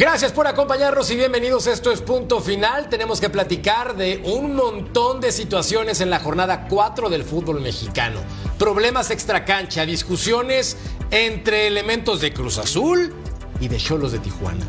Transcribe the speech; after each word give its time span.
Gracias 0.00 0.32
por 0.32 0.46
acompañarnos 0.46 1.10
y 1.10 1.16
bienvenidos. 1.16 1.66
Esto 1.66 1.92
es 1.92 2.00
Punto 2.00 2.40
Final. 2.40 2.88
Tenemos 2.88 3.20
que 3.20 3.28
platicar 3.28 3.98
de 3.98 4.22
un 4.24 4.56
montón 4.56 5.20
de 5.20 5.30
situaciones 5.30 6.00
en 6.00 6.08
la 6.08 6.20
jornada 6.20 6.68
4 6.70 7.10
del 7.10 7.22
fútbol 7.22 7.60
mexicano. 7.60 8.18
Problemas 8.58 9.10
extracancha, 9.10 9.84
discusiones 9.84 10.78
entre 11.10 11.66
elementos 11.66 12.22
de 12.22 12.32
Cruz 12.32 12.56
Azul 12.56 13.12
y 13.60 13.68
de 13.68 13.76
Cholos 13.76 14.12
de 14.12 14.20
Tijuana. 14.20 14.64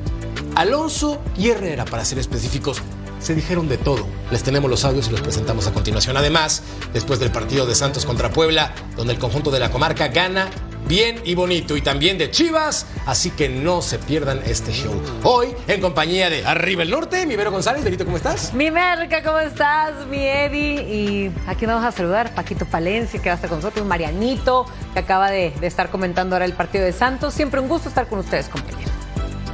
Alonso 0.55 1.21
y 1.37 1.47
Herrera, 1.47 1.85
para 1.85 2.03
ser 2.03 2.19
específicos, 2.19 2.81
se 3.21 3.33
dijeron 3.33 3.69
de 3.69 3.77
todo. 3.77 4.05
Les 4.31 4.43
tenemos 4.43 4.69
los 4.69 4.83
audios 4.83 5.07
y 5.07 5.11
los 5.11 5.21
presentamos 5.21 5.65
a 5.65 5.71
continuación. 5.71 6.17
Además, 6.17 6.61
después 6.91 7.21
del 7.21 7.31
partido 7.31 7.65
de 7.65 7.75
Santos 7.75 8.05
contra 8.05 8.33
Puebla, 8.33 8.73
donde 8.97 9.13
el 9.13 9.19
conjunto 9.19 9.49
de 9.49 9.61
la 9.61 9.71
comarca 9.71 10.09
gana 10.09 10.49
bien 10.91 11.21
y 11.23 11.35
bonito 11.35 11.77
y 11.77 11.81
también 11.81 12.17
de 12.17 12.29
Chivas, 12.31 12.85
así 13.05 13.31
que 13.31 13.47
no 13.47 13.81
se 13.81 13.97
pierdan 13.97 14.41
este 14.45 14.73
show. 14.73 14.93
Hoy 15.23 15.47
en 15.69 15.79
compañía 15.79 16.29
de 16.29 16.45
Arriba 16.45 16.83
el 16.83 16.89
Norte, 16.89 17.25
mi 17.25 17.37
Vero 17.37 17.49
González, 17.49 17.81
Verito, 17.81 18.03
¿cómo 18.03 18.17
estás? 18.17 18.53
Mi 18.53 18.71
Merca, 18.71 19.23
¿cómo 19.23 19.39
estás? 19.39 20.05
Mi 20.07 20.17
Eddie 20.17 20.81
y 20.81 21.31
aquí 21.47 21.65
nos 21.65 21.75
vamos 21.75 21.87
a 21.93 21.95
saludar 21.95 22.35
Paquito 22.35 22.65
Palencia 22.65 23.21
que 23.21 23.29
va 23.29 23.33
a 23.33 23.35
estar 23.35 23.49
con 23.49 23.59
nosotros, 23.59 23.85
Marianito 23.85 24.65
que 24.91 24.99
acaba 24.99 25.31
de, 25.31 25.53
de 25.61 25.65
estar 25.65 25.89
comentando 25.89 26.35
ahora 26.35 26.43
el 26.43 26.51
partido 26.51 26.83
de 26.83 26.91
Santos. 26.91 27.33
Siempre 27.33 27.61
un 27.61 27.69
gusto 27.69 27.87
estar 27.87 28.09
con 28.09 28.19
ustedes, 28.19 28.49
compañeros. 28.49 28.91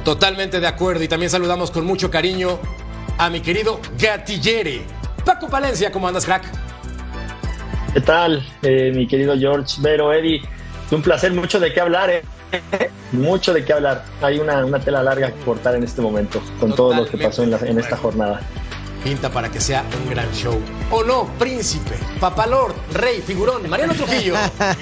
Totalmente 0.04 0.58
de 0.58 0.66
acuerdo 0.66 1.04
y 1.04 1.08
también 1.08 1.30
saludamos 1.30 1.70
con 1.70 1.86
mucho 1.86 2.10
cariño 2.10 2.58
a 3.16 3.30
mi 3.30 3.42
querido 3.42 3.80
Gatillere. 3.96 4.82
Paco 5.24 5.48
Palencia, 5.48 5.92
¿cómo 5.92 6.08
andas, 6.08 6.24
crack? 6.24 6.42
¿Qué 7.94 8.00
tal, 8.00 8.44
eh, 8.62 8.90
mi 8.92 9.06
querido 9.06 9.38
George, 9.38 9.76
Vero, 9.80 10.12
Eddie? 10.12 10.42
Un 10.90 11.02
placer, 11.02 11.32
mucho 11.32 11.60
de 11.60 11.72
qué 11.72 11.80
hablar, 11.80 12.10
¿eh? 12.10 12.22
Mucho 13.12 13.52
de 13.52 13.64
qué 13.64 13.74
hablar. 13.74 14.04
Hay 14.22 14.38
una, 14.38 14.64
una 14.64 14.80
tela 14.80 15.02
larga 15.02 15.30
que 15.30 15.40
cortar 15.40 15.74
en 15.74 15.84
este 15.84 16.00
momento 16.00 16.40
con 16.58 16.74
todo 16.74 16.94
lo 16.94 17.06
que 17.06 17.18
pasó 17.18 17.42
en, 17.42 17.50
la, 17.50 17.58
en 17.58 17.78
esta 17.78 17.96
jornada. 17.96 18.40
Pinta 19.02 19.30
para 19.30 19.50
que 19.50 19.60
sea 19.60 19.84
un 20.02 20.10
gran 20.10 20.30
show. 20.32 20.60
¿O 20.90 21.04
no, 21.04 21.26
príncipe, 21.38 21.94
papalord, 22.18 22.74
rey, 22.92 23.22
figurón, 23.22 23.68
Mariano 23.68 23.94
Trujillo? 23.94 24.34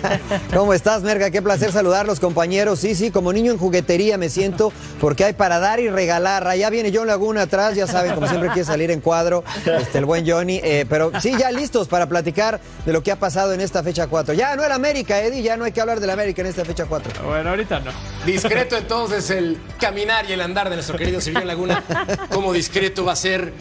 ¿Cómo 0.55 0.73
estás, 0.73 1.03
Merga? 1.03 1.31
Qué 1.31 1.42
placer 1.42 1.70
saludarlos, 1.73 2.19
compañeros. 2.20 2.78
Sí, 2.78 2.95
sí, 2.95 3.11
como 3.11 3.33
niño 3.33 3.53
en 3.53 3.58
juguetería 3.58 4.17
me 4.17 4.28
siento 4.28 4.73
porque 5.00 5.25
hay 5.25 5.33
para 5.33 5.58
dar 5.58 5.81
y 5.81 5.89
regalar. 5.89 6.47
Allá 6.47 6.70
viene 6.70 6.92
John 6.95 7.06
Laguna 7.06 7.42
atrás, 7.42 7.75
ya 7.75 7.86
saben, 7.86 8.14
como 8.14 8.27
siempre 8.27 8.48
quiere 8.50 8.64
salir 8.64 8.91
en 8.91 9.00
cuadro, 9.00 9.45
este, 9.64 9.98
el 9.98 10.05
buen 10.06 10.28
Johnny. 10.28 10.61
Eh, 10.62 10.86
pero 10.89 11.12
sí, 11.20 11.34
ya 11.39 11.51
listos 11.51 11.89
para 11.89 12.08
platicar 12.08 12.61
de 12.84 12.92
lo 12.92 13.03
que 13.03 13.12
ha 13.12 13.17
pasado 13.17 13.53
en 13.53 13.61
esta 13.61 13.83
fecha 13.83 14.06
4. 14.06 14.34
Ya 14.34 14.56
no 14.56 14.64
el 14.64 14.73
América, 14.73 15.20
Eddie, 15.20 15.42
ya 15.42 15.56
no 15.56 15.64
hay 15.64 15.73
que 15.73 15.80
hablar 15.80 16.01
del 16.01 16.11
América 16.11 16.42
en 16.42 16.48
esta 16.48 16.64
fecha 16.64 16.86
4. 16.86 17.25
Bueno, 17.25 17.51
ahorita 17.51 17.80
no. 17.80 17.91
Discreto 18.25 18.77
entonces 18.77 19.28
el 19.30 19.58
caminar 19.78 20.28
y 20.28 20.33
el 20.33 20.41
andar 20.41 20.70
de 20.70 20.77
nuestro 20.77 20.97
querido 20.97 21.20
Silvio 21.20 21.45
Laguna. 21.45 21.83
Como 22.30 22.53
discreto 22.53 23.05
va 23.05 23.12
a 23.12 23.17
ser 23.17 23.53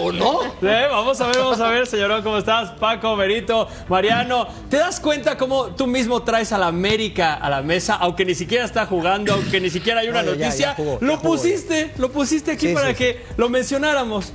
¿o 0.00 0.12
no? 0.12 0.42
Eh, 0.62 0.86
vamos 0.90 1.20
a 1.20 1.26
ver, 1.26 1.38
vamos 1.38 1.60
a 1.60 1.68
ver, 1.70 1.86
señorón, 1.86 2.22
¿cómo 2.22 2.38
estás? 2.38 2.70
Paco, 2.72 3.16
Berito, 3.16 3.68
Mariano. 3.88 4.46
¿Te 4.68 4.76
das 4.78 5.00
cuenta 5.00 5.36
cómo 5.36 5.66
tú 5.74 5.86
mismo 5.86 6.22
traes 6.22 6.52
a 6.52 6.58
la 6.58 6.66
América 6.66 7.34
a 7.34 7.48
la 7.50 7.62
mesa, 7.62 7.94
aunque 7.96 8.24
ni 8.24 8.34
siquiera 8.34 8.64
está 8.64 8.86
jugando, 8.86 9.34
aunque 9.34 9.60
ni 9.60 9.70
siquiera 9.70 10.00
hay 10.00 10.08
una 10.08 10.22
No, 10.22 10.32
ya, 10.34 10.36
ya 10.38 10.46
noticia? 10.46 10.74
jugó, 10.74 10.98
lo 11.00 11.16
jugó, 11.16 11.30
pusiste, 11.32 11.92
lo 11.98 12.10
pusiste 12.10 12.52
aquí 12.52 12.68
Sí, 12.68 12.74
para 12.74 12.88
sí, 12.88 12.94
que 12.94 13.24
lo 13.36 13.48
mencionáramos. 13.48 14.32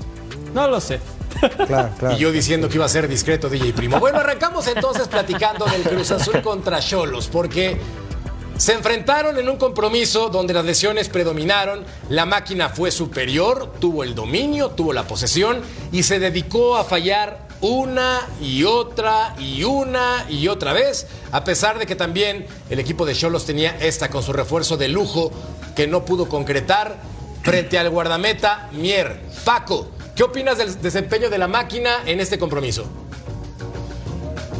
No 0.53 0.67
lo 0.67 0.79
sé. 0.79 0.99
Claro, 1.67 1.89
claro. 1.99 2.15
Y 2.15 2.17
yo 2.17 2.31
diciendo 2.31 2.69
que 2.69 2.75
iba 2.75 2.85
a 2.85 2.89
ser 2.89 3.07
discreto 3.09 3.49
DJ 3.49 3.73
Primo. 3.73 3.99
Bueno, 3.99 4.19
arrancamos 4.19 4.67
entonces 4.67 5.07
platicando 5.09 5.65
del 5.65 5.81
Cruz 5.83 6.11
Azul 6.11 6.41
contra 6.41 6.79
Cholos, 6.79 7.27
porque 7.27 7.77
se 8.57 8.73
enfrentaron 8.73 9.37
en 9.37 9.49
un 9.49 9.57
compromiso 9.57 10.29
donde 10.29 10.53
las 10.53 10.63
lesiones 10.63 11.09
predominaron, 11.09 11.83
la 12.09 12.25
máquina 12.25 12.69
fue 12.69 12.89
superior, 12.89 13.73
tuvo 13.79 14.03
el 14.03 14.15
dominio, 14.15 14.69
tuvo 14.69 14.93
la 14.93 15.03
posesión 15.03 15.61
y 15.91 16.03
se 16.03 16.19
dedicó 16.19 16.77
a 16.77 16.85
fallar 16.85 17.45
una 17.59 18.21
y 18.41 18.63
otra 18.63 19.35
y 19.39 19.63
una 19.63 20.25
y 20.29 20.47
otra 20.47 20.71
vez, 20.71 21.07
a 21.31 21.43
pesar 21.43 21.79
de 21.79 21.85
que 21.85 21.95
también 21.95 22.45
el 22.69 22.79
equipo 22.79 23.05
de 23.05 23.13
Cholos 23.13 23.45
tenía 23.45 23.77
esta 23.79 24.09
con 24.09 24.23
su 24.23 24.31
refuerzo 24.31 24.77
de 24.77 24.87
lujo 24.87 25.31
que 25.75 25.87
no 25.87 26.05
pudo 26.05 26.29
concretar 26.29 26.97
frente 27.43 27.77
al 27.77 27.89
guardameta 27.89 28.69
Mier. 28.71 29.19
Paco, 29.43 29.89
¿qué 30.15 30.23
opinas 30.23 30.57
del 30.57 30.81
desempeño 30.81 31.29
de 31.29 31.37
la 31.37 31.47
máquina 31.47 32.03
en 32.05 32.21
este 32.21 32.39
compromiso? 32.39 32.85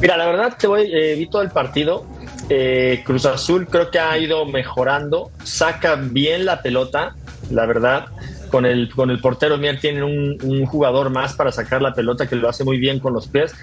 Mira, 0.02 0.18
la 0.18 0.25
verdad 0.25 0.58
te 0.58 0.68
voy, 0.68 0.91
eh, 0.94 1.16
vi 1.16 1.28
todo 1.28 1.41
el 1.41 1.52
partido. 1.52 2.06
Eh, 2.50 3.02
Cruz 3.06 3.26
Azul 3.26 3.68
creo 3.68 3.90
que 3.90 4.00
ha 4.00 4.18
ido 4.18 4.46
mejorando, 4.46 5.32
saca 5.44 5.96
bien 5.96 6.46
la 6.46 6.62
pelota, 6.62 7.16
la 7.50 7.66
verdad. 7.66 8.08
Con 8.50 8.66
el, 8.66 8.90
con 8.94 9.10
el 9.10 9.20
portero 9.20 9.58
Mier 9.58 9.80
tienen 9.82 10.04
un, 10.04 10.38
un 10.44 10.66
jugador 10.66 11.10
más 11.10 11.34
para 11.34 11.52
sacar 11.52 11.82
la 11.82 11.94
pelota 11.94 12.28
que 12.28 12.36
lo 12.36 12.48
hace 12.48 12.64
muy 12.64 12.78
bien 12.78 13.00
con 13.00 13.12
los 13.14 13.28
pies. 13.28 13.54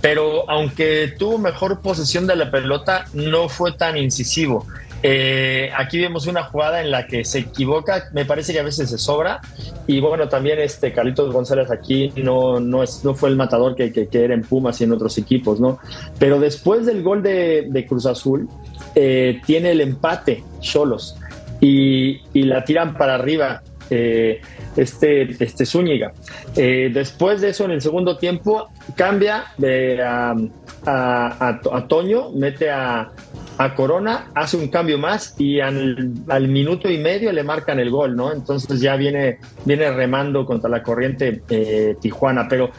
Pero 0.00 0.48
aunque 0.48 1.14
tuvo 1.18 1.38
mejor 1.38 1.80
posesión 1.80 2.26
de 2.26 2.36
la 2.36 2.50
pelota, 2.50 3.06
no 3.12 3.48
fue 3.48 3.72
tan 3.72 3.96
incisivo. 3.96 4.66
Eh, 5.02 5.70
aquí 5.76 5.98
vemos 5.98 6.26
una 6.26 6.44
jugada 6.44 6.80
en 6.80 6.90
la 6.90 7.06
que 7.06 7.24
se 7.24 7.40
equivoca, 7.40 8.08
me 8.12 8.24
parece 8.24 8.52
que 8.52 8.60
a 8.60 8.62
veces 8.62 8.90
se 8.90 8.98
sobra. 8.98 9.40
Y 9.86 10.00
bueno, 10.00 10.28
también 10.28 10.58
este 10.58 10.92
Carlitos 10.92 11.32
González 11.32 11.70
aquí 11.70 12.12
no, 12.16 12.60
no, 12.60 12.82
es, 12.82 13.04
no 13.04 13.14
fue 13.14 13.28
el 13.28 13.36
matador 13.36 13.76
que, 13.76 14.08
era 14.10 14.34
en 14.34 14.42
Pumas 14.42 14.80
y 14.80 14.84
en 14.84 14.92
otros 14.92 15.18
equipos, 15.18 15.60
¿no? 15.60 15.78
Pero 16.18 16.40
después 16.40 16.86
del 16.86 17.02
gol 17.02 17.22
de, 17.22 17.86
Cruz 17.88 18.06
Azul, 18.06 18.48
eh, 18.94 19.40
tiene 19.46 19.72
el 19.72 19.80
empate 19.80 20.42
Cholos 20.60 21.16
y, 21.60 22.20
y 22.32 22.42
la 22.42 22.64
tiran 22.64 22.96
para 22.96 23.14
arriba. 23.14 23.62
Eh, 23.88 24.40
este, 24.76 25.22
este 25.42 25.64
Zúñiga. 25.64 26.12
Después 26.56 27.40
de 27.40 27.50
eso, 27.50 27.66
en 27.66 27.70
el 27.70 27.80
segundo 27.80 28.16
tiempo, 28.16 28.68
cambia 28.96 29.44
de, 29.58 30.02
a 30.02 31.86
Toño, 31.86 32.30
mete 32.32 32.68
a, 32.68 33.12
a 33.58 33.74
Corona, 33.74 34.30
hace 34.34 34.56
un 34.56 34.68
cambio 34.68 34.98
más 34.98 35.34
y 35.38 35.60
al, 35.60 36.12
al, 36.28 36.48
minuto 36.48 36.90
y 36.90 36.98
medio 36.98 37.32
le 37.32 37.42
marcan 37.42 37.78
el 37.80 37.90
gol, 37.90 38.14
¿no? 38.14 38.32
Entonces 38.32 38.80
ya 38.80 38.96
viene, 38.96 39.38
viene 39.64 39.90
remando 39.90 40.44
contra 40.44 40.68
la 40.68 40.82
corriente 40.82 41.42
eh, 41.48 41.96
Tijuana. 42.00 42.48
Pero 42.48 42.70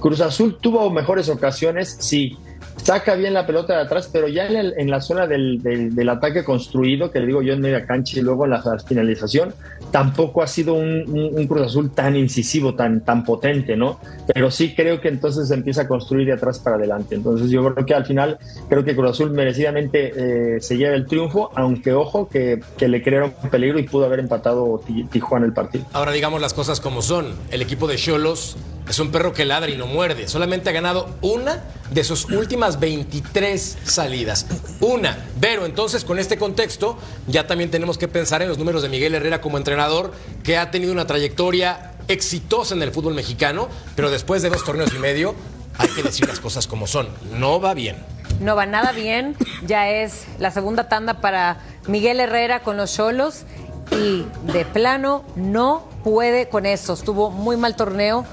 Cruz 0.00 0.20
Azul 0.20 0.58
tuvo 0.60 0.90
mejores 0.90 1.28
ocasiones, 1.28 1.96
sí. 2.00 2.36
Saca 2.76 3.14
bien 3.14 3.34
la 3.34 3.46
pelota 3.46 3.74
de 3.74 3.82
atrás, 3.82 4.10
pero 4.12 4.28
ya 4.28 4.46
en, 4.46 4.56
el, 4.56 4.74
en 4.76 4.90
la 4.90 5.00
zona 5.00 5.26
del, 5.26 5.62
del, 5.62 6.08
ataque 6.08 6.42
construido, 6.42 7.10
que 7.10 7.20
le 7.20 7.26
digo 7.26 7.42
yo 7.42 7.52
en 7.52 7.60
media 7.60 7.86
cancha 7.86 8.18
y 8.18 8.22
luego 8.22 8.44
en 8.44 8.50
la 8.50 8.62
finalización, 8.86 9.54
tampoco 9.92 10.42
ha 10.42 10.46
sido 10.46 10.74
un, 10.74 11.46
Cruz 11.46 11.62
Azul 11.62 11.92
tan 11.92 12.16
incisivo, 12.16 12.74
tan, 12.74 13.02
tan 13.02 13.24
potente, 13.24 13.76
¿no? 13.76 14.00
Pero 14.32 14.50
sí 14.50 14.74
creo 14.74 15.00
que 15.00 15.08
entonces 15.08 15.48
se 15.48 15.54
empieza 15.54 15.82
a 15.82 15.88
construir 15.88 16.26
de 16.26 16.32
atrás 16.32 16.58
para 16.58 16.76
adelante. 16.76 17.14
Entonces 17.14 17.50
yo 17.50 17.62
creo 17.72 17.86
que 17.86 17.94
al 17.94 18.06
final, 18.06 18.38
creo 18.68 18.84
que 18.84 18.96
Cruz 18.96 19.10
Azul 19.10 19.30
merecidamente 19.30 20.12
eh, 20.56 20.60
se 20.60 20.76
lleva 20.76 20.94
el 20.94 21.06
triunfo, 21.06 21.50
aunque 21.54 21.92
ojo 21.92 22.28
que, 22.28 22.60
que, 22.78 22.88
le 22.88 23.02
crearon 23.02 23.34
peligro 23.50 23.78
y 23.78 23.84
pudo 23.84 24.06
haber 24.06 24.20
empatado 24.20 24.82
Tijuana 25.10 25.46
el 25.46 25.52
partido. 25.52 25.84
Ahora 25.92 26.12
digamos 26.12 26.40
las 26.40 26.54
cosas 26.54 26.80
como 26.80 27.02
son. 27.02 27.34
El 27.50 27.62
equipo 27.62 27.86
de 27.86 27.96
Cholos 27.96 28.56
es 28.88 28.98
un 28.98 29.10
perro 29.10 29.32
que 29.32 29.44
ladra 29.44 29.70
y 29.70 29.76
no 29.76 29.86
muerde. 29.86 30.28
Solamente 30.28 30.70
ha 30.70 30.72
ganado 30.72 31.08
una 31.20 31.62
de 31.90 32.04
sus 32.04 32.24
últimas 32.26 32.61
23 32.70 33.78
salidas. 33.84 34.46
Una. 34.80 35.18
Pero 35.40 35.66
entonces 35.66 36.04
con 36.04 36.18
este 36.18 36.38
contexto 36.38 36.96
ya 37.26 37.46
también 37.46 37.70
tenemos 37.70 37.98
que 37.98 38.08
pensar 38.08 38.42
en 38.42 38.48
los 38.48 38.58
números 38.58 38.82
de 38.82 38.88
Miguel 38.88 39.14
Herrera 39.14 39.40
como 39.40 39.58
entrenador, 39.58 40.12
que 40.44 40.56
ha 40.56 40.70
tenido 40.70 40.92
una 40.92 41.06
trayectoria 41.06 41.92
exitosa 42.08 42.74
en 42.74 42.82
el 42.82 42.92
fútbol 42.92 43.14
mexicano, 43.14 43.68
pero 43.96 44.10
después 44.10 44.42
de 44.42 44.50
dos 44.50 44.64
torneos 44.64 44.92
y 44.94 44.98
medio 44.98 45.34
hay 45.78 45.88
que 45.88 46.02
decir 46.02 46.28
las 46.28 46.40
cosas 46.40 46.66
como 46.66 46.86
son. 46.86 47.08
No 47.32 47.60
va 47.60 47.74
bien. 47.74 47.96
No 48.40 48.56
va 48.56 48.66
nada 48.66 48.92
bien. 48.92 49.36
Ya 49.66 49.88
es 49.88 50.24
la 50.38 50.50
segunda 50.50 50.88
tanda 50.88 51.20
para 51.20 51.58
Miguel 51.88 52.20
Herrera 52.20 52.62
con 52.62 52.76
los 52.76 52.94
Cholos 52.94 53.42
y 53.90 54.24
de 54.52 54.64
plano 54.64 55.24
no 55.34 55.88
puede 56.04 56.48
con 56.48 56.66
eso. 56.66 56.92
Estuvo 56.92 57.30
muy 57.30 57.56
mal 57.56 57.76
torneo 57.76 58.24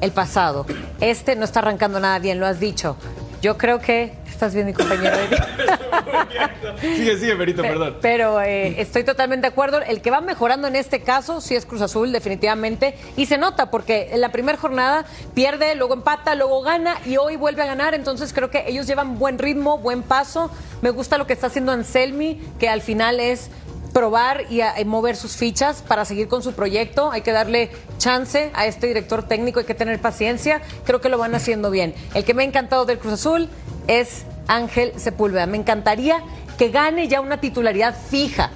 el 0.00 0.12
pasado. 0.12 0.66
Este 1.00 1.36
no 1.36 1.44
está 1.44 1.60
arrancando 1.60 2.00
nada 2.00 2.18
bien, 2.18 2.40
lo 2.40 2.46
has 2.46 2.60
dicho. 2.60 2.96
Yo 3.40 3.56
creo 3.56 3.80
que. 3.80 4.12
¿Estás 4.28 4.54
bien, 4.54 4.66
mi 4.66 4.72
compañero? 4.72 5.16
sigue, 6.80 7.18
sigue, 7.18 7.36
Perito, 7.36 7.62
perdón. 7.62 7.96
Pero 8.00 8.40
eh, 8.40 8.80
estoy 8.80 9.04
totalmente 9.04 9.46
de 9.46 9.52
acuerdo. 9.52 9.82
El 9.82 10.00
que 10.00 10.10
va 10.10 10.20
mejorando 10.22 10.66
en 10.66 10.76
este 10.76 11.00
caso 11.00 11.40
sí 11.42 11.54
es 11.54 11.66
Cruz 11.66 11.82
Azul, 11.82 12.10
definitivamente. 12.10 12.94
Y 13.16 13.26
se 13.26 13.36
nota 13.36 13.70
porque 13.70 14.08
en 14.12 14.20
la 14.22 14.32
primera 14.32 14.56
jornada 14.56 15.04
pierde, 15.34 15.74
luego 15.74 15.92
empata, 15.94 16.34
luego 16.34 16.62
gana 16.62 16.96
y 17.04 17.18
hoy 17.18 17.36
vuelve 17.36 17.62
a 17.62 17.66
ganar. 17.66 17.94
Entonces 17.94 18.32
creo 18.32 18.50
que 18.50 18.64
ellos 18.66 18.86
llevan 18.86 19.18
buen 19.18 19.38
ritmo, 19.38 19.78
buen 19.78 20.02
paso. 20.02 20.50
Me 20.80 20.90
gusta 20.90 21.18
lo 21.18 21.26
que 21.26 21.34
está 21.34 21.48
haciendo 21.48 21.72
Anselmi, 21.72 22.40
que 22.58 22.68
al 22.68 22.80
final 22.80 23.20
es 23.20 23.50
probar 23.92 24.44
y, 24.50 24.60
a, 24.60 24.80
y, 24.80 24.84
mover 24.84 25.16
sus 25.16 25.36
fichas 25.36 25.82
para 25.82 26.04
seguir 26.04 26.28
con 26.28 26.42
su 26.42 26.52
proyecto. 26.52 27.10
Hay 27.10 27.22
que 27.22 27.32
darle 27.32 27.70
chance 27.98 28.50
a 28.54 28.66
este 28.66 28.86
director 28.86 29.22
técnico, 29.22 29.60
hay 29.60 29.66
que 29.66 29.74
tener 29.74 30.00
paciencia. 30.00 30.62
Creo 30.84 31.00
que 31.00 31.08
lo 31.08 31.18
van 31.18 31.34
haciendo 31.34 31.70
bien. 31.70 31.94
El 32.14 32.24
que 32.24 32.34
me 32.34 32.42
ha 32.42 32.46
encantado 32.46 32.84
del 32.84 32.98
Cruz 32.98 33.14
Azul 33.14 33.48
es 33.86 34.24
Ángel 34.46 34.92
Sepúlveda. 34.96 35.46
Me 35.46 35.56
encantaría 35.56 36.22
que 36.58 36.68
gane 36.68 37.08
ya 37.08 37.20
una 37.20 37.40
titularidad 37.40 37.96
fija. 38.10 38.50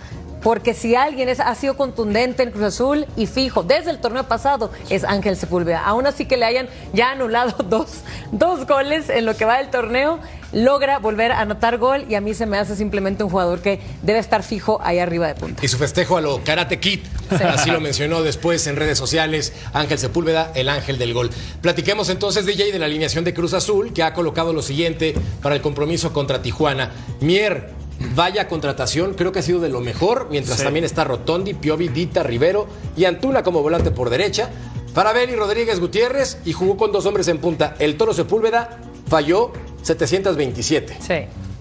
Porque 0.45 0.75
si 0.75 0.95
alguien 0.95 1.31
es, 1.31 1.41
ha 1.41 1.55
sido 1.55 1.75
contundente 1.75 2.43
en 2.43 2.51
Cruz 2.51 2.65
Azul 2.65 3.07
y 3.17 3.27
fijo 3.27 3.63
desde 3.63 3.91
el 3.91 3.99
torneo 3.99 4.29
pasado 4.29 4.71
es 4.91 5.03
Ángel 5.03 5.39
Sepúlveda. 5.39 5.83
Aún 5.83 6.07
así 6.07 6.27
que 6.27 6.37
le 6.37 6.45
hayan 6.45 6.69
ya 6.93 7.13
anulado 7.13 7.57
dos, 7.69 8.03
dos 8.31 8.67
goles 8.67 9.09
en 9.09 9.25
lo 9.25 9.35
que 9.39 9.47
va 9.47 9.57
del 9.57 9.71
torneo, 9.71 10.21
logra 10.53 10.99
volver 10.99 11.33
a 11.33 11.41
anotar 11.41 11.79
gol 11.79 12.05
y 12.11 12.15
a 12.15 12.21
mí 12.21 12.35
se 12.35 12.45
me 12.45 12.59
hace 12.59 12.77
simplemente 12.77 13.25
un 13.25 13.31
jugador 13.31 13.63
que 13.63 13.81
debe 14.03 14.19
estar 14.19 14.43
fijo 14.43 14.79
ahí 14.83 14.99
arriba 14.99 15.27
de 15.29 15.35
punta. 15.35 15.65
Y 15.65 15.69
su 15.69 15.79
festejo 15.79 16.19
a 16.19 16.21
lo 16.21 16.45
Karate 16.45 16.79
Kid, 16.79 17.01
así 17.31 17.71
lo 17.71 17.81
mencionó 17.81 18.23
después 18.23 18.67
en 18.67 18.77
redes 18.77 18.99
sociales 18.99 19.55
Ángel 19.73 19.99
Sepúlveda, 19.99 20.53
el 20.55 20.69
ángel 20.69 20.99
del 20.99 21.15
gol. 21.15 21.31
Platiquemos 21.63 22.11
entonces, 22.11 22.45
DJ, 22.45 22.71
de 22.71 22.79
la 22.79 22.85
alineación 22.85 23.25
de 23.25 23.33
Cruz 23.33 23.55
Azul, 23.55 23.95
que 23.95 24.03
ha 24.03 24.13
colocado 24.13 24.53
lo 24.53 24.61
siguiente 24.61 25.15
para 25.41 25.55
el 25.55 25.63
compromiso 25.63 26.13
contra 26.13 26.43
Tijuana. 26.43 26.93
Mier, 27.21 27.71
Vaya 28.15 28.49
contratación, 28.49 29.15
creo 29.15 29.33
que 29.33 29.39
ha 29.41 29.43
sido 29.43 29.61
de 29.61 29.69
lo 29.69 29.81
mejor, 29.81 30.29
mientras 30.31 30.59
Sí. 30.59 30.65
también 30.65 30.85
está 30.85 31.05
Rotondi, 31.05 31.55
Piovi, 31.55 31.89
Dita, 31.89 32.23
Rivero 32.23 32.67
y 32.97 33.05
Antuna 33.05 33.43
como 33.43 33.63
volante 33.63 33.91
por 33.91 34.11
derecha. 34.11 34.51
Para 34.95 35.13
Beli 35.13 35.35
Rodríguez 35.35 35.81
Gutiérrez 35.81 36.39
y 36.45 36.53
jugó 36.53 36.77
con 36.77 36.93
dos 36.93 37.05
hombres 37.07 37.27
en 37.29 37.39
punta. 37.39 37.75
El 37.79 37.97
Toro 37.97 38.15
Sepúlveda 38.15 38.79
falló 39.09 39.53
727. 39.83 40.97
Sí. 41.01 41.15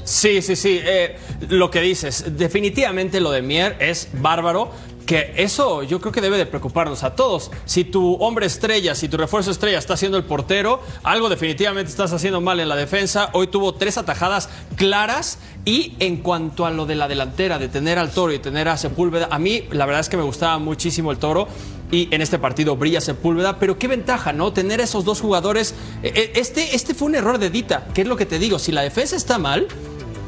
Sí, 0.03 0.41
sí, 0.41 0.55
sí. 0.57 0.79
eh, 0.83 1.15
lo 1.47 1.71
que 1.71 1.79
dices, 1.79 2.25
definitivamente 2.37 3.21
lo 3.21 3.31
de 3.31 3.41
Mier 3.41 3.77
es 3.79 4.09
bárbaro. 4.13 4.69
Que 5.05 5.33
eso 5.37 5.83
yo 5.83 5.99
creo 5.99 6.11
que 6.11 6.21
debe 6.21 6.37
de 6.37 6.45
preocuparnos 6.45 7.03
a 7.03 7.15
todos. 7.15 7.51
Si 7.65 7.83
tu 7.83 8.15
hombre 8.15 8.45
estrella, 8.45 8.95
si 8.95 9.09
tu 9.09 9.17
refuerzo 9.17 9.51
estrella 9.51 9.77
está 9.77 9.97
siendo 9.97 10.17
el 10.17 10.23
portero, 10.23 10.81
algo 11.03 11.29
definitivamente 11.29 11.91
estás 11.91 12.13
haciendo 12.13 12.39
mal 12.41 12.59
en 12.59 12.69
la 12.69 12.75
defensa. 12.75 13.29
Hoy 13.33 13.47
tuvo 13.47 13.73
tres 13.73 13.97
atajadas 13.97 14.49
claras. 14.75 15.39
Y 15.65 15.95
en 15.99 16.17
cuanto 16.17 16.65
a 16.65 16.71
lo 16.71 16.85
de 16.85 16.95
la 16.95 17.07
delantera, 17.07 17.57
de 17.57 17.69
tener 17.69 17.97
al 17.97 18.11
toro 18.11 18.33
y 18.33 18.39
tener 18.39 18.67
a 18.67 18.77
Sepúlveda, 18.77 19.29
a 19.31 19.39
mí 19.39 19.63
la 19.71 19.85
verdad 19.85 20.01
es 20.01 20.09
que 20.09 20.17
me 20.17 20.23
gustaba 20.23 20.57
muchísimo 20.57 21.11
el 21.11 21.17
toro. 21.17 21.47
Y 21.91 22.13
en 22.13 22.21
este 22.21 22.39
partido 22.39 22.75
brilla 22.75 23.01
Sepúlveda, 23.01 23.59
pero 23.59 23.77
qué 23.77 23.87
ventaja, 23.87 24.33
¿no? 24.33 24.51
Tener 24.51 24.81
esos 24.81 25.05
dos 25.05 25.21
jugadores. 25.21 25.75
Eh, 26.01 26.11
eh, 26.15 26.31
Este, 26.35 26.75
este 26.75 26.93
fue 26.93 27.07
un 27.07 27.15
error 27.15 27.37
de 27.37 27.49
Dita, 27.49 27.87
que 27.93 28.01
es 28.01 28.07
lo 28.07 28.17
que 28.17 28.25
te 28.25 28.39
digo. 28.39 28.57
Si 28.57 28.71
la 28.71 28.81
defensa 28.81 29.15
está 29.15 29.37
mal, 29.37 29.67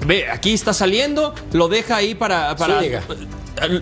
Ve, 0.06 0.30
aquí 0.30 0.54
está 0.54 0.72
saliendo, 0.74 1.34
lo 1.52 1.68
deja 1.68 1.96
ahí 1.96 2.14
para. 2.14 2.56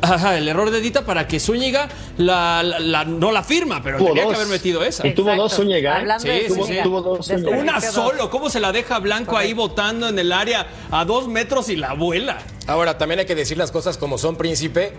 Ajá, 0.01 0.37
el 0.37 0.47
error 0.47 0.69
de 0.71 0.79
Dita 0.81 1.03
para 1.05 1.27
que 1.27 1.39
Zúñiga 1.39 1.89
la, 2.17 2.61
la- 2.63 2.79
la- 2.79 3.05
no 3.05 3.31
la 3.31 3.41
firma, 3.43 3.81
pero 3.83 3.97
Tuvo 3.97 4.09
tenía 4.09 4.23
dos. 4.23 4.33
que 4.33 4.39
haber 4.41 4.47
metido 4.51 4.83
esa. 4.83 5.07
Y 5.07 5.13
tuvo 5.15 5.35
dos 5.35 5.53
Zúñiga, 5.55 5.93
¿eh? 5.97 5.99
Hablando 6.01 6.27
de 6.27 6.39
Sí, 6.41 6.45
sí, 6.47 6.53
Zúñiga, 6.53 6.83
sí. 6.83 6.83
Tuvo 6.83 7.01
dos 7.01 7.25
Zúñiga. 7.27 7.49
Una 7.57 7.81
solo, 7.81 8.29
¿cómo 8.29 8.49
se 8.49 8.59
la 8.59 8.71
deja 8.71 8.99
Blanco 8.99 9.35
ahí 9.37 9.53
botando 9.53 10.07
en 10.09 10.19
el 10.19 10.31
área 10.31 10.67
a 10.91 11.05
dos 11.05 11.27
metros 11.27 11.69
y 11.69 11.75
la 11.75 11.93
vuela? 11.93 12.37
Ahora, 12.67 12.97
también 12.97 13.19
hay 13.19 13.25
que 13.25 13.35
decir 13.35 13.57
las 13.57 13.71
cosas 13.71 13.97
como 13.97 14.17
son, 14.17 14.35
príncipe. 14.35 14.93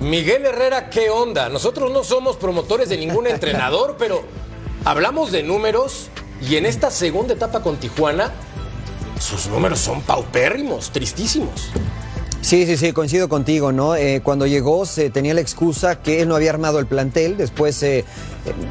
Miguel 0.00 0.46
Herrera, 0.46 0.88
¿qué 0.88 1.10
onda? 1.10 1.48
Nosotros 1.48 1.90
no 1.92 2.04
somos 2.04 2.36
promotores 2.36 2.88
de 2.88 2.96
ningún 2.96 3.26
entrenador, 3.26 3.96
pero 3.98 4.22
hablamos 4.84 5.30
de 5.32 5.42
números 5.42 6.08
y 6.48 6.56
en 6.56 6.64
esta 6.64 6.90
segunda 6.90 7.34
etapa 7.34 7.60
con 7.60 7.76
Tijuana, 7.76 8.30
sus 9.18 9.48
números 9.48 9.78
son 9.80 10.00
paupérrimos, 10.02 10.90
tristísimos. 10.90 11.68
Sí, 12.42 12.64
sí, 12.64 12.78
sí, 12.78 12.92
coincido 12.92 13.28
contigo, 13.28 13.70
¿no? 13.70 13.94
Eh, 13.96 14.22
cuando 14.24 14.46
llegó 14.46 14.86
se 14.86 15.10
tenía 15.10 15.34
la 15.34 15.42
excusa 15.42 16.00
que 16.00 16.22
él 16.22 16.28
no 16.28 16.36
había 16.36 16.50
armado 16.50 16.78
el 16.78 16.86
plantel, 16.86 17.36
después 17.36 17.82
eh, 17.82 18.06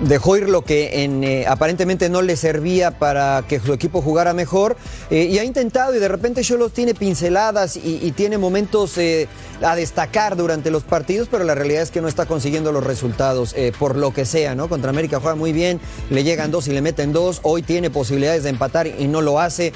dejó 0.02 0.38
ir 0.38 0.50
lo 0.50 0.64
que 0.64 1.04
en, 1.04 1.24
eh, 1.24 1.46
aparentemente 1.48 2.10
no 2.10 2.22
le 2.22 2.36
servía 2.36 2.92
para 2.92 3.44
que 3.48 3.60
su 3.60 3.74
equipo 3.74 4.02
jugara 4.02 4.34
mejor 4.34 4.78
eh, 5.10 5.26
y 5.26 5.38
ha 5.38 5.44
intentado 5.44 5.96
y 5.96 6.00
de 6.00 6.08
repente 6.08 6.42
Cholos 6.42 6.74
tiene 6.74 6.94
pinceladas 6.94 7.78
y, 7.78 8.10
tiene 8.20 8.38
momentos 8.38 8.98
eh, 8.98 9.28
a 9.62 9.76
destacar 9.76 10.36
durante 10.36 10.72
los 10.72 10.84
partidos, 10.84 11.28
pero 11.30 11.44
la 11.44 11.54
realidad 11.54 11.84
es 11.84 11.92
que 11.92 12.02
no 12.02 12.08
está 12.08 12.26
consiguiendo 12.26 12.72
los 12.72 12.84
resultados 12.84 13.56
por 13.78 13.96
lo 13.96 14.14
que 14.14 14.26
sea, 14.26 14.56
¿no? 14.56 14.68
Contra 14.68 14.90
América 14.90 15.20
juega 15.20 15.36
muy 15.36 15.54
bien, 15.54 15.80
le 16.10 16.24
llegan 16.24 16.50
dos 16.50 16.68
y 16.68 16.72
le 16.72 16.82
meten 16.82 17.14
dos, 17.14 17.40
hoy 17.44 17.62
tiene 17.62 17.90
posibilidades 17.90 18.44
de 18.44 18.50
empatar 18.50 18.88
y 18.88 19.08
no 19.08 19.22
lo 19.22 19.40
hace. 19.40 19.72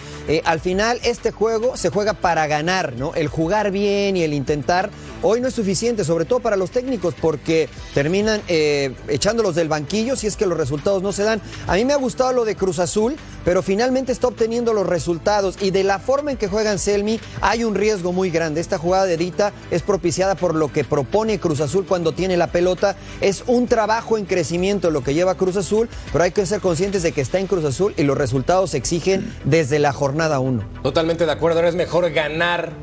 Al 0.45 0.60
final 0.60 1.00
este 1.04 1.31
juego 1.31 1.78
se 1.78 1.90
juega 1.90 2.13
para 2.13 2.48
ganar, 2.48 2.94
¿no? 2.98 3.13
El 3.13 3.28
jugar 3.28 3.72
bien 3.72 4.18
y 4.18 4.24
el 4.24 4.34
intentar 4.34 4.90
hoy 5.24 5.42
no 5.42 5.48
es 5.48 5.56
suficiente, 5.56 6.04
sobre 6.04 6.25
todo 6.25 6.40
para 6.40 6.56
los 6.56 6.70
técnicos, 6.70 7.16
porque 7.20 7.70
terminan 7.94 8.42
eh, 8.48 8.94
echándolos 9.08 9.56
del 9.56 9.70
banquillo 9.70 10.16
si 10.16 10.28
es 10.28 10.38
que 10.38 10.46
los 10.46 10.58
resultados 10.58 11.02
no 11.02 11.12
se 11.12 11.24
dan. 11.24 11.42
A 11.68 11.75
mí 11.75 11.86
me 11.86 11.94
ha 11.94 11.98
gustado 11.98 12.34
lo 12.34 12.46
de 12.46 12.56
Cruz 12.56 12.80
Azul, 12.80 13.16
pero 13.44 13.64
finalmente 13.64 14.12
está 14.12 14.28
obteniendo 14.28 14.74
los 14.74 14.86
resultados 14.86 15.58
y 15.62 15.72
de 15.72 15.84
la 15.84 16.00
forma 16.00 16.31
en 16.31 16.38
que 16.38 16.48
juegan 16.48 16.80
Selmi 16.80 17.20
hay 17.42 17.64
un 17.64 17.75
riesgo 17.75 18.12
muy 18.12 18.30
grande. 18.30 18.62
Esta 18.62 18.78
jugada 18.78 19.06
de 19.06 19.18
Dita 19.18 19.54
es 19.72 19.81
propiciada 19.81 20.36
por 20.36 20.56
lo 20.56 20.72
que 20.72 20.84
propone 20.84 21.40
Cruz 21.40 21.62
Azul 21.62 21.86
cuando 21.86 22.12
tiene 22.12 22.38
la 22.38 22.48
pelota. 22.48 22.96
Es 23.22 23.44
un 23.48 23.68
trabajo 23.68 24.18
en 24.18 24.26
crecimiento 24.26 24.92
lo 24.92 25.04
que 25.04 25.14
lleva 25.14 25.36
Cruz 25.36 25.58
Azul, 25.58 25.90
pero 26.12 26.24
hay 26.24 26.31
que 26.31 26.46
ser 26.46 26.62
conscientes 26.62 27.04
de 27.04 27.12
que 27.12 27.22
está 27.22 27.40
en 27.40 27.48
Cruz 27.48 27.66
Azul 27.66 27.94
y 27.98 28.04
los 28.04 28.18
resultados 28.18 28.72
se 28.72 28.78
exigen 28.78 29.34
desde 29.46 29.80
la 29.80 29.94
jornada 29.94 30.40
1. 30.40 30.64
Totalmente 30.84 31.26
de 31.26 31.31
acuerdo, 31.31 31.62
es 31.64 31.76
mejor 31.76 32.12
ganar 32.12 32.74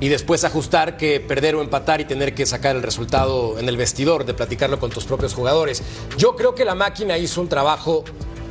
y 0.00 0.08
después 0.08 0.44
ajustar 0.44 0.96
que 0.96 1.20
perder 1.20 1.54
o 1.54 1.62
empatar 1.62 2.00
y 2.00 2.04
tener 2.04 2.34
que 2.34 2.46
sacar 2.46 2.76
el 2.76 2.82
resultado 2.82 3.58
en 3.58 3.68
el 3.68 3.76
vestidor, 3.76 4.24
de 4.24 4.34
platicarlo 4.34 4.78
con 4.78 4.90
tus 4.90 5.04
propios 5.04 5.34
jugadores. 5.34 5.82
Yo 6.18 6.36
creo 6.36 6.54
que 6.54 6.64
la 6.64 6.74
máquina 6.74 7.16
hizo 7.18 7.40
un 7.40 7.48
trabajo 7.48 8.04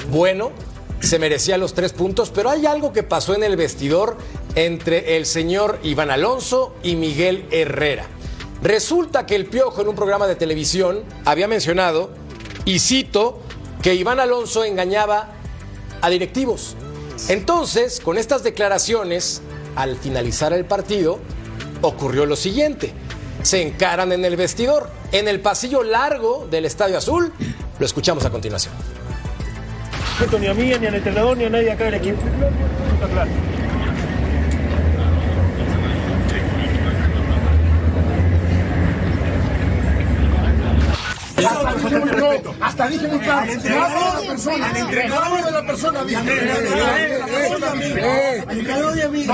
bueno, 0.10 0.52
se 1.00 1.20
merecía 1.20 1.58
los 1.58 1.74
tres 1.74 1.92
puntos, 1.94 2.30
pero 2.30 2.50
hay 2.50 2.66
algo 2.66 2.94
que 2.94 3.04
pasó 3.04 3.36
en 3.36 3.44
el 3.44 3.58
vestidor 3.58 4.18
entre 4.56 5.18
el 5.18 5.26
señor 5.26 5.80
Iván 5.84 6.12
Alonso 6.12 6.76
y 6.82 6.96
Miguel 6.96 7.46
Herrera. 7.52 8.08
Resulta 8.62 9.26
que 9.26 9.36
el 9.36 9.46
Piojo 9.46 9.82
en 9.82 9.90
un 9.90 9.96
programa 9.96 10.28
de 10.28 10.36
televisión 10.36 11.04
había 11.26 11.48
mencionado, 11.50 12.12
y 12.64 12.80
cito, 12.80 13.42
que 13.82 13.94
Iván 13.94 14.22
Alonso 14.22 14.64
engañaba 14.64 15.34
a 16.02 16.10
directivos. 16.10 16.78
Entonces, 17.28 18.00
con 18.00 18.18
estas 18.18 18.44
declaraciones, 18.44 19.42
al 19.76 19.98
finalizar 19.98 20.54
el 20.54 20.66
partido, 20.66 21.20
ocurrió 21.84 22.26
lo 22.26 22.36
siguiente. 22.36 22.92
Se 23.44 23.62
encaran 23.62 24.12
en 24.12 24.26
el 24.26 24.36
vestidor, 24.36 24.90
en 25.12 25.28
el 25.28 25.40
pasillo 25.40 25.84
largo 25.84 26.48
del 26.50 26.66
Estadio 26.66 26.98
Azul. 26.98 27.32
Lo 27.78 27.86
escuchamos 27.86 28.26
a 28.26 28.30
continuación. 28.30 28.74
ni 30.40 30.48
a 30.48 30.54
mí, 30.54 30.74
ni 30.80 30.88
al 30.88 30.96
entrenador, 30.96 31.38
ni 31.38 31.46
a 31.46 31.50
nadie 31.50 31.72
acá 31.72 31.86
del 31.86 31.96
equipo. 31.96 32.22
Hasta 42.62 42.88
dije 42.88 43.08
muy 43.08 43.20
claro. 43.20 43.52
Hablo 43.52 44.22
de 44.22 44.28
la 44.28 44.28
persona. 44.30 44.68
Hablo 44.68 45.46
de 45.46 45.52
la 45.52 45.62
persona. 47.26 47.72
dije. 47.74 48.00
Eh, 48.00 48.44
Indicador 48.52 48.94
de 48.94 49.04
amigo. 49.04 49.34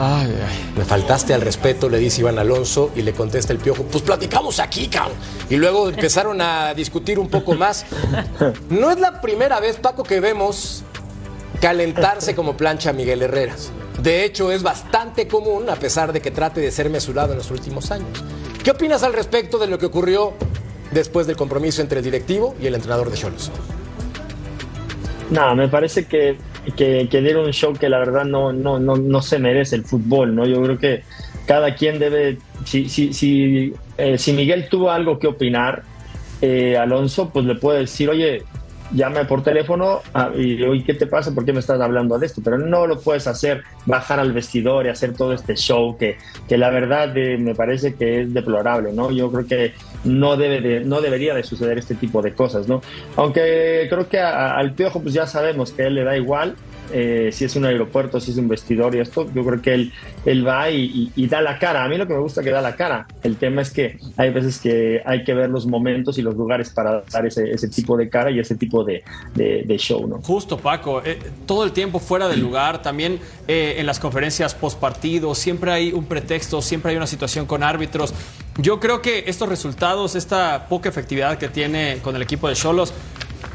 Ay, 0.00 0.32
ay, 0.48 0.72
me 0.76 0.84
faltaste 0.84 1.34
al 1.34 1.40
respeto, 1.40 1.88
le 1.88 1.98
dice 1.98 2.20
Iván 2.20 2.38
Alonso 2.38 2.92
y 2.94 3.02
le 3.02 3.12
contesta 3.12 3.52
el 3.52 3.58
piojo, 3.58 3.82
pues 3.82 4.04
platicamos 4.04 4.60
aquí, 4.60 4.86
cabrón. 4.86 5.16
Y 5.50 5.56
luego 5.56 5.88
empezaron 5.88 6.40
a 6.40 6.72
discutir 6.74 7.18
un 7.18 7.28
poco 7.28 7.54
más. 7.54 7.84
No 8.70 8.92
es 8.92 9.00
la 9.00 9.20
primera 9.20 9.58
vez, 9.58 9.76
Paco, 9.76 10.04
que 10.04 10.20
vemos 10.20 10.84
calentarse 11.60 12.36
como 12.36 12.56
plancha 12.56 12.90
a 12.90 12.92
Miguel 12.92 13.22
Herrera. 13.22 13.56
De 14.02 14.24
hecho, 14.24 14.52
es 14.52 14.62
bastante 14.62 15.26
común, 15.26 15.68
a 15.68 15.76
pesar 15.76 16.12
de 16.12 16.20
que 16.20 16.30
trate 16.30 16.60
de 16.60 16.70
ser 16.70 16.88
mesurado 16.88 17.32
en 17.32 17.38
los 17.38 17.50
últimos 17.50 17.90
años. 17.90 18.24
¿Qué 18.62 18.70
opinas 18.70 19.02
al 19.02 19.12
respecto 19.12 19.58
de 19.58 19.66
lo 19.66 19.78
que 19.78 19.86
ocurrió 19.86 20.34
después 20.92 21.26
del 21.26 21.36
compromiso 21.36 21.82
entre 21.82 21.98
el 21.98 22.04
directivo 22.04 22.54
y 22.60 22.66
el 22.66 22.74
entrenador 22.74 23.10
de 23.10 23.16
Cholos? 23.16 23.50
No, 25.30 25.54
me 25.54 25.68
parece 25.68 26.06
que, 26.06 26.38
que, 26.76 27.08
que 27.10 27.20
dieron 27.20 27.46
un 27.46 27.52
show 27.52 27.72
que 27.74 27.88
la 27.88 27.98
verdad 27.98 28.24
no, 28.24 28.52
no, 28.52 28.78
no, 28.78 28.96
no 28.96 29.22
se 29.22 29.38
merece 29.38 29.76
el 29.76 29.84
fútbol, 29.84 30.34
¿no? 30.34 30.46
Yo 30.46 30.62
creo 30.62 30.78
que 30.78 31.02
cada 31.46 31.74
quien 31.74 31.98
debe, 31.98 32.38
si, 32.64 32.88
si, 32.88 33.12
si, 33.12 33.74
eh, 33.96 34.16
si 34.16 34.32
Miguel 34.32 34.68
tuvo 34.68 34.90
algo 34.90 35.18
que 35.18 35.26
opinar, 35.26 35.82
eh, 36.40 36.76
Alonso, 36.76 37.30
pues 37.30 37.44
le 37.46 37.56
puede 37.56 37.80
decir, 37.80 38.08
oye, 38.08 38.44
llame 38.92 39.24
por 39.24 39.42
teléfono 39.42 40.00
ah, 40.14 40.30
y 40.34 40.62
oye, 40.62 40.84
¿qué 40.84 40.94
te 40.94 41.06
pasa? 41.06 41.34
¿Por 41.34 41.44
qué 41.44 41.52
me 41.52 41.60
estás 41.60 41.80
hablando 41.80 42.18
de 42.18 42.26
esto? 42.26 42.40
Pero 42.42 42.58
no 42.58 42.86
lo 42.86 43.00
puedes 43.00 43.26
hacer, 43.26 43.62
bajar 43.86 44.20
al 44.20 44.32
vestidor 44.32 44.86
y 44.86 44.88
hacer 44.88 45.14
todo 45.14 45.32
este 45.32 45.56
show 45.56 45.96
que, 45.96 46.18
que 46.48 46.58
la 46.58 46.70
verdad 46.70 47.16
eh, 47.16 47.36
me 47.38 47.54
parece 47.54 47.94
que 47.94 48.22
es 48.22 48.34
deplorable, 48.34 48.92
¿no? 48.92 49.10
Yo 49.10 49.30
creo 49.30 49.46
que 49.46 49.74
no 50.04 50.36
debe 50.36 50.60
de, 50.60 50.80
no 50.80 51.00
debería 51.00 51.34
de 51.34 51.42
suceder 51.42 51.78
este 51.78 51.94
tipo 51.94 52.22
de 52.22 52.32
cosas, 52.32 52.68
¿no? 52.68 52.80
Aunque 53.16 53.86
creo 53.90 54.08
que 54.08 54.18
al 54.20 54.72
Piojo 54.72 55.00
pues 55.00 55.14
ya 55.14 55.26
sabemos 55.26 55.72
que 55.72 55.82
a 55.82 55.86
él 55.86 55.94
le 55.94 56.04
da 56.04 56.16
igual 56.16 56.56
eh, 56.92 57.30
si 57.32 57.44
es 57.44 57.56
un 57.56 57.64
aeropuerto, 57.64 58.20
si 58.20 58.30
es 58.30 58.36
un 58.36 58.48
vestidor 58.48 58.94
y 58.94 59.00
esto, 59.00 59.26
yo 59.34 59.44
creo 59.44 59.60
que 59.62 59.74
él, 59.74 59.92
él 60.24 60.46
va 60.46 60.70
y, 60.70 60.82
y- 60.84 61.12
y 61.24 61.26
da 61.26 61.40
la 61.40 61.58
cara. 61.58 61.84
A 61.84 61.88
mí 61.88 61.96
lo 61.96 62.06
que 62.06 62.14
me 62.14 62.20
gusta 62.20 62.40
es 62.40 62.44
que 62.46 62.50
da 62.52 62.60
la 62.60 62.76
cara. 62.76 63.06
El 63.22 63.36
tema 63.36 63.62
es 63.62 63.70
que 63.70 63.98
hay 64.16 64.30
veces 64.30 64.58
que 64.58 65.02
hay 65.04 65.24
que 65.24 65.34
ver 65.34 65.50
los 65.50 65.66
momentos 65.66 66.18
y 66.18 66.22
los 66.22 66.34
lugares 66.36 66.70
para 66.70 67.02
dar 67.12 67.26
ese, 67.26 67.50
ese 67.50 67.68
tipo 67.68 67.96
de 67.96 68.08
cara 68.08 68.30
y 68.30 68.38
ese 68.38 68.54
tipo 68.56 68.84
de, 68.84 69.02
de- 69.34 69.62
de 69.66 69.78
show, 69.78 70.06
¿no? 70.06 70.20
Justo, 70.22 70.56
Paco. 70.58 71.02
eh, 71.04 71.18
todo 71.46 71.64
el 71.64 71.72
tiempo 71.72 71.98
fuera 71.98 72.28
del 72.28 72.40
lugar, 72.40 72.82
también 72.82 73.18
eh, 73.46 73.76
en 73.78 73.86
las 73.86 73.98
conferencias 74.00 74.54
post 74.54 74.78
partido, 74.78 75.34
siempre 75.34 75.70
hay 75.70 75.92
un 75.92 76.04
pretexto, 76.06 76.60
siempre 76.62 76.90
hay 76.92 76.96
una 76.96 77.06
situación 77.06 77.46
con 77.46 77.62
árbitros. 77.62 78.12
Yo 78.60 78.80
creo 78.80 79.00
que 79.02 79.24
estos 79.28 79.48
resultados, 79.48 80.16
esta 80.16 80.66
poca 80.68 80.88
efectividad 80.88 81.38
que 81.38 81.48
tiene 81.48 81.98
con 82.02 82.16
el 82.16 82.22
equipo 82.22 82.48
de 82.48 82.54
Cholos, 82.54 82.92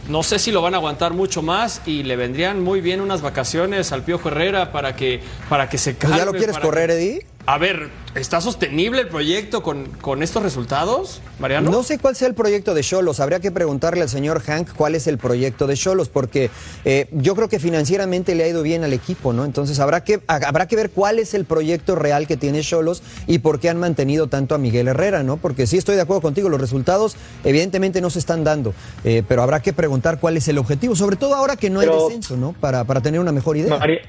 no 0.07 0.23
sé 0.23 0.39
si 0.39 0.51
lo 0.51 0.61
van 0.61 0.73
a 0.73 0.77
aguantar 0.77 1.13
mucho 1.13 1.41
más 1.41 1.81
y 1.85 2.03
le 2.03 2.15
vendrían 2.15 2.61
muy 2.63 2.81
bien 2.81 3.01
unas 3.01 3.21
vacaciones 3.21 3.91
al 3.91 4.03
Piojo 4.03 4.29
Herrera 4.29 4.71
para 4.71 4.95
que, 4.95 5.21
para 5.49 5.69
que 5.69 5.77
se 5.77 5.95
calme. 5.95 6.17
¿Ya 6.17 6.25
lo 6.25 6.33
quieres 6.33 6.57
correr, 6.59 6.89
que- 6.89 6.95
Eddie? 6.95 7.25
A 7.45 7.57
ver, 7.57 7.89
¿está 8.15 8.39
sostenible 8.39 9.01
el 9.01 9.09
proyecto 9.09 9.63
con, 9.63 9.87
con 9.99 10.23
estos 10.23 10.41
resultados, 10.43 11.19
Mariano? 11.39 11.71
No 11.71 11.83
sé 11.83 11.99
cuál 11.99 12.15
sea 12.15 12.29
el 12.29 12.35
proyecto 12.35 12.73
de 12.73 12.83
Cholos. 12.83 13.19
Habría 13.19 13.41
que 13.41 13.51
preguntarle 13.51 14.01
al 14.01 14.07
señor 14.07 14.41
Hank 14.43 14.69
cuál 14.77 14.95
es 14.95 15.07
el 15.07 15.17
proyecto 15.17 15.67
de 15.67 15.75
Cholos, 15.75 16.07
porque 16.07 16.49
eh, 16.85 17.09
yo 17.11 17.35
creo 17.35 17.49
que 17.49 17.59
financieramente 17.59 18.33
le 18.33 18.45
ha 18.45 18.47
ido 18.47 18.63
bien 18.63 18.85
al 18.85 18.93
equipo, 18.93 19.33
¿no? 19.33 19.43
Entonces 19.43 19.81
habrá 19.81 20.05
que, 20.05 20.21
ha- 20.27 20.35
habrá 20.47 20.69
que 20.69 20.77
ver 20.77 20.89
cuál 20.91 21.19
es 21.19 21.33
el 21.33 21.43
proyecto 21.43 21.95
real 21.95 22.27
que 22.27 22.37
tiene 22.37 22.61
Cholos 22.61 23.03
y 23.27 23.39
por 23.39 23.59
qué 23.59 23.69
han 23.69 23.77
mantenido 23.77 24.27
tanto 24.27 24.55
a 24.55 24.57
Miguel 24.57 24.87
Herrera, 24.87 25.21
¿no? 25.23 25.35
Porque 25.35 25.67
sí 25.67 25.75
estoy 25.77 25.95
de 25.97 26.01
acuerdo 26.03 26.21
contigo, 26.21 26.47
los 26.47 26.61
resultados 26.61 27.17
evidentemente 27.43 27.99
no 27.99 28.09
se 28.09 28.19
están 28.19 28.45
dando, 28.45 28.73
eh, 29.03 29.21
pero 29.27 29.43
habrá 29.43 29.59
que 29.61 29.73
preguntar 29.73 30.17
cuál 30.21 30.37
es 30.37 30.47
el 30.47 30.59
objetivo, 30.59 30.95
sobre 30.95 31.17
todo 31.17 31.35
ahora 31.35 31.57
que 31.57 31.69
no 31.69 31.81
hay 31.81 31.87
descenso, 32.07 32.37
¿no? 32.37 32.53
Para, 32.53 32.85
para 32.85 33.01
tener 33.01 33.19
una 33.19 33.33
mejor 33.33 33.57
idea. 33.57 33.77
Mari- 33.77 33.99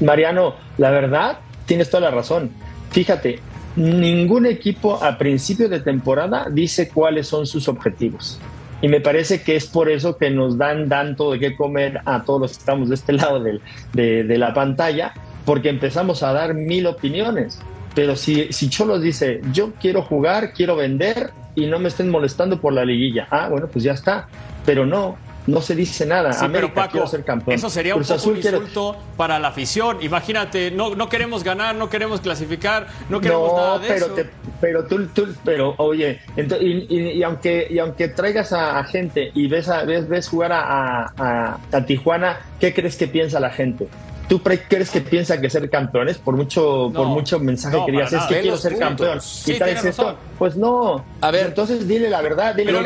Mariano, 0.00 0.54
la 0.78 0.90
verdad, 0.90 1.40
tienes 1.68 1.88
toda 1.90 2.00
la 2.00 2.10
razón. 2.10 2.50
Fíjate, 2.90 3.38
ningún 3.76 4.46
equipo 4.46 5.00
a 5.00 5.16
principio 5.16 5.68
de 5.68 5.78
temporada 5.78 6.48
dice 6.50 6.88
cuáles 6.88 7.28
son 7.28 7.46
sus 7.46 7.68
objetivos. 7.68 8.40
Y 8.80 8.88
me 8.88 9.00
parece 9.00 9.42
que 9.42 9.54
es 9.54 9.66
por 9.66 9.88
eso 9.88 10.16
que 10.16 10.30
nos 10.30 10.56
dan 10.56 10.88
tanto 10.88 11.32
de 11.32 11.38
qué 11.38 11.56
comer 11.56 12.00
a 12.04 12.24
todos 12.24 12.40
los 12.40 12.52
que 12.52 12.58
estamos 12.58 12.88
de 12.88 12.96
este 12.96 13.12
lado 13.20 13.40
de 13.40 14.38
la 14.38 14.52
pantalla, 14.52 15.12
porque 15.44 15.68
empezamos 15.68 16.24
a 16.24 16.32
dar 16.32 16.54
mil 16.54 16.86
opiniones. 16.86 17.60
Pero 17.94 18.16
si, 18.16 18.52
si 18.52 18.68
Cholos 18.68 19.02
dice, 19.02 19.40
yo 19.52 19.72
quiero 19.80 20.02
jugar, 20.02 20.52
quiero 20.52 20.76
vender 20.76 21.30
y 21.54 21.66
no 21.66 21.78
me 21.78 21.88
estén 21.88 22.10
molestando 22.10 22.60
por 22.60 22.72
la 22.72 22.84
liguilla, 22.84 23.26
ah, 23.30 23.48
bueno, 23.48 23.66
pues 23.66 23.84
ya 23.84 23.92
está. 23.92 24.28
Pero 24.64 24.86
no, 24.86 25.16
no 25.48 25.60
se 25.62 25.74
dice 25.74 26.06
nada. 26.06 26.32
Sí, 26.32 26.44
América, 26.44 26.72
pero 26.74 26.86
Paco, 26.92 27.06
ser 27.06 27.24
campeón. 27.24 27.54
eso 27.56 27.68
sería 27.70 27.94
un 27.96 28.02
poco 28.02 28.14
Azul 28.14 28.34
un 28.34 28.40
quiere- 28.40 28.56
insulto 28.58 28.96
para 29.16 29.38
la 29.38 29.48
afición. 29.48 29.98
Imagínate, 30.02 30.70
no, 30.70 30.94
no 30.94 31.08
queremos 31.08 31.42
ganar, 31.42 31.74
no 31.74 31.88
queremos 31.88 32.20
clasificar, 32.20 32.86
no 33.08 33.20
queremos 33.20 33.52
nada 33.54 33.78
de 33.78 33.88
pero 33.88 34.06
eso. 34.06 34.14
te- 34.14 34.30
pero 34.60 34.84
tú, 34.86 35.06
tú- 35.08 35.34
pero 35.44 35.74
oye, 35.78 36.20
y, 36.36 36.40
y- 36.88 37.10
y 37.18 37.22
aunque 37.22 37.66
y 37.70 37.78
aunque 37.78 38.08
traigas 38.08 38.52
a, 38.52 38.78
a 38.78 38.84
gente 38.84 39.30
y 39.34 39.46
ves 39.48 39.68
a, 39.68 39.84
ves, 39.84 40.08
ves 40.08 40.28
jugar 40.28 40.52
a- 40.52 41.58
a 41.72 41.84
Tijuana, 41.86 42.40
¿qué 42.60 42.74
crees 42.74 42.96
que 42.96 43.08
piensa 43.08 43.40
la 43.40 43.50
gente? 43.50 43.88
¿Tú 44.28 44.42
pre- 44.42 44.62
crees 44.68 44.90
que 44.90 45.00
piensa 45.00 45.40
que 45.40 45.48
ser 45.48 45.70
campeones 45.70 46.18
por 46.18 46.36
mucho 46.36 46.90
por 46.94 47.06
mucho 47.06 47.38
mensaje 47.40 47.76
no, 47.78 47.86
que 47.86 47.92
digas 47.92 48.12
es 48.12 48.22
que 48.24 48.40
quiero 48.40 48.56
ser 48.58 48.72
puntos. 48.72 48.88
campeón 48.88 49.20
Sí, 49.22 49.52
y 49.52 49.58
traes 49.58 49.74
tienes 49.80 49.98
esto? 49.98 50.16
Pues 50.38 50.56
no. 50.56 51.02
A 51.22 51.30
ver. 51.30 51.46
entonces 51.46 51.88
dile 51.88 52.10
la 52.10 52.20
verdad, 52.20 52.54
dile 52.54 52.72
Pero 52.72 52.84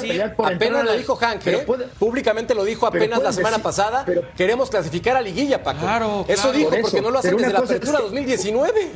pelear 0.00 0.36
por 0.36 0.52
Apenas 0.52 0.84
lo 0.84 0.90
la- 0.92 0.96
dijo 0.96 1.16
Hank, 1.16 1.40
pero 1.44 1.58
¿eh? 1.58 1.64
puede- 1.66 1.86
públicamente 1.98 2.54
lo 2.54 2.64
dijo 2.64 2.86
apenas 2.86 3.20
la 3.22 3.32
semana 3.32 3.56
decir- 3.56 3.62
pasada. 3.64 4.02
pero- 4.06 4.22
Queremos 4.36 4.70
clasificar 4.70 5.16
a 5.16 5.20
liguilla, 5.20 5.62
Paco. 5.64 5.80
Claro, 5.80 6.24
Eso 6.28 6.42
claro. 6.42 6.58
dijo 6.58 6.70
Por 6.70 6.80
porque 6.82 6.96
eso. 6.98 7.04
no 7.06 7.10
lo 7.10 7.18
hacen 7.18 7.36
desde 7.36 7.52
la 7.52 7.58
es 7.58 7.64
apertura 7.64 7.96
que- 7.98 8.02
2019. 8.04 8.90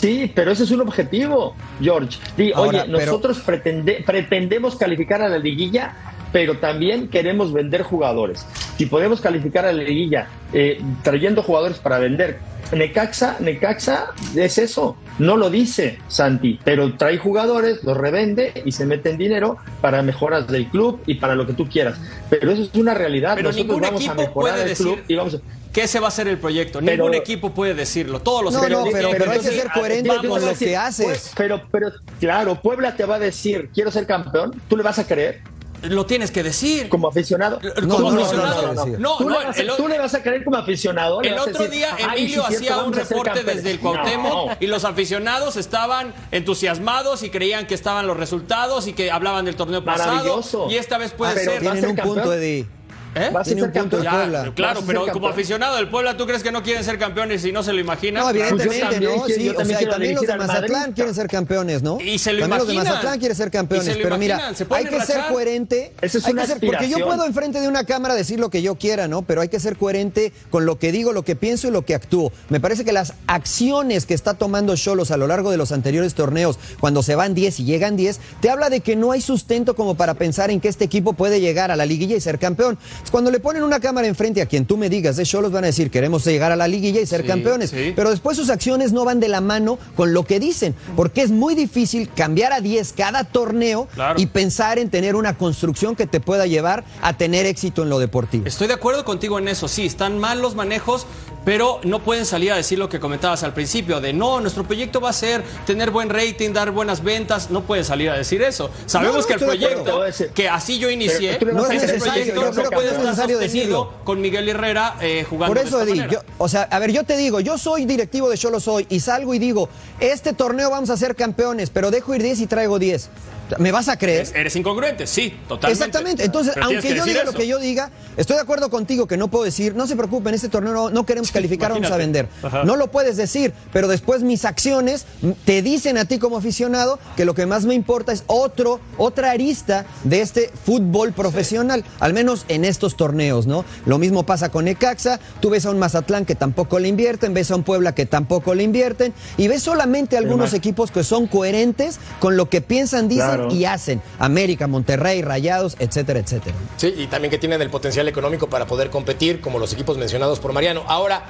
Sí, 0.00 0.32
pero 0.34 0.50
ese 0.50 0.64
es 0.64 0.70
un 0.72 0.80
objetivo, 0.80 1.54
George. 1.80 2.18
Di, 2.36 2.52
Ahora, 2.52 2.82
oye, 2.82 2.92
pero- 2.92 3.06
nosotros 3.06 3.38
pretende- 3.38 4.02
pretendemos 4.04 4.76
calificar 4.76 5.22
a 5.22 5.28
la 5.28 5.38
liguilla, 5.38 5.94
pero 6.34 6.58
también 6.58 7.06
queremos 7.06 7.52
vender 7.52 7.82
jugadores. 7.82 8.44
Si 8.76 8.86
podemos 8.86 9.20
calificar 9.20 9.64
a 9.66 9.72
la 9.72 9.84
liguilla 9.84 10.26
eh, 10.52 10.82
trayendo 11.04 11.44
jugadores 11.44 11.78
para 11.78 12.00
vender, 12.00 12.40
Necaxa, 12.72 13.36
Necaxa 13.38 14.06
es 14.34 14.58
eso. 14.58 14.96
No 15.20 15.36
lo 15.36 15.48
dice 15.48 16.00
Santi, 16.08 16.58
pero 16.64 16.92
trae 16.96 17.18
jugadores, 17.18 17.84
los 17.84 17.96
revende 17.96 18.52
y 18.64 18.72
se 18.72 18.84
mete 18.84 19.10
en 19.10 19.18
dinero 19.18 19.58
para 19.80 20.02
mejoras 20.02 20.48
del 20.48 20.66
club 20.66 21.00
y 21.06 21.14
para 21.14 21.36
lo 21.36 21.46
que 21.46 21.52
tú 21.52 21.68
quieras. 21.68 22.00
Pero 22.28 22.50
eso 22.50 22.62
es 22.64 22.74
una 22.74 22.94
realidad. 22.94 23.36
Pero 23.36 23.50
Nosotros 23.50 23.66
ningún 23.68 23.82
vamos 23.82 24.00
a 24.00 24.04
equipo 24.06 24.20
mejorar 24.22 24.54
puede 24.56 24.70
el 24.72 24.76
club 24.76 24.90
decir 24.96 25.04
y 25.06 25.14
vamos 25.14 25.34
a... 25.36 25.38
que 25.72 25.82
ese 25.84 26.00
va 26.00 26.08
a 26.08 26.10
ser 26.10 26.26
el 26.26 26.38
proyecto. 26.38 26.80
Pero- 26.80 26.90
Ningún 27.04 27.14
equipo 27.14 27.54
puede 27.54 27.74
decirlo. 27.74 28.22
Todos 28.22 28.42
los 28.42 28.54
No, 28.54 28.64
equipos 28.64 28.86
no, 28.86 28.90
pero- 28.90 29.10
pero 29.12 29.30
hay 29.30 29.38
que 29.38 29.50
ser 29.52 29.68
coherente 29.72 30.08
con 30.26 30.42
a 30.42 30.46
lo 30.46 30.58
que 30.58 30.76
haces. 30.76 31.06
Pues, 31.06 31.32
pero, 31.36 31.62
pero, 31.70 31.92
claro, 32.18 32.60
Puebla 32.60 32.96
te 32.96 33.04
va 33.04 33.14
a 33.16 33.18
decir, 33.20 33.70
quiero 33.72 33.92
ser 33.92 34.04
campeón, 34.04 34.60
¿tú 34.66 34.76
le 34.76 34.82
vas 34.82 34.98
a 34.98 35.06
creer 35.06 35.42
Lo 35.88 36.06
tienes 36.06 36.30
que 36.30 36.42
decir. 36.42 36.88
como 36.88 37.08
aficionado? 37.08 37.58
No, 37.82 37.96
como 37.96 38.10
no, 38.10 38.16
no, 38.16 38.20
aficionado. 38.22 38.74
no, 38.74 38.86
no, 38.98 39.16
¿Tú, 39.18 39.24
no, 39.28 39.30
le 39.40 39.46
vas 39.46 39.56
a, 39.58 39.60
el- 39.62 39.70
tú 39.76 39.88
le 39.88 39.98
vas 39.98 40.14
a 40.14 40.22
creer 40.22 40.44
como 40.44 40.56
aficionado. 40.56 41.20
El 41.22 41.34
otro 41.38 41.52
decir, 41.52 41.70
día 41.70 41.96
"Ay, 42.08 42.22
Emilio 42.24 42.44
hacía 42.46 42.78
un 42.78 42.92
reporte 42.92 43.30
campeones". 43.30 43.56
desde 43.56 43.70
el 43.72 43.80
Cuauhtémoc 43.80 44.48
No. 44.50 44.56
y 44.60 44.66
los 44.66 44.84
aficionados 44.84 45.56
estaban 45.56 46.12
entusiasmados 46.30 47.22
y 47.22 47.30
creían 47.30 47.66
que 47.66 47.74
estaban 47.74 48.06
los 48.06 48.16
resultados 48.16 48.86
y 48.86 48.92
que 48.92 49.10
hablaban 49.10 49.44
del 49.44 49.56
torneo 49.56 49.84
pasado. 49.84 50.12
Maravilloso. 50.12 50.66
Y 50.70 50.76
esta 50.76 50.98
vez 50.98 51.12
puede 51.12 51.32
Ah, 51.32 51.34
pero 51.36 51.50
ser. 51.52 51.54
¿va 51.66 51.70
a 51.70 51.72
Tienen 51.74 51.80
ser 51.80 51.90
un 51.90 51.96
campeón? 51.96 52.14
punto, 52.16 52.32
Eddie. 52.34 52.66
¿Eh? 53.14 53.30
Vas 53.32 53.46
a 53.46 53.50
ser 53.50 53.62
un 53.62 53.70
punto 53.70 53.98
campeón. 54.02 54.32
de 54.32 54.48
Ya, 54.48 54.54
claro, 54.54 54.80
pero 54.86 55.06
como 55.12 55.28
aficionado 55.28 55.76
del 55.76 55.88
Puebla, 55.88 56.16
¿tú 56.16 56.26
crees 56.26 56.42
que 56.42 56.50
no 56.52 56.62
quieren 56.62 56.82
ser 56.84 56.98
campeones 56.98 57.44
y 57.44 57.52
no 57.52 57.62
se 57.62 57.72
lo 57.72 57.80
imaginan? 57.80 58.24
No, 58.24 58.30
Pues 58.30 58.36
evidentemente, 58.50 58.80
también 58.80 59.16
¿no? 59.16 59.26
Sí, 59.26 59.44
yo 59.44 59.52
o 59.52 59.54
también 59.54 59.78
sea, 59.78 59.86
y 59.88 59.90
también 59.90 60.14
los 60.14 60.26
de 60.26 60.36
Mazatlán 60.36 60.70
Madrid. 60.80 60.94
quieren 60.94 61.14
ser 61.14 61.26
campeones, 61.28 61.82
¿no? 61.82 62.00
Y 62.00 62.18
se 62.18 62.32
lo 62.32 62.40
también 62.40 62.58
los 62.58 62.68
de. 62.68 62.74
Mazatlán 62.74 63.18
quieren 63.18 63.36
ser 63.36 63.48
Y 63.48 63.50
campeones, 63.50 63.86
se 63.86 63.94
lo 63.94 64.02
pero 64.02 64.18
mira, 64.18 64.54
se 64.54 64.66
hay 64.70 64.84
que 64.86 65.00
ser 65.00 65.20
coherente. 65.30 65.92
Esa 66.00 66.18
es 66.18 66.24
hay 66.26 66.32
una 66.32 66.42
que 66.42 66.48
ser- 66.48 66.60
porque 66.60 66.88
yo 66.88 67.04
puedo 67.06 67.24
enfrente 67.24 67.60
de 67.60 67.68
una 67.68 67.84
cámara 67.84 68.14
decir 68.14 68.40
lo 68.40 68.50
que 68.50 68.62
yo 68.62 68.74
quiera, 68.76 69.08
¿no? 69.08 69.22
Pero 69.22 69.40
hay 69.42 69.48
que 69.48 69.60
ser 69.60 69.76
coherente 69.76 70.32
con 70.50 70.66
lo 70.66 70.78
que 70.78 70.92
digo, 70.92 71.12
lo 71.12 71.22
que 71.22 71.36
pienso 71.36 71.68
y 71.68 71.70
lo 71.70 71.84
que 71.84 71.94
actúo. 71.94 72.32
Me 72.48 72.60
parece 72.60 72.84
que 72.84 72.92
las 72.92 73.14
acciones 73.26 74.06
que 74.06 74.14
está 74.14 74.34
tomando 74.34 74.74
Cholos 74.76 75.10
a 75.10 75.16
lo 75.16 75.26
largo 75.26 75.50
de 75.50 75.56
los 75.56 75.70
anteriores 75.72 76.14
torneos, 76.14 76.58
cuando 76.80 77.02
se 77.02 77.14
van 77.14 77.34
10 77.34 77.60
y 77.60 77.64
llegan 77.64 77.96
10, 77.96 78.18
te 78.40 78.50
habla 78.50 78.70
de 78.70 78.80
que 78.80 78.96
no 78.96 79.12
hay 79.12 79.20
sustento 79.20 79.74
como 79.76 79.94
para 79.96 80.14
pensar 80.14 80.50
en 80.50 80.60
que 80.60 80.68
este 80.68 80.84
equipo 80.84 81.12
puede 81.12 81.40
llegar 81.40 81.70
a 81.70 81.76
la 81.76 81.86
liguilla 81.86 82.16
y 82.16 82.20
ser 82.20 82.38
campeón. 82.38 82.78
Cuando 83.10 83.30
le 83.30 83.38
ponen 83.38 83.62
una 83.62 83.78
cámara 83.78 84.08
enfrente 84.08 84.42
a 84.42 84.46
quien 84.46 84.66
tú 84.66 84.76
me 84.76 84.88
digas 84.88 85.16
de 85.16 85.24
Cholos, 85.24 85.52
van 85.52 85.64
a 85.64 85.68
decir, 85.68 85.90
queremos 85.90 86.24
llegar 86.24 86.50
a 86.50 86.56
la 86.56 86.66
liguilla 86.66 87.00
y 87.00 87.06
ser 87.06 87.22
Sí, 87.22 87.26
campeones. 87.28 87.70
sí. 87.70 87.92
Pero 87.94 88.10
después 88.10 88.36
sus 88.36 88.50
acciones 88.50 88.92
no 88.92 89.04
van 89.04 89.20
de 89.20 89.28
la 89.28 89.40
mano 89.40 89.78
con 89.94 90.12
lo 90.12 90.24
que 90.24 90.40
dicen, 90.40 90.74
porque 90.96 91.22
es 91.22 91.30
muy 91.30 91.54
difícil 91.54 92.10
cambiar 92.12 92.52
a 92.52 92.60
10 92.60 92.92
cada 92.92 93.24
torneo 93.24 93.86
Claro. 93.94 94.20
y 94.20 94.26
pensar 94.26 94.78
en 94.78 94.90
tener 94.90 95.14
una 95.16 95.38
construcción 95.38 95.94
que 95.94 96.06
te 96.06 96.18
pueda 96.20 96.46
llevar 96.46 96.84
a 97.02 97.16
tener 97.16 97.46
éxito 97.46 97.82
en 97.84 97.88
lo 97.90 97.98
deportivo. 98.00 98.46
Estoy 98.46 98.66
de 98.66 98.74
acuerdo 98.74 99.04
contigo 99.04 99.38
en 99.38 99.46
eso, 99.48 99.68
sí, 99.68 99.86
están 99.86 100.18
mal 100.18 100.40
los 100.42 100.54
manejos, 100.56 101.06
pero 101.44 101.80
no 101.84 102.00
pueden 102.02 102.26
salir 102.26 102.52
a 102.52 102.56
decir 102.56 102.78
lo 102.78 102.88
que 102.88 103.00
comentabas 103.00 103.42
al 103.42 103.52
principio, 103.52 104.00
de 104.00 104.12
no, 104.12 104.40
nuestro 104.40 104.64
proyecto 104.64 105.00
va 105.00 105.10
a 105.10 105.12
ser 105.12 105.42
tener 105.66 105.90
buen 105.90 106.08
rating, 106.10 106.52
dar 106.52 106.70
buenas 106.70 107.02
ventas, 107.02 107.50
no 107.50 107.62
pueden 107.62 107.84
salir 107.84 108.10
a 108.10 108.16
decir 108.16 108.42
eso. 108.42 108.70
Sabemos 108.86 109.14
No, 109.16 109.20
no, 109.20 109.26
que 109.26 109.32
el 109.34 109.38
proyecto, 109.40 110.02
que 110.34 110.48
así 110.48 110.78
yo 110.78 110.90
inicié, 110.90 111.30
a 111.30 111.34
ese 111.74 111.98
proyecto 111.98 112.52
yo 112.52 112.62
no 112.62 112.70
puede 112.70 112.72
no 112.72 112.80
es 112.80 112.86
estar 112.92 113.04
necesario 113.04 113.38
sostenido 113.38 113.40
decirlo. 113.40 113.92
con 114.04 114.20
Miguel 114.20 114.48
Herrera 114.48 114.96
eh, 115.00 115.26
jugando 115.28 115.54
Por 115.54 115.62
de 115.62 115.68
eso, 115.68 115.80
esta 115.82 115.94
manera. 115.94 116.12
yo, 116.12 116.20
o 116.38 116.48
sea, 116.48 116.62
a 116.62 116.78
ver, 116.78 116.92
yo 116.92 117.04
te 117.04 117.16
digo, 117.16 117.40
yo 117.40 117.58
soy 117.58 117.84
directivo 117.84 118.30
de 118.30 118.38
Cholo 118.38 118.60
soy 118.60 118.86
y 118.88 119.00
salgo 119.00 119.34
y 119.34 119.38
digo, 119.38 119.68
este 120.00 120.32
torneo 120.32 120.70
vamos 120.70 120.90
a 120.90 120.96
ser 120.96 121.14
campeones, 121.14 121.70
pero 121.70 121.90
dejo 121.90 122.14
ir 122.14 122.22
10 122.22 122.40
y 122.40 122.46
traigo 122.46 122.78
10. 122.78 123.10
¿Me 123.58 123.72
vas 123.72 123.88
a 123.88 123.96
creer? 123.98 124.26
Eres 124.34 124.56
incongruente, 124.56 125.06
sí, 125.06 125.34
totalmente. 125.48 125.72
Exactamente. 125.84 126.24
Entonces, 126.24 126.54
Pero 126.54 126.66
aunque 126.66 126.80
que 126.88 126.94
yo 126.96 127.04
diga 127.04 127.24
lo 127.24 127.32
que 127.32 127.46
yo 127.46 127.58
diga, 127.58 127.90
estoy 128.16 128.36
de 128.36 128.42
acuerdo 128.42 128.70
contigo 128.70 129.06
que 129.06 129.16
no 129.16 129.28
puedo 129.28 129.44
decir, 129.44 129.74
no 129.74 129.86
se 129.86 129.96
preocupen, 129.96 130.34
este 130.34 130.48
torneo 130.48 130.72
no, 130.72 130.90
no 130.90 131.06
queremos 131.06 131.30
calificar, 131.32 131.72
vamos 131.72 131.90
a 131.90 131.96
vender. 131.96 132.28
Ajá. 132.42 132.64
No 132.64 132.76
lo 132.76 132.90
puedes 132.90 133.16
decir, 133.16 133.52
pero 133.72 133.88
después 133.88 134.22
mis 134.22 134.44
acciones 134.44 135.06
te 135.44 135.62
dicen 135.62 135.98
a 135.98 136.04
ti 136.04 136.18
como 136.18 136.36
aficionado 136.38 136.98
que 137.16 137.24
lo 137.24 137.34
que 137.34 137.46
más 137.46 137.64
me 137.64 137.74
importa 137.74 138.12
es 138.12 138.24
otro, 138.26 138.80
otra 138.98 139.30
arista 139.30 139.86
de 140.04 140.20
este 140.20 140.50
fútbol 140.64 141.12
profesional, 141.12 141.84
al 142.00 142.12
menos 142.14 142.44
en 142.48 142.64
estos 142.64 142.96
torneos, 142.96 143.46
¿no? 143.46 143.64
Lo 143.86 143.98
mismo 143.98 144.24
pasa 144.24 144.48
con 144.50 144.64
Necaxa, 144.66 145.20
tú 145.40 145.50
ves 145.50 145.66
a 145.66 145.70
un 145.70 145.78
Mazatlán 145.78 146.24
que 146.24 146.34
tampoco 146.34 146.78
le 146.78 146.88
invierten, 146.88 147.34
ves 147.34 147.50
a 147.50 147.56
un 147.56 147.62
Puebla 147.64 147.94
que 147.94 148.06
tampoco 148.06 148.54
le 148.54 148.62
invierten, 148.62 149.12
y 149.36 149.48
ves 149.48 149.62
solamente 149.62 150.16
algunos 150.16 150.46
Además- 150.50 150.54
equipos 150.54 150.90
que 150.90 151.04
son 151.04 151.26
coherentes 151.26 151.98
con 152.20 152.36
lo 152.36 152.48
que 152.48 152.60
piensan, 152.60 153.08
dicen 153.08 153.33
Claro. 153.36 153.52
y 153.54 153.64
hacen. 153.64 154.02
América, 154.18 154.66
Monterrey, 154.66 155.22
Rayados, 155.22 155.76
etcétera, 155.78 156.20
etcétera. 156.20 156.56
Sí, 156.76 156.94
y 156.96 157.06
también 157.06 157.30
que 157.30 157.38
tienen 157.38 157.60
el 157.62 157.70
potencial 157.70 158.06
económico 158.08 158.48
para 158.48 158.66
poder 158.66 158.90
competir, 158.90 159.40
como 159.40 159.58
los 159.58 159.72
equipos 159.72 159.98
mencionados 159.98 160.40
por 160.40 160.52
Mariano. 160.52 160.82
Ahora, 160.86 161.22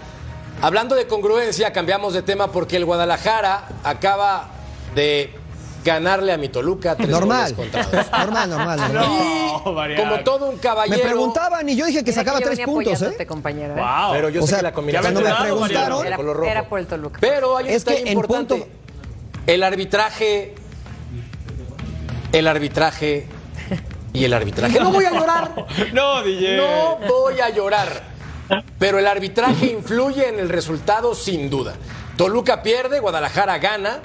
hablando 0.62 0.94
de 0.94 1.06
congruencia, 1.06 1.72
cambiamos 1.72 2.14
de 2.14 2.22
tema 2.22 2.50
porque 2.52 2.76
el 2.76 2.84
Guadalajara 2.84 3.68
acaba 3.84 4.48
de 4.94 5.32
ganarle 5.84 6.32
a 6.32 6.38
mi 6.38 6.48
Toluca 6.48 6.96
tres 6.96 7.10
Normal. 7.10 7.52
goles 7.54 7.70
contra 7.72 7.84
dos. 8.02 8.10
Normal, 8.18 8.48
normal, 8.50 8.78
normal. 8.92 9.74
Mariano. 9.74 10.02
como 10.10 10.24
todo 10.24 10.48
un 10.48 10.56
caballero. 10.56 10.96
Me 10.98 11.04
preguntaban 11.04 11.68
y 11.68 11.76
yo 11.76 11.84
dije 11.86 12.02
que 12.02 12.10
Mira 12.10 12.22
sacaba 12.22 12.40
tres 12.40 12.60
puntos, 12.60 13.02
¿eh? 13.02 13.26
compañero, 13.26 13.74
¿eh? 13.76 13.80
Wow. 13.80 14.12
Pero 14.12 14.28
yo 14.30 14.40
O 14.42 14.46
sé 14.46 14.50
sea, 14.50 14.58
que 14.58 14.62
la 14.62 14.72
combinación 14.72 15.14
ya 15.14 15.20
me 15.20 15.26
lleva 15.68 16.06
Era, 16.06 16.16
color 16.16 16.36
rojo. 16.38 16.50
era 16.50 16.68
por 16.68 16.78
el 16.78 16.86
Toluca. 16.86 17.18
Pero 17.20 17.56
hay 17.58 17.66
un 17.66 17.70
Es 17.70 17.84
que 17.84 18.02
importante. 18.12 18.54
punto- 18.54 18.68
El 19.46 19.62
arbitraje. 19.62 20.54
El 22.34 22.48
arbitraje. 22.48 23.26
Y 24.12 24.24
el 24.24 24.32
arbitraje. 24.32 24.80
No 24.80 24.90
voy 24.90 25.04
a 25.04 25.12
llorar. 25.12 25.66
No, 25.92 26.20
DJ. 26.22 26.56
No 26.56 26.98
voy 27.08 27.38
a 27.38 27.50
llorar. 27.50 28.02
Pero 28.78 28.98
el 28.98 29.06
arbitraje 29.06 29.66
influye 29.66 30.28
en 30.28 30.40
el 30.40 30.48
resultado 30.48 31.14
sin 31.14 31.48
duda. 31.48 31.74
Toluca 32.16 32.64
pierde, 32.64 32.98
Guadalajara 32.98 33.58
gana. 33.58 34.00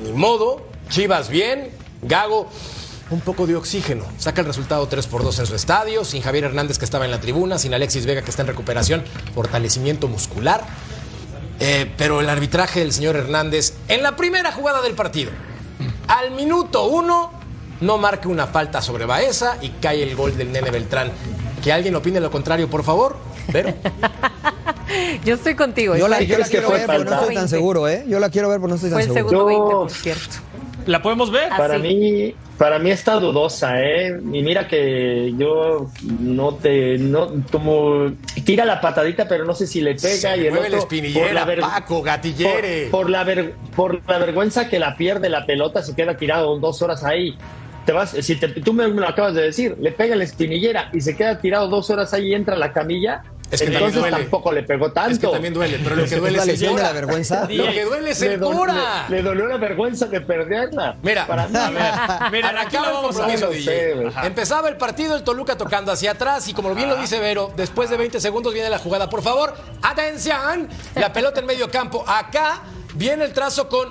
Ni 0.00 0.12
modo. 0.12 0.64
Chivas 0.90 1.28
bien. 1.28 1.70
Gago. 2.02 2.48
Un 3.10 3.20
poco 3.20 3.48
de 3.48 3.56
oxígeno. 3.56 4.04
Saca 4.16 4.42
el 4.42 4.46
resultado 4.46 4.86
3 4.86 5.04
por 5.08 5.24
2 5.24 5.40
en 5.40 5.46
su 5.46 5.56
estadio. 5.56 6.04
Sin 6.04 6.22
Javier 6.22 6.44
Hernández 6.44 6.78
que 6.78 6.84
estaba 6.84 7.04
en 7.04 7.10
la 7.10 7.20
tribuna. 7.20 7.58
Sin 7.58 7.74
Alexis 7.74 8.06
Vega 8.06 8.22
que 8.22 8.30
está 8.30 8.42
en 8.42 8.48
recuperación. 8.48 9.02
Fortalecimiento 9.34 10.06
muscular. 10.06 10.64
Eh, 11.58 11.90
pero 11.98 12.20
el 12.20 12.28
arbitraje 12.28 12.78
del 12.78 12.92
señor 12.92 13.16
Hernández 13.16 13.74
en 13.88 14.04
la 14.04 14.14
primera 14.14 14.52
jugada 14.52 14.82
del 14.82 14.94
partido. 14.94 15.32
Al 16.06 16.30
minuto 16.30 16.84
uno, 16.84 17.32
no 17.80 17.98
marca 17.98 18.28
una 18.28 18.46
falta 18.46 18.80
sobre 18.82 19.04
Baeza 19.06 19.56
y 19.62 19.68
cae 19.70 20.02
el 20.02 20.14
gol 20.16 20.36
del 20.36 20.52
Nene 20.52 20.70
Beltrán. 20.70 21.10
Que 21.62 21.72
alguien 21.72 21.94
opine 21.96 22.20
lo 22.20 22.30
contrario, 22.30 22.68
por 22.68 22.84
favor. 22.84 23.16
Pero 23.52 23.72
Yo 25.24 25.34
estoy 25.34 25.54
contigo. 25.54 25.96
Yo 25.96 26.08
la, 26.08 26.16
Fue- 26.16 26.26
yo 26.26 26.38
la 26.38 26.46
quiero 26.46 26.68
fue 26.68 26.78
ver, 26.78 26.86
pero 26.86 27.04
no 27.04 27.20
estoy 27.20 27.34
tan 27.34 27.48
seguro, 27.48 27.88
¿eh? 27.88 28.04
Yo 28.08 28.20
la 28.20 28.30
quiero 28.30 28.48
ver, 28.48 28.58
pero 28.58 28.68
no 28.68 28.74
estoy 28.76 28.90
Fue 28.90 29.00
tan 29.02 29.08
el 29.10 29.14
seguro. 29.16 29.38
segundo 29.48 29.50
Yo- 29.50 29.64
20, 29.64 29.74
por 29.74 29.90
cierto. 29.90 30.36
¿La 30.86 31.02
podemos 31.02 31.32
ver? 31.32 31.48
Para 31.48 31.78
mí, 31.78 32.32
para 32.58 32.78
mí 32.78 32.92
está 32.92 33.14
dudosa, 33.14 33.80
¿eh? 33.82 34.20
Y 34.32 34.42
mira 34.42 34.68
que 34.68 35.34
yo 35.36 35.90
no 36.20 36.54
te, 36.54 36.96
no, 36.98 37.28
como 37.50 38.12
tira 38.44 38.64
la 38.64 38.80
patadita, 38.80 39.26
pero 39.26 39.44
no 39.44 39.52
sé 39.52 39.66
si 39.66 39.80
le 39.80 39.96
pega 39.96 40.14
Se 40.14 40.36
y 40.36 40.40
le 40.42 40.46
el 40.46 40.52
mueve 40.52 40.66
otro 40.68 40.76
la 40.76 40.82
espinillera, 40.82 41.26
por 41.26 41.34
la 41.34 41.44
ver- 41.44 41.60
Paco, 41.60 42.02
gatillere. 42.02 42.82
Por, 42.88 43.00
por 43.02 43.10
la 43.10 43.24
ver- 43.24 43.54
por 43.74 44.00
la 44.08 44.18
vergüenza 44.18 44.68
que 44.68 44.78
la 44.78 44.96
pierde 44.96 45.28
la 45.28 45.44
pelota 45.44 45.82
se 45.82 45.96
queda 45.96 46.16
tirado 46.16 46.56
dos 46.60 46.80
horas 46.82 47.02
ahí. 47.02 47.36
Te 47.86 47.92
vas, 47.92 48.10
si 48.10 48.34
te- 48.36 48.48
tú 48.48 48.72
me, 48.72 48.86
me 48.88 49.00
lo 49.00 49.08
acabas 49.08 49.32
de 49.34 49.42
decir, 49.42 49.76
le 49.80 49.92
pega 49.92 50.14
la 50.16 50.24
espinillera 50.24 50.90
y 50.92 51.00
se 51.00 51.16
queda 51.16 51.38
tirado 51.38 51.68
dos 51.68 51.88
horas 51.88 52.12
ahí 52.12 52.28
y 52.32 52.34
entra 52.34 52.54
a 52.56 52.58
la 52.58 52.72
camilla. 52.72 53.22
Es 53.48 53.60
que 53.60 53.66
también 53.66 53.84
entonces 53.84 54.00
duele. 54.02 54.16
tampoco 54.16 54.50
le 54.52 54.62
pegó 54.64 54.90
tanto. 54.90 55.12
es 55.12 55.18
que 55.20 55.26
también 55.28 55.54
duele, 55.54 55.78
pero 55.84 55.94
lo 55.94 56.04
que 56.04 56.16
duele 56.16 56.36
la 56.38 56.42
es 56.42 56.60
el 56.62 56.74
la 56.74 56.92
vergüenza. 56.92 57.42
Lo 57.48 57.64
que 57.70 57.84
duele 57.84 58.10
es 58.10 58.20
le, 58.20 58.34
el 58.34 58.40
do- 58.40 58.50
Cora. 58.50 59.06
le- 59.08 59.16
le 59.18 59.22
dolió 59.22 59.46
la 59.46 59.56
vergüenza 59.56 60.06
de 60.06 60.20
perderla. 60.20 60.96
Mira, 61.00 61.28
para 61.28 61.46
mí. 61.46 61.56
a 61.56 61.70
ver, 61.70 62.32
Miren, 62.32 62.44
arrancaba 62.44 62.62
aquí 62.62 62.76
lo 62.76 63.02
vamos 63.02 63.16
ver. 63.24 63.48
DJ. 63.50 64.26
Empezaba 64.26 64.68
el 64.68 64.76
partido, 64.76 65.14
el 65.14 65.22
Toluca 65.22 65.56
tocando 65.56 65.92
hacia 65.92 66.10
atrás 66.10 66.48
y 66.48 66.54
como 66.54 66.74
bien 66.74 66.88
lo 66.88 66.96
dice 66.96 67.20
Vero, 67.20 67.52
después 67.56 67.88
de 67.88 67.96
20 67.96 68.20
segundos 68.20 68.52
viene 68.52 68.68
la 68.68 68.80
jugada. 68.80 69.08
Por 69.08 69.22
favor, 69.22 69.54
atención, 69.80 70.68
la 70.96 71.12
pelota 71.12 71.38
en 71.38 71.46
medio 71.46 71.70
campo. 71.70 72.04
Acá 72.06 72.62
viene 72.94 73.24
el 73.24 73.32
trazo 73.32 73.68
con 73.68 73.90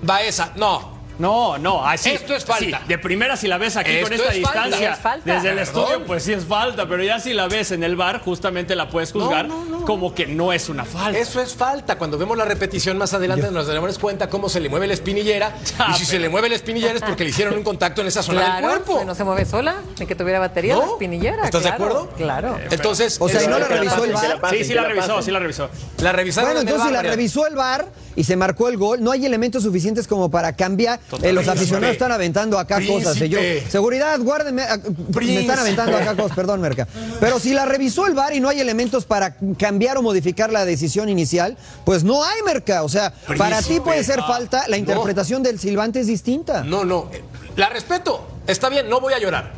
Baeza. 0.00 0.52
No, 0.56 0.95
No, 1.18 1.56
no, 1.58 1.86
así. 1.86 2.10
Esto 2.10 2.34
es 2.34 2.44
falta. 2.44 2.78
Sí, 2.80 2.84
de 2.88 2.98
primera, 2.98 3.36
si 3.36 3.48
la 3.48 3.58
ves 3.58 3.76
aquí 3.76 4.00
con 4.02 4.12
esta 4.12 4.28
es 4.28 4.34
distancia, 4.34 4.76
Sí, 4.78 4.84
es 4.84 4.98
falta. 4.98 5.34
desde 5.34 5.48
el 5.50 5.56
Perdón. 5.56 5.82
estudio, 5.84 6.04
pues 6.06 6.22
sí 6.24 6.32
es 6.32 6.44
falta, 6.44 6.86
pero 6.86 7.02
ya 7.02 7.18
si 7.20 7.32
la 7.32 7.48
ves 7.48 7.70
en 7.72 7.82
el 7.84 7.96
bar, 7.96 8.20
justamente 8.20 8.74
la 8.76 8.88
puedes 8.90 9.12
juzgar 9.12 9.48
No, 9.48 9.64
no, 9.64 9.78
no. 9.80 9.86
como 9.86 10.14
que 10.14 10.26
no 10.26 10.52
es 10.52 10.68
una 10.68 10.84
falta. 10.84 11.18
Eso 11.18 11.40
es 11.40 11.54
falta. 11.54 11.96
Cuando 11.96 12.18
vemos 12.18 12.36
la 12.36 12.44
repetición 12.44 12.98
más 12.98 13.14
adelante 13.14 13.50
nos 13.50 13.66
daremos 13.66 13.98
cuenta 13.98 14.28
cómo 14.28 14.48
se 14.48 14.60
le 14.60 14.68
mueve 14.68 14.86
la 14.86 14.94
espinillera. 14.94 15.54
Y 15.90 15.94
si 15.94 16.04
se 16.04 16.18
le 16.18 16.28
mueve 16.28 16.48
la 16.48 16.56
espinillera 16.56 16.94
es 16.94 17.02
porque 17.02 17.24
le 17.24 17.30
hicieron 17.30 17.54
un 17.56 17.62
contacto 17.62 18.00
en 18.02 18.08
esa 18.08 18.22
zona 18.22 18.54
del 18.56 18.64
cuerpo. 18.64 19.02
no 19.04 19.14
se 19.14 19.24
mueve 19.24 19.44
sola, 19.44 19.76
ni 19.98 20.06
que 20.06 20.14
tuviera 20.14 20.38
batería 20.38 20.74
¿No? 20.74 20.80
la 20.80 20.86
espinillera. 20.88 21.44
¿Estás 21.44 21.62
de 21.62 21.68
acuerdo? 21.70 22.08
Claro. 22.16 22.58
Entonces, 22.70 23.16
O 23.20 23.28
sea, 23.28 23.42
¿y 23.42 23.46
no 23.48 23.58
la 23.58 23.68
revisó 23.68 24.04
el 24.04 24.12
pasen, 24.12 24.58
Sí, 24.58 24.64
sí 24.64 24.74
la 24.74 24.84
revisó, 24.84 25.22
sí 25.22 25.30
la 25.30 25.38
revisó. 25.38 25.70
la 25.98 26.12
revisaron 26.12 26.48
Bueno, 26.48 26.60
en 26.60 26.68
el 26.68 26.74
entonces 26.74 26.98
si 26.98 27.04
la 27.04 27.10
revisó 27.10 27.46
el 27.46 27.54
VAR 27.54 27.86
y 28.16 28.24
se 28.24 28.34
marcó 28.34 28.68
el 28.68 28.76
gol, 28.76 29.02
no 29.04 29.10
hay 29.12 29.24
elementos 29.26 29.62
suficientes 29.62 30.08
como 30.08 30.30
para 30.30 30.54
cambiar. 30.56 30.98
Eh, 31.22 31.32
los 31.32 31.46
aficionados 31.46 31.92
están 31.92 32.10
aventando 32.12 32.58
acá 32.58 32.80
cosas. 32.86 33.20
eh, 33.20 33.28
yo- 33.28 33.38
seguridad, 33.70 34.18
guárdenme. 34.20 34.62
ah, 34.62 34.78
Me 35.14 35.40
están 35.40 35.58
aventando 35.58 35.96
acá 35.96 36.16
cosas, 36.16 36.34
perdón, 36.34 36.60
Merca. 36.60 36.88
Pero 37.20 37.38
si 37.38 37.52
la 37.52 37.64
revisó 37.66 38.06
el 38.06 38.14
VAR 38.14 38.34
y 38.34 38.40
no 38.40 38.48
hay 38.48 38.60
elementos 38.60 39.04
para 39.04 39.36
cambiar 39.58 39.98
o 39.98 40.02
modificar 40.02 40.50
la 40.50 40.64
decisión 40.64 41.08
inicial, 41.08 41.56
pues 41.84 42.02
no 42.04 42.24
hay, 42.24 42.42
Merca. 42.42 42.82
O 42.82 42.88
sea, 42.88 43.12
para 43.38 43.60
ti 43.62 43.80
puede 43.80 44.02
ser 44.02 44.20
Ah, 44.20 44.26
falta, 44.26 44.62
la 44.68 44.76
no. 44.76 44.80
interpretación 44.80 45.42
del 45.42 45.58
silbante 45.60 46.00
es 46.00 46.06
distinta. 46.06 46.64
No, 46.64 46.84
no. 46.84 47.10
eh, 47.12 47.22
La 47.56 47.68
respeto. 47.68 48.26
Está 48.46 48.68
bien, 48.68 48.88
no 48.88 49.00
voy 49.00 49.12
a 49.12 49.18
llorar. 49.18 49.52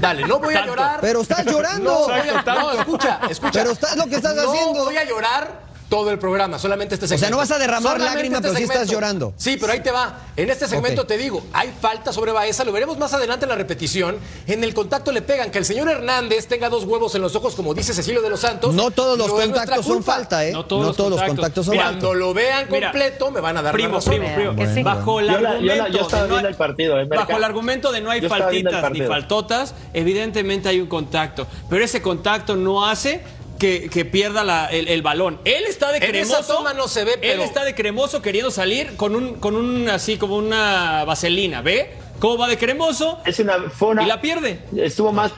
Dale, 0.00 0.26
no 0.26 0.38
voy 0.38 0.54
a 0.54 0.64
llorar. 0.64 0.98
Pero 1.00 1.20
estás 1.22 1.44
llorando. 1.44 1.90
No, 1.92 2.00
voy 2.04 2.12
a- 2.14 2.24
Exacto, 2.24 2.52
no, 2.54 2.72
escucha, 2.72 3.20
escucha. 3.28 3.52
Pero 3.52 3.70
estás- 3.72 3.96
lo 3.96 4.06
que 4.06 4.16
estás 4.16 4.34
no 4.36 4.50
haciendo. 4.50 4.84
voy 4.84 4.96
a 4.96 5.04
llorar 5.04 5.60
todo 5.92 6.10
el 6.10 6.18
programa, 6.18 6.58
solamente 6.58 6.94
este 6.94 7.06
sea, 7.06 7.18
segmento. 7.18 7.36
no 7.36 7.42
vas 7.42 7.50
a 7.50 7.58
derramar 7.58 7.92
Solamente 7.98 8.14
lágrimas, 8.14 8.38
este 8.38 8.48
pero 8.48 8.56
sí 8.56 8.62
estás 8.64 8.88
llorando. 8.88 9.34
Sí, 9.36 9.58
pero 9.60 9.74
ahí 9.74 9.80
te 9.80 9.90
va. 9.90 10.20
En 10.38 10.48
este 10.48 10.66
segmento 10.66 11.04
te 11.04 11.18
digo, 11.18 11.42
hay 11.52 11.70
falta 11.82 12.14
sobre 12.14 12.32
Baeza, 12.32 12.64
lo 12.64 12.72
veremos 12.72 12.96
más 12.96 13.12
adelante 13.12 13.44
en 13.44 13.50
la 13.50 13.56
repetición. 13.56 14.16
En 14.46 14.64
el 14.64 14.72
contacto 14.72 15.12
le 15.12 15.20
pegan. 15.20 15.50
Que 15.50 15.58
el 15.58 15.66
señor 15.66 15.90
Hernández 15.90 16.46
tenga 16.48 16.70
dos 16.70 16.84
huevos 16.84 17.14
en 17.14 17.20
los 17.20 17.36
ojos, 17.36 17.54
como 17.54 17.74
dice 17.74 17.92
Cecilio 17.92 18.22
de 18.22 18.30
los 18.30 18.40
Santos. 18.40 18.72
No 18.74 18.90
todos 18.90 19.18
los 19.18 19.30
contactos 19.30 19.84
son 19.84 20.02
falta, 20.02 20.46
¿eh? 20.46 20.52
No 20.52 20.64
todos 20.64 20.86
los 20.86 20.96
contactos. 20.96 21.26
contactos 21.36 21.66
son 21.66 21.72
Mira, 21.72 21.84
falta. 21.84 22.00
Cuando 22.00 22.14
lo 22.18 22.32
vean 22.32 22.66
Mira, 22.70 22.90
completo, 22.90 23.30
me 23.30 23.40
van 23.42 23.58
a 23.58 23.62
dar 23.62 23.74
Primo, 23.74 23.88
la 23.90 23.94
razón. 23.96 24.14
primo, 24.16 24.54
primo. 24.54 24.74
Sí. 24.74 24.82
Bajo 24.82 25.20
el 25.20 25.26
Yo 25.26 25.32
la- 25.32 25.38
yo 25.38 25.44
la- 25.66 25.72
argumento. 25.74 25.98
yo 25.98 26.00
estaba 26.04 26.22
de 26.22 26.28
no 26.30 26.34
viendo 26.36 26.48
hay- 26.48 26.52
el 26.52 26.56
partido, 26.58 27.00
eh, 27.00 27.04
bajo 27.04 27.36
el 27.36 27.44
argumento 27.44 27.92
de 27.92 28.00
no 28.00 28.10
hay 28.10 28.22
faltitas 28.22 28.90
ni 28.92 29.02
faltotas, 29.02 29.74
evidentemente 29.92 30.70
hay 30.70 30.80
un 30.80 30.86
contacto. 30.88 31.46
Pero 31.68 31.84
ese 31.84 32.00
contacto 32.00 32.56
no 32.56 32.86
hace 32.86 33.20
que, 33.62 33.88
que 33.88 34.04
pierda 34.04 34.42
la- 34.42 34.66
el, 34.66 34.88
el 34.88 35.02
balón. 35.02 35.40
Él 35.44 35.64
está 35.68 35.92
de 35.92 35.98
En 35.98 36.10
cremoso. 36.10 36.40
esa 36.40 36.46
toma 36.52 36.74
no 36.74 36.88
se 36.88 37.04
ve, 37.04 37.12
Él 37.12 37.18
pero- 37.22 37.44
está 37.44 37.62
de 37.64 37.74
cremoso 37.76 38.20
queriendo 38.20 38.50
salir 38.50 38.96
con 38.96 39.14
un, 39.14 39.34
con 39.36 39.54
un 39.54 39.88
así 39.88 40.16
como 40.18 40.36
una 40.36 41.04
vaselina. 41.04 41.62
¿Ve? 41.62 41.90
¿Cómo 42.18 42.38
va 42.38 42.48
de 42.48 42.58
cremoso? 42.58 43.20
Es 43.24 43.38
una, 43.38 43.58
fue 43.70 43.88
una- 43.90 44.02
Y 44.02 44.06
la 44.06 44.20
pierde. 44.20 44.58
Estuvo 44.76 45.12
más 45.12 45.30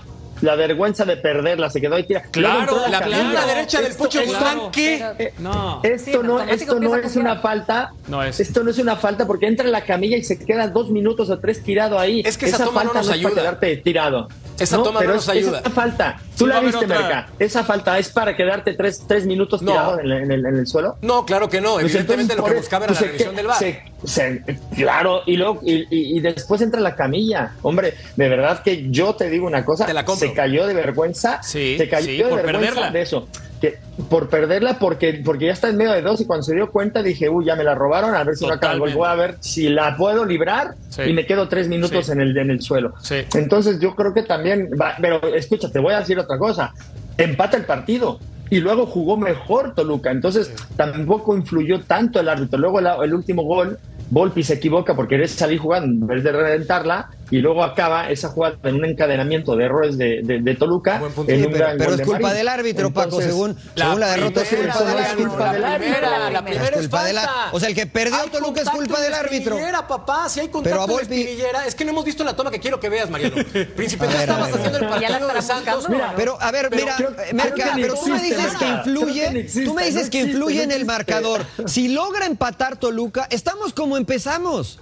la 0.45 0.55
vergüenza 0.57 1.05
de 1.05 1.17
perderla, 1.17 1.71
se 1.71 1.81
quedó 1.81 1.97
ahí 1.97 2.05
tira. 2.05 2.23
Claro, 2.31 2.77
La 2.89 3.01
pierna 3.05 3.45
derecha 3.47 3.81
del 3.81 3.95
Pocho 3.95 4.21
esto- 4.21 4.33
Guzmán, 4.33 4.55
claro. 4.57 4.71
¿qué? 4.73 5.05
Pero- 5.19 5.31
No. 5.39 5.81
Sí, 5.83 5.89
Esto 5.89 6.23
no, 6.23 6.41
esto 6.43 6.81
no 6.81 6.97
es 6.97 7.17
una 7.17 7.37
falta. 7.41 7.93
No 8.09 8.23
es. 8.23 8.39
Esto 8.41 8.63
no 8.63 8.71
es 8.71 8.79
una 8.79 8.97
falta 8.97 9.27
porque 9.27 9.47
entra 9.47 9.65
en 9.67 9.73
la 9.73 9.85
camilla 9.85 10.17
y 10.17 10.23
se 10.23 10.39
queda 10.39 10.69
dos 10.69 10.91
minutos 10.91 11.31
o 11.31 11.39
tres 11.39 11.63
tirado 11.63 11.99
ahí. 11.99 12.23
Es 12.25 12.39
que 12.39 12.47
esa 12.47 12.65
toma 12.65 12.85
no 12.85 12.91
falta 12.93 13.09
nos 13.09 13.17
es 13.17 13.23
para 13.23 13.35
quedarte 13.35 13.77
tirado. 13.79 14.29
Esa 14.59 14.83
toma 14.83 15.03
no 15.03 15.15
nos 15.15 15.25
es- 15.25 15.29
ayuda. 15.31 15.61
Esa 15.61 15.71
falta. 15.71 16.21
Tú 16.39 16.47
la 16.47 16.61
viste, 16.61 16.85
otra. 16.85 16.99
Merca. 17.01 17.29
Esa 17.39 17.65
falta 17.65 17.99
es 17.99 18.09
para 18.11 18.37
quedarte 18.37 18.75
tres, 18.75 19.03
tres 19.09 19.27
minutos 19.27 19.63
No. 19.63 19.73
tirado 19.73 19.99
en, 19.99 20.07
el- 20.07 20.13
en 20.23 20.31
el, 20.33 20.47
en 20.47 20.57
el 20.59 20.67
suelo. 20.67 20.97
No, 21.03 21.25
claro 21.27 21.49
que 21.49 21.61
no. 21.61 21.73
Pues 21.75 21.87
Evidentemente 21.87 22.35
entonces, 22.35 22.37
lo 22.37 22.43
por 22.43 22.53
que 22.53 22.59
buscaba 22.59 22.85
era 22.85 22.93
pues 22.93 23.01
la 23.01 23.07
se 23.07 23.07
revisión 23.13 23.35
que- 23.35 23.43
del 23.43 23.53
se- 23.55 23.94
se- 24.05 24.43
claro, 24.75 25.23
y 25.27 25.37
luego 25.37 25.61
y, 25.63 26.21
después 26.21 26.61
entra 26.61 26.81
la 26.81 26.95
camilla. 26.95 27.53
Hombre, 27.63 27.95
de 28.17 28.29
verdad 28.29 28.63
que 28.63 28.91
yo 28.91 29.15
te 29.15 29.31
digo 29.31 29.47
una 29.47 29.65
cosa, 29.65 29.87
Te 29.87 29.95
la 29.95 30.07
se 30.07 30.33
cayó 30.33 30.67
de 30.67 30.75
vergüenza, 30.75 31.43
Sí, 31.43 31.77
se 31.79 31.89
cayó 31.89 32.07
sí, 32.07 32.17
de 32.19 32.25
por 32.25 32.37
vergüenza 32.43 32.61
perderla. 32.75 32.91
de 32.91 33.03
eso. 33.03 33.29
Que, 33.61 33.79
por 34.11 34.29
perderla 34.29 34.79
porque, 34.79 35.23
porque 35.25 35.47
ya 35.47 35.53
está 35.53 35.69
en 35.71 35.77
medio 35.77 35.93
de 35.93 36.03
dos 36.03 36.21
y 36.21 36.27
cuando 36.27 36.43
se 36.43 36.55
dio 36.55 36.71
cuenta 36.71 37.03
dije, 37.03 37.29
uy, 37.31 37.47
ya 37.47 37.57
me 37.57 37.65
la 37.65 37.75
robaron, 37.75 38.15
a 38.15 38.23
ver 38.23 38.37
si 38.37 38.45
no. 38.47 38.53
Totalmente. 38.55 38.95
Voy 38.95 39.09
a 39.09 39.15
ver 39.15 39.37
si 39.41 39.69
la 39.71 39.97
puedo 39.97 40.25
librar 40.25 40.75
Sí. 40.91 41.03
y 41.03 41.13
me 41.15 41.25
quedo 41.25 41.49
tres 41.49 41.69
minutos 41.69 42.09
en, 42.11 42.21
el, 42.21 42.37
en 42.37 42.51
el 42.51 42.61
suelo. 42.61 42.93
Entonces 43.35 43.81
yo 43.81 43.95
creo 43.95 44.13
que 44.13 44.23
también, 44.23 44.69
va- 44.81 44.97
pero 45.01 45.35
escucha, 45.35 45.71
te 45.71 45.79
voy 45.79 45.95
a 45.95 46.01
decir 46.01 46.19
otra 46.19 46.37
cosa, 46.39 46.73
empata 47.17 47.57
el 47.57 47.65
partido. 47.65 48.19
Y 48.51 48.61
luego 48.61 48.85
jugó 48.85 49.17
mejor 49.17 49.75
Toluca, 49.75 50.11
entonces 50.11 50.53
tampoco 50.77 51.35
influyó 51.35 51.81
tanto 51.81 52.21
el 52.21 52.29
árbitro. 52.29 52.59
Luego 52.59 52.79
el 53.03 53.15
último 53.15 53.43
gol, 53.45 53.79
Volpi 54.15 54.45
se 54.45 54.55
equivoca 54.55 54.95
porque 54.95 55.17
quiere 55.17 55.27
salir 55.27 55.59
jugando 55.59 55.87
en 55.89 56.07
vez 56.07 56.23
de 56.23 56.31
reventarla 56.31 57.11
y 57.31 57.39
luego 57.39 57.65
acaba 57.65 58.11
esa 58.11 58.29
jugada 58.29 58.57
en 58.65 58.77
un 58.77 58.85
encadenamiento 58.85 59.57
de 59.57 59.65
errores 59.65 59.97
de, 59.99 60.21
de- 60.23 60.41
de 60.41 60.55
Toluca. 60.55 60.99
Buen 60.99 61.13
punto. 61.13 61.33
en 61.33 61.41
Sí, 61.41 61.47
un 61.47 61.53
pero, 61.53 61.65
gran 61.65 61.79
pero 61.79 61.91
gol 61.91 62.01
es 62.01 62.07
culpa 62.07 62.33
del 62.35 62.49
árbitro, 62.49 62.91
Paco, 62.93 63.05
Entonces, 63.05 63.31
según, 63.31 63.57
según 63.75 64.01
la 64.01 64.11
derrota 64.11 64.43
es 64.43 64.49
primera, 64.49 64.73
culpa 64.75 64.89
del 64.91 64.99
es 64.99 65.07
árbitro. 65.11 65.29
culpa 65.31 65.53
del 65.53 65.63
La 65.63 65.69
árbitro. 65.75 65.95
primera, 65.97 66.19
la 66.19 66.31
La 66.31 66.45
primera 66.45 66.67
Es 66.77 66.81
culpa 66.83 67.13
la- 67.13 67.49
o 67.53 67.61
sea, 67.61 67.69
el 67.69 67.75
que 67.75 67.87
perdió 67.87 68.21
Hay 68.21 68.29
Toluca 68.31 68.61
es 68.63 68.71
culpa 68.71 69.01
del 69.01 69.11
la 69.13 69.19
árbitro. 69.21 69.57
papá, 69.89 70.29
si 70.29 70.41
hay 70.41 70.47
Pero 70.49 70.53
contacto 70.53 70.81
a 70.81 70.85
en 70.85 70.91
la 70.91 70.95
Volpi-. 70.95 71.39
Es 71.67 71.75
que 71.75 71.85
no 71.85 71.91
hemos 71.93 72.05
visto 72.05 72.25
la 72.25 72.35
toma 72.37 72.51
que 72.51 72.61
quiero 72.61 72.79
que 72.81 72.89
veas, 72.89 73.09
Mariano. 73.11 73.37
Príncipe, 73.77 74.05
A 74.07 74.09
tú 74.09 74.17
a 74.17 74.21
estabas 74.21 74.53
a 74.53 74.55
haciendo 74.57 74.79
el 74.79 74.85
la 74.85 74.91
partido 74.91 75.29
de 75.29 75.43
Santos. 75.43 75.87
Pero, 76.17 76.37
a 76.41 76.51
ver, 76.51 76.69
Pero 76.71 76.83
mira, 76.85 76.97
eh, 77.25 77.33
pero 77.77 77.95
tú 77.95 78.07
me 78.09 78.23
dices 78.23 78.53
que 78.59 78.69
influye, 78.69 79.49
tú 79.65 79.75
me 79.75 79.85
dices 79.87 80.11
que 80.11 80.21
influye 80.21 80.63
en 80.63 80.73
el 80.73 80.85
marcador. 80.85 81.45
Si 81.67 81.89
logra 81.89 82.27
empatar 82.27 82.77
Toluca, 82.77 83.27
estamos 83.31 83.73
como 83.73 83.97
empezamos. 83.97 84.81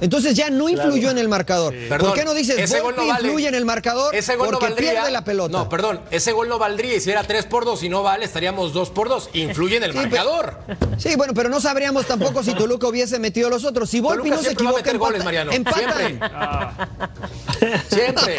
Entonces 0.00 0.34
ya 0.34 0.50
no 0.50 0.68
influyó 0.68 1.10
en 1.10 1.18
el 1.18 1.28
marcador. 1.28 1.74
Perdón, 1.88 2.08
¿Por 2.10 2.18
qué 2.18 2.24
no 2.24 2.34
dices 2.34 2.58
ese 2.58 2.80
gol 2.80 2.94
no 2.96 3.06
vale. 3.06 3.22
influye 3.26 3.48
en 3.48 3.54
el 3.54 3.64
marcador? 3.64 4.14
Ese 4.14 4.36
gol 4.36 4.48
porque 4.50 4.64
no 4.66 4.70
valdría. 4.70 4.90
pierde 4.92 5.10
la 5.10 5.24
pelota. 5.24 5.56
No, 5.58 5.68
perdón, 5.68 6.00
ese 6.10 6.32
gol 6.32 6.48
no 6.48 6.58
valdría. 6.58 6.96
Y 6.96 7.00
si 7.00 7.10
era 7.10 7.22
3 7.22 7.46
por 7.46 7.64
2 7.64 7.82
y 7.84 7.88
no 7.88 8.02
vale, 8.02 8.24
estaríamos 8.24 8.72
2 8.72 8.90
por 8.90 9.08
2. 9.08 9.30
Influye 9.34 9.76
en 9.76 9.84
el 9.84 9.92
Sí, 9.94 9.98
marcador. 9.98 10.58
Sí, 10.98 11.14
bueno, 11.16 11.32
pero 11.34 11.48
no 11.48 11.60
sabríamos 11.60 12.06
tampoco 12.06 12.42
si 12.42 12.54
Toluca 12.54 12.88
hubiese 12.88 13.18
metido 13.18 13.48
los 13.50 13.64
otros. 13.64 13.88
Si 13.88 14.00
Volpi 14.00 14.18
Toluca 14.30 14.36
no 14.36 14.42
se 14.42 14.52
equivoca, 14.52 14.76
meter 14.78 14.98
goles, 14.98 15.20
empata- 15.20 15.24
Mariano. 15.24 15.52
empatan. 15.52 16.18
Siempre. 17.88 18.38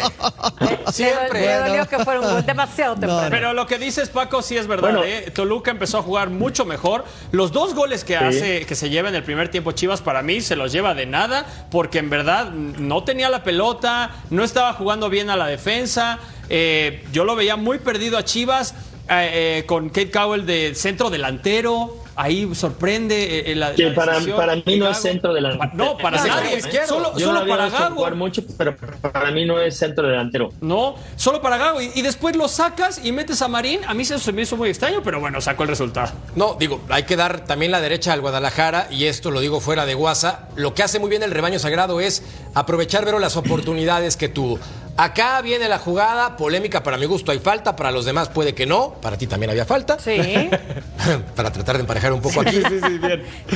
Le, 0.60 0.92
Siempre. 0.92 1.40
le 1.40 1.54
dolió 1.54 1.88
que 1.88 1.98
fuera 2.00 2.20
un 2.20 2.26
gol 2.30 2.46
demasiado 2.46 2.94
temprano. 2.94 3.28
Pero 3.30 3.52
lo 3.54 3.66
que 3.66 3.78
dices, 3.78 4.08
Paco, 4.08 4.42
sí 4.42 4.56
es 4.56 4.66
verdad. 4.66 4.82
Bueno. 4.90 5.04
¿eh? 5.04 5.30
Toluca 5.34 5.70
empezó 5.70 5.98
a 5.98 6.02
jugar 6.02 6.30
mucho 6.30 6.64
mejor. 6.64 7.04
Los 7.32 7.52
dos 7.52 7.74
goles 7.74 8.04
que 8.04 8.16
hace, 8.16 8.66
que 8.66 8.74
se 8.74 8.88
lleva 8.90 9.08
en 9.08 9.14
el 9.14 9.24
primer 9.24 9.50
tiempo 9.50 9.72
Chivas, 9.72 10.00
para 10.00 10.22
mí 10.22 10.40
se 10.40 10.56
los 10.56 10.72
lleva 10.72 10.94
de 10.94 11.06
nada, 11.06 11.45
porque 11.70 11.98
en 11.98 12.10
verdad 12.10 12.50
no 12.50 13.04
tenía 13.04 13.28
la 13.28 13.42
pelota, 13.42 14.10
no 14.30 14.44
estaba 14.44 14.72
jugando 14.72 15.10
bien 15.10 15.30
a 15.30 15.36
la 15.36 15.46
defensa. 15.46 16.18
Eh, 16.48 17.04
yo 17.12 17.24
lo 17.24 17.36
veía 17.36 17.56
muy 17.56 17.78
perdido 17.78 18.18
a 18.18 18.24
Chivas, 18.24 18.74
eh, 19.08 19.58
eh, 19.60 19.66
con 19.66 19.88
Kate 19.88 20.10
Cowell 20.10 20.46
de 20.46 20.74
centro 20.74 21.10
delantero. 21.10 22.05
Ahí 22.16 22.48
sorprende 22.54 23.40
eh, 23.40 23.52
eh, 23.52 23.54
la, 23.54 23.74
Que 23.74 23.90
la 23.90 23.94
para, 23.94 24.18
para 24.34 24.56
mí 24.56 24.76
no 24.78 24.88
es 24.88 24.96
centro 24.98 25.34
delantero. 25.34 25.70
No, 25.74 25.98
para 25.98 26.18
No, 26.18 26.26
nadie. 26.26 26.56
izquierdo. 26.58 26.88
Solo, 26.88 27.18
Yo 27.18 27.46
para 27.46 27.68
Gago. 27.68 27.96
jugar 27.96 28.14
mucho, 28.14 28.42
pero 28.56 28.74
para 29.00 29.30
mí 29.30 29.44
no 29.44 29.60
es 29.60 29.76
centro 29.76 30.08
delantero. 30.08 30.48
No, 30.60 30.94
solo 31.16 31.42
para 31.42 31.56
Gago. 31.58 31.82
Y, 31.82 31.90
y 31.94 32.02
después 32.02 32.34
lo 32.36 32.48
sacas 32.48 33.00
y 33.04 33.12
metes 33.12 33.42
a 33.42 33.48
Marín. 33.48 33.80
A 33.86 33.92
mí 33.94 34.02
eso 34.02 34.18
se 34.18 34.32
me 34.32 34.42
hizo 34.42 34.56
muy 34.56 34.70
extraño, 34.70 35.02
pero 35.04 35.20
bueno, 35.20 35.40
sacó 35.40 35.64
el 35.64 35.68
resultado. 35.68 36.12
No, 36.34 36.56
digo, 36.58 36.80
hay 36.88 37.02
que 37.02 37.16
dar 37.16 37.44
también 37.44 37.70
la 37.70 37.80
derecha 37.80 38.12
al 38.14 38.20
Guadalajara, 38.22 38.88
y 38.90 39.04
esto 39.04 39.30
lo 39.30 39.40
digo 39.40 39.60
fuera 39.60 39.84
de 39.84 39.94
guasa. 39.94 40.48
Lo 40.56 40.72
que 40.74 40.82
hace 40.82 40.98
muy 40.98 41.10
bien 41.10 41.22
el 41.22 41.30
rebaño 41.30 41.58
sagrado 41.58 42.00
es 42.00 42.22
aprovechar, 42.54 43.04
Vero, 43.04 43.18
las 43.18 43.36
oportunidades 43.36 44.16
que 44.16 44.28
tuvo. 44.28 44.58
Acá 44.98 45.42
viene 45.42 45.68
la 45.68 45.78
jugada, 45.78 46.36
polémica 46.36 46.82
para 46.82 46.96
mi 46.96 47.04
gusto, 47.04 47.30
hay 47.30 47.38
falta, 47.38 47.76
para 47.76 47.90
los 47.90 48.06
demás 48.06 48.30
puede 48.30 48.54
que 48.54 48.64
no, 48.64 48.94
para 48.94 49.18
ti 49.18 49.26
también 49.26 49.50
había 49.50 49.66
falta. 49.66 49.98
Sí. 49.98 50.18
para 51.36 51.52
tratar 51.52 51.76
de 51.76 51.82
emparejar 51.82 52.12
un 52.14 52.22
poco 52.22 52.40
aquí. 52.40 52.62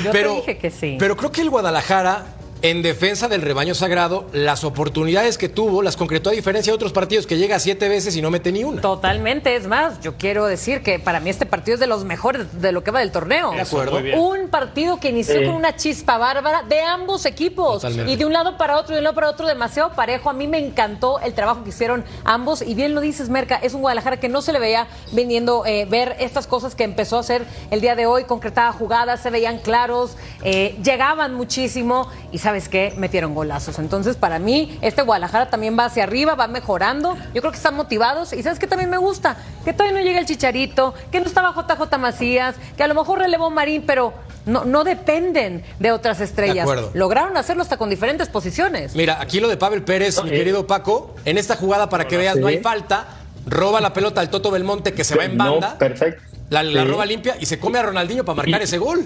Yo 0.04 0.10
te 0.10 0.28
dije 0.28 0.58
que 0.58 0.70
sí. 0.70 0.96
Pero 0.98 1.16
creo 1.16 1.32
que 1.32 1.40
el 1.40 1.48
Guadalajara, 1.48 2.26
en 2.62 2.82
defensa 2.82 3.28
del 3.28 3.42
rebaño 3.42 3.74
sagrado, 3.74 4.26
las 4.32 4.64
oportunidades 4.64 5.38
que 5.38 5.48
tuvo 5.48 5.82
las 5.82 5.96
concretó 5.96 6.30
a 6.30 6.32
diferencia 6.32 6.70
de 6.72 6.74
otros 6.74 6.92
partidos 6.92 7.26
que 7.26 7.36
llega 7.38 7.58
siete 7.58 7.88
veces 7.88 8.14
y 8.16 8.22
no 8.22 8.30
mete 8.30 8.52
ni 8.52 8.64
una. 8.64 8.80
Totalmente, 8.82 9.56
es 9.56 9.66
más, 9.66 10.00
yo 10.00 10.16
quiero 10.16 10.46
decir 10.46 10.82
que 10.82 10.98
para 10.98 11.20
mí 11.20 11.30
este 11.30 11.46
partido 11.46 11.74
es 11.74 11.80
de 11.80 11.86
los 11.86 12.04
mejores 12.04 12.60
de 12.60 12.72
lo 12.72 12.84
que 12.84 12.90
va 12.90 13.00
del 13.00 13.12
torneo. 13.12 13.52
De 13.52 13.60
acuerdo. 13.62 13.92
Muy 13.92 14.02
bien. 14.02 14.18
Un 14.18 14.48
partido 14.48 15.00
que 15.00 15.08
inició 15.10 15.40
Sí. 15.40 15.46
con 15.46 15.54
una 15.54 15.76
chispa 15.76 16.18
bárbara 16.18 16.62
de 16.68 16.80
ambos 16.80 17.24
equipos. 17.26 17.82
Totalmente. 17.82 18.12
Y 18.12 18.16
de 18.16 18.24
un 18.24 18.32
lado 18.32 18.56
para 18.56 18.78
otro, 18.78 18.92
y 18.92 18.94
de 18.94 18.98
un 19.00 19.04
lado 19.04 19.14
para 19.14 19.28
otro, 19.30 19.46
demasiado 19.46 19.90
parejo. 19.92 20.28
A 20.28 20.32
mí 20.32 20.46
me 20.46 20.58
encantó 20.58 21.20
el 21.20 21.34
trabajo 21.34 21.62
que 21.64 21.70
hicieron 21.70 22.04
ambos. 22.24 22.62
Y 22.62 22.74
bien 22.74 22.94
lo 22.94 23.00
dices, 23.00 23.28
Merca, 23.28 23.56
es 23.56 23.74
un 23.74 23.80
Guadalajara 23.80 24.18
que 24.20 24.28
no 24.28 24.42
se 24.42 24.52
le 24.52 24.58
veía 24.58 24.86
viniendo 25.12 25.64
eh, 25.66 25.86
ver 25.88 26.16
estas 26.20 26.46
cosas 26.46 26.74
que 26.74 26.84
empezó 26.84 27.16
a 27.16 27.20
hacer 27.20 27.44
el 27.70 27.80
día 27.80 27.94
de 27.96 28.06
hoy. 28.06 28.24
Concretaba 28.24 28.72
jugadas, 28.72 29.22
se 29.22 29.30
veían 29.30 29.58
claros, 29.58 30.16
eh, 30.42 30.76
llegaban 30.82 31.34
muchísimo. 31.34 32.08
Y 32.32 32.38
¿sabes 32.50 32.68
qué? 32.68 32.92
Metieron 32.96 33.32
golazos. 33.32 33.78
Entonces, 33.78 34.16
para 34.16 34.40
mí, 34.40 34.76
este 34.82 35.02
Guadalajara 35.02 35.50
también 35.50 35.78
va 35.78 35.84
hacia 35.84 36.02
arriba, 36.02 36.34
va 36.34 36.48
mejorando. 36.48 37.16
Yo 37.32 37.40
creo 37.42 37.52
que 37.52 37.56
están 37.56 37.76
motivados. 37.76 38.32
Y 38.32 38.42
¿sabes 38.42 38.58
qué 38.58 38.66
también 38.66 38.90
me 38.90 38.96
gusta? 38.96 39.36
Que 39.64 39.72
todavía 39.72 40.00
no 40.00 40.04
llega 40.04 40.18
el 40.18 40.26
Chicharito, 40.26 40.92
que 41.12 41.20
no 41.20 41.26
estaba 41.26 41.52
JJ 41.54 41.96
Macías, 41.98 42.56
que 42.76 42.82
a 42.82 42.88
lo 42.88 42.96
mejor 42.96 43.20
relevó 43.20 43.50
Marín, 43.50 43.84
pero 43.86 44.12
no, 44.46 44.64
no 44.64 44.82
dependen 44.82 45.62
de 45.78 45.92
otras 45.92 46.20
estrellas. 46.20 46.62
acuerdo. 46.64 46.90
Lograron 46.92 47.36
hacerlo 47.36 47.62
hasta 47.62 47.76
con 47.76 47.88
diferentes 47.88 48.28
posiciones. 48.28 48.96
Mira, 48.96 49.20
aquí 49.20 49.38
lo 49.38 49.46
de 49.46 49.56
Pavel 49.56 49.84
Pérez, 49.84 50.20
mi 50.24 50.30
eh. 50.30 50.32
querido 50.32 50.66
Paco, 50.66 51.14
en 51.24 51.38
esta 51.38 51.54
jugada, 51.54 51.88
para 51.88 52.08
que 52.08 52.16
veas, 52.16 52.34
no 52.36 52.48
hay 52.48 52.58
falta, 52.58 53.06
roba 53.46 53.80
la 53.80 53.92
pelota 53.92 54.20
al 54.20 54.28
Toto 54.28 54.50
Belmonte 54.50 54.92
que 54.92 55.04
se 55.04 55.14
va 55.14 55.24
en 55.24 55.38
banda, 55.38 55.70
No, 55.74 55.78
perfecto. 55.78 56.20
la, 56.48 56.64
la 56.64 56.82
Sí. 56.82 56.88
roba 56.88 57.06
limpia 57.06 57.36
y 57.38 57.46
se 57.46 57.60
come 57.60 57.78
a 57.78 57.84
Ronaldinho 57.84 58.24
para 58.24 58.38
marcar 58.38 58.60
ese 58.60 58.78
gol. 58.78 59.04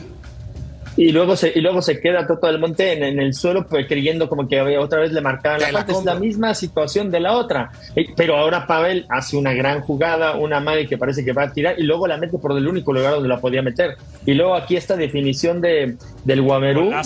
Y 0.97 1.11
luego 1.11 1.37
se, 1.37 1.53
y 1.55 1.61
luego 1.61 1.83
se 1.83 2.01
queda 2.01 2.27
todo 2.27 2.49
el 2.51 2.59
monte 2.59 2.93
en, 2.93 3.03
en 3.03 3.19
el 3.19 3.35
suelo, 3.35 3.67
pues 3.67 3.87
creyendo 3.89 4.29
como 4.29 4.47
que 4.47 4.61
otra 4.79 5.01
vez 5.01 5.13
le 5.13 5.21
marcaban 5.21 5.61
la. 5.61 5.81
Es 5.81 6.05
la 6.05 6.15
misma 6.15 6.55
situación 6.55 7.11
de 7.11 7.21
la 7.21 7.33
otra. 7.33 7.73
Eh, 7.97 8.07
Pero 8.17 8.37
ahora 8.37 8.67
Pavel 8.67 9.05
hace 9.09 9.37
una 9.37 9.53
gran 9.53 9.81
jugada, 9.81 10.37
una 10.37 10.61
madre 10.61 10.87
que 10.87 10.97
parece 10.97 11.25
que 11.25 11.33
va 11.33 11.45
a 11.45 11.53
tirar, 11.53 11.75
y 11.79 11.83
luego 11.83 12.07
la 12.07 12.17
mete 12.17 12.39
por 12.39 12.53
el 12.57 12.67
único 12.69 12.93
lugar 12.93 13.15
donde 13.15 13.29
la 13.29 13.41
podía 13.41 13.63
meter. 13.63 13.97
Y 14.25 14.35
luego 14.35 14.55
aquí 14.55 14.77
esta 14.77 14.97
definición 14.97 15.61
de, 15.61 15.97
del 16.25 16.43
Guamerú, 16.43 16.93
¿eh? 16.93 17.03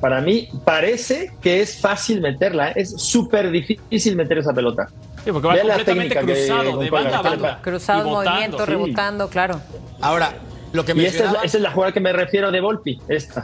para 0.00 0.20
mí 0.20 0.48
parece 0.64 1.32
que 1.40 1.60
es 1.60 1.80
fácil 1.80 2.20
meterla. 2.20 2.70
¿eh? 2.70 2.74
Es 2.76 3.00
súper 3.00 3.50
difícil 3.50 4.16
meter 4.16 4.38
esa 4.38 4.52
pelota. 4.52 4.88
Sí, 5.24 5.32
porque 5.32 5.48
va 5.48 5.54
Ve 5.54 5.64
la 5.64 5.74
completamente 5.76 6.16
cruzado, 6.16 6.78
de 6.78 6.90
banda 6.90 7.18
a 7.18 7.22
banda. 7.22 7.58
Cruzados, 7.62 8.06
Y 8.06 8.08
botando, 8.08 8.30
movimiento, 8.30 8.64
sí. 8.64 8.70
rebotando, 8.70 9.28
claro. 9.28 9.60
Ahora, 10.00 10.32
lo 10.72 10.84
que 10.84 10.92
Y 10.94 11.04
esta 11.06 11.24
es, 11.26 11.32
la, 11.32 11.38
esa 11.42 11.56
es 11.58 11.62
la 11.62 11.70
jugada 11.70 11.92
que 11.92 12.00
me 12.00 12.12
refiero 12.12 12.50
de 12.50 12.60
Volpi, 12.60 13.00
esta. 13.08 13.42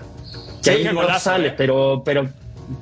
Que 0.62 0.70
Sí, 0.70 0.70
ahí 0.70 0.84
no 0.84 0.94
golazo, 0.94 1.20
sale, 1.30 1.48
¿eh? 1.48 1.54
pero, 1.56 2.02
pero, 2.04 2.28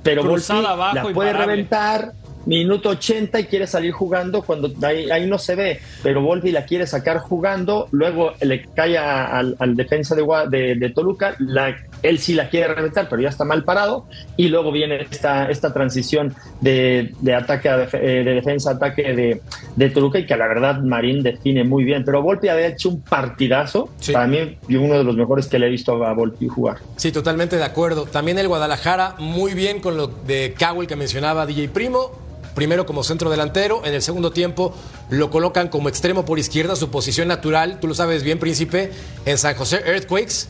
pero 0.02 0.22
Volpi 0.24 0.52
abajo, 0.52 0.94
la 0.94 1.02
puede 1.02 1.30
imparable. 1.30 1.46
reventar, 1.46 2.12
minuto 2.46 2.88
80 2.90 3.38
y 3.40 3.44
quiere 3.46 3.66
salir 3.66 3.92
jugando 3.92 4.42
cuando 4.42 4.70
ahí, 4.86 5.10
ahí 5.10 5.26
no 5.28 5.38
se 5.38 5.54
ve, 5.54 5.80
pero 6.02 6.22
Volpi 6.22 6.50
la 6.50 6.64
quiere 6.64 6.86
sacar 6.86 7.18
jugando, 7.18 7.88
luego 7.92 8.32
le 8.40 8.62
cae 8.74 8.98
a- 8.98 9.26
al, 9.38 9.56
al 9.58 9.76
defensa 9.76 10.14
de, 10.14 10.24
de, 10.48 10.74
de 10.76 10.90
Toluca, 10.90 11.36
la, 11.38 11.76
él 12.02 12.18
sí 12.18 12.34
la 12.34 12.48
quiere 12.48 12.74
reventar, 12.74 13.08
pero 13.08 13.22
ya 13.22 13.28
está 13.28 13.44
mal 13.44 13.64
parado, 13.64 14.06
y 14.36 14.48
luego 14.48 14.72
viene 14.72 15.06
esta, 15.10 15.50
esta 15.50 15.72
transición 15.72 16.34
de, 16.60 17.14
de 17.20 17.34
ataque 17.34 17.68
a 17.68 17.76
def- 17.78 17.94
eh, 17.94 18.24
de 18.24 18.34
defensa 18.34 18.72
ataque 18.72 19.02
de, 19.14 19.40
de 19.76 19.90
Toluca 19.90 20.18
y 20.18 20.26
que 20.26 20.36
la 20.36 20.46
verdad 20.48 20.80
Marín 20.80 21.22
define 21.22 21.64
muy 21.64 21.84
bien, 21.84 22.04
pero 22.04 22.22
Volpi 22.22 22.48
había 22.48 22.66
hecho 22.68 22.88
un 22.88 23.02
partidazo, 23.02 23.88
Sí. 23.98 24.12
para 24.12 24.26
mí 24.26 24.58
y 24.68 24.76
uno 24.76 24.98
de 24.98 25.04
los 25.04 25.16
mejores 25.16 25.46
que 25.46 25.58
le 25.58 25.66
he 25.66 25.70
visto 25.70 26.04
a 26.04 26.12
Volpi 26.12 26.48
jugar. 26.48 26.78
Sí, 26.96 27.12
totalmente 27.12 27.56
de 27.56 27.64
acuerdo. 27.64 28.04
También 28.06 28.38
el 28.38 28.48
Guadalajara, 28.48 29.14
muy 29.18 29.54
bien 29.54 29.80
con 29.80 29.96
lo 29.96 30.06
de 30.08 30.54
Cowell 30.58 30.86
que 30.86 30.96
mencionaba 30.96 31.46
DJ 31.46 31.68
Primo. 31.68 32.10
Primero 32.54 32.84
como 32.84 33.02
centro 33.02 33.30
delantero, 33.30 33.80
en 33.86 33.94
el 33.94 34.02
segundo 34.02 34.30
tiempo 34.30 34.74
lo 35.08 35.30
colocan 35.30 35.68
como 35.68 35.88
extremo 35.88 36.26
por 36.26 36.38
izquierda, 36.38 36.76
su 36.76 36.90
posición 36.90 37.28
natural, 37.28 37.80
tú 37.80 37.88
lo 37.88 37.94
sabes 37.94 38.22
bien, 38.22 38.38
príncipe, 38.38 38.90
en 39.24 39.38
San 39.38 39.54
José 39.54 39.80
Earthquakes. 39.86 40.48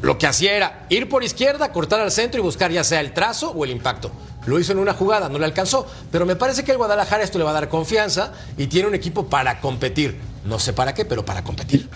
Lo 0.00 0.16
que 0.18 0.26
hacía 0.26 0.52
era 0.52 0.86
ir 0.88 1.08
por 1.08 1.24
izquierda, 1.24 1.72
cortar 1.72 2.00
al 2.00 2.12
centro 2.12 2.40
y 2.40 2.42
buscar 2.42 2.70
ya 2.70 2.84
sea 2.84 3.00
el 3.00 3.12
trazo 3.12 3.50
o 3.50 3.64
el 3.64 3.70
impacto. 3.70 4.10
Lo 4.46 4.58
hizo 4.58 4.72
en 4.72 4.78
una 4.78 4.94
jugada, 4.94 5.28
no 5.28 5.38
le 5.38 5.44
alcanzó. 5.44 5.86
Pero 6.12 6.24
me 6.24 6.36
parece 6.36 6.64
que 6.64 6.70
el 6.72 6.78
Guadalajara 6.78 7.22
esto 7.22 7.38
le 7.38 7.44
va 7.44 7.50
a 7.50 7.54
dar 7.54 7.68
confianza 7.68 8.32
y 8.56 8.66
tiene 8.68 8.88
un 8.88 8.94
equipo 8.94 9.26
para 9.26 9.60
competir. 9.60 10.18
No 10.44 10.58
sé 10.58 10.72
para 10.72 10.94
qué, 10.94 11.04
pero 11.04 11.24
para 11.24 11.42
competir. 11.44 11.88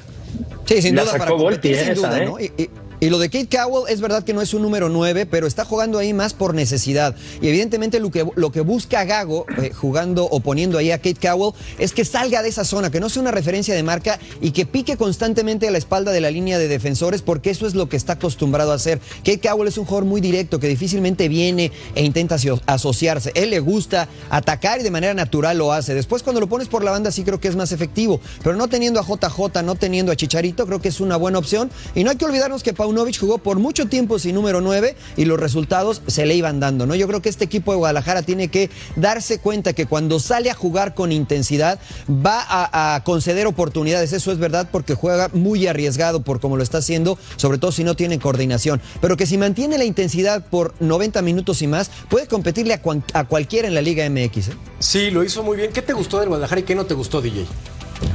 Sí, 0.67 0.83
sin 0.83 0.97
La 0.97 1.03
duda, 1.03 1.13
sacó 1.13 1.25
para 1.25 1.37
competir, 1.37 1.71
Volpi, 1.73 1.85
sin 1.85 1.93
esa, 1.93 2.09
duda, 2.09 2.23
¿eh? 2.23 2.27
¿no? 2.27 2.41
Y, 2.41 2.45
y- 2.59 2.71
y 3.03 3.11
lo 3.11 3.19
de 3.19 3.31
Kate 3.31 3.49
Cowell 3.59 3.93
es 3.93 4.01
verdad 4.01 4.23
que 4.23 4.33
no 4.33 4.41
es 4.43 4.55
un 4.55 4.63
número 4.63 4.89
9, 4.89 5.27
pero 5.27 5.49
está 5.49 5.65
jugando 5.65 5.99
ahí 5.99 6.13
más 6.15 6.35
por 6.35 6.55
necesidad. 6.55 7.17
Y 7.41 7.49
evidentemente 7.49 7.99
lo 7.99 8.13
que, 8.13 8.25
lo 8.37 8.53
que 8.53 8.61
busca 8.61 9.03
Gago, 9.03 9.45
eh, 9.61 9.73
jugando 9.73 10.25
o 10.27 10.39
poniendo 10.39 10.79
ahí 10.79 10.93
a 10.93 10.99
Kate 10.99 11.17
Cowell, 11.21 11.53
es 11.81 11.91
que 11.93 12.05
salga 12.05 12.45
de 12.45 12.49
esa 12.49 12.65
zona, 12.65 12.91
que 12.93 13.01
no 13.01 13.09
sea 13.09 13.21
una 13.23 13.33
referencia 13.33 13.75
de 13.75 13.83
marca 13.83 14.21
y 14.41 14.53
que 14.53 14.67
pique 14.67 14.97
constantemente 14.97 15.67
a 15.67 15.73
la 15.73 15.79
espalda 15.79 16.13
de 16.13 16.21
la 16.21 16.31
línea 16.31 16.61
de 16.61 16.69
defensores, 16.69 17.23
porque 17.23 17.51
eso 17.51 17.67
es 17.67 17.75
lo 17.75 17.89
que 17.89 17.97
está 17.97 18.13
acostumbrado 18.13 18.71
a 18.71 18.77
hacer. 18.77 19.01
Kate 19.25 19.41
Cowell 19.41 19.67
es 19.67 19.79
un 19.79 19.85
jugador 19.85 20.05
muy 20.05 20.21
directo, 20.21 20.61
que 20.61 20.69
difícilmente 20.69 21.27
viene 21.27 21.73
e 21.97 22.05
intenta 22.05 22.37
aso- 22.37 22.61
asociarse. 22.67 23.33
Él 23.35 23.51
le 23.51 23.59
gusta 23.59 24.09
atacar 24.31 24.79
y 24.79 24.85
de 24.85 24.93
manera 24.93 25.13
natural 25.13 25.59
lo 25.59 25.73
hace. 25.73 25.93
Después 25.95 26.23
cuando 26.23 26.39
lo 26.41 26.49
pones 26.49 26.69
por 26.69 26.85
la 26.85 26.93
banda 26.93 27.11
sí 27.11 27.25
creo 27.25 27.41
que 27.41 27.49
es 27.49 27.57
más 27.57 27.73
efectivo, 27.73 28.21
pero 28.45 28.55
no 28.55 28.69
teniendo 28.69 29.01
a 29.01 29.05
JJ, 29.05 29.63
no 29.65 29.75
teniendo 29.75 30.13
a 30.13 30.17
Chicharito, 30.17 30.67
creo 30.67 30.81
que 30.81 30.89
es 30.89 31.01
una 31.01 31.17
buena 31.17 31.39
opción. 31.41 31.69
Y 31.97 32.05
no 32.05 32.11
hay 32.11 32.17
que 32.17 32.27
olvidarnos 32.27 32.63
que 32.63 32.73
Paunovic 32.93 33.19
jugó 33.19 33.39
por 33.39 33.59
mucho 33.59 33.87
tiempo 33.87 34.19
sin 34.19 34.35
número 34.35 34.61
9 34.61 34.95
y 35.17 35.25
los 35.25 35.41
resultados 35.41 36.03
se 36.09 36.27
le 36.27 36.35
iban 36.35 36.61
dando, 36.61 36.85
¿no? 36.87 36.95
Yo 36.95 37.09
creo 37.09 37.23
que 37.23 37.31
este 37.31 37.45
equipo 37.45 37.73
de 37.73 37.79
Guadalajara 37.79 38.21
tiene 38.23 38.49
que 38.49 38.69
darse 38.97 39.39
cuenta 39.39 39.73
que 39.73 39.87
cuando 39.87 40.21
sale 40.21 40.51
a 40.51 40.55
jugar 40.55 40.95
con 40.95 41.11
intensidad 41.11 41.79
va 42.11 42.41
a, 42.47 42.95
a 42.97 43.03
conceder 43.05 43.47
oportunidades. 43.47 44.13
Eso 44.13 44.31
es 44.31 44.37
verdad 44.39 44.69
porque 44.71 44.95
juega 44.95 45.31
muy 45.33 45.67
arriesgado 45.67 46.23
por 46.23 46.39
como 46.41 46.59
lo 46.59 46.63
está 46.63 46.79
haciendo, 46.79 47.19
sobre 47.37 47.57
todo 47.57 47.73
si 47.73 47.83
no 47.83 47.97
tiene 47.97 48.19
coordinación. 48.19 48.83
Pero 49.01 49.17
que 49.17 49.25
si 49.25 49.39
mantiene 49.39 49.79
la 49.79 49.85
intensidad 49.85 50.45
por 50.45 50.75
90 50.81 51.23
minutos 51.23 51.63
y 51.63 51.67
más, 51.69 51.91
puede 52.11 52.27
competirle 52.27 52.75
a, 52.75 52.83
cuan- 52.83 53.03
a 53.15 53.25
cualquiera 53.25 53.69
en 53.69 53.75
la 53.75 53.81
Liga 53.81 54.09
MX. 54.09 54.49
¿eh? 54.49 54.53
Sí, 54.81 55.11
lo 55.11 55.25
hizo 55.25 55.43
muy 55.43 55.57
bien. 55.57 55.73
¿Qué 55.73 55.81
te 55.81 55.95
gustó 55.95 56.21
del 56.21 56.29
Guadalajara 56.29 56.61
y 56.61 56.65
qué 56.65 56.75
no 56.75 56.85
te 56.85 56.93
gustó, 56.93 57.23
DJ? 57.23 57.47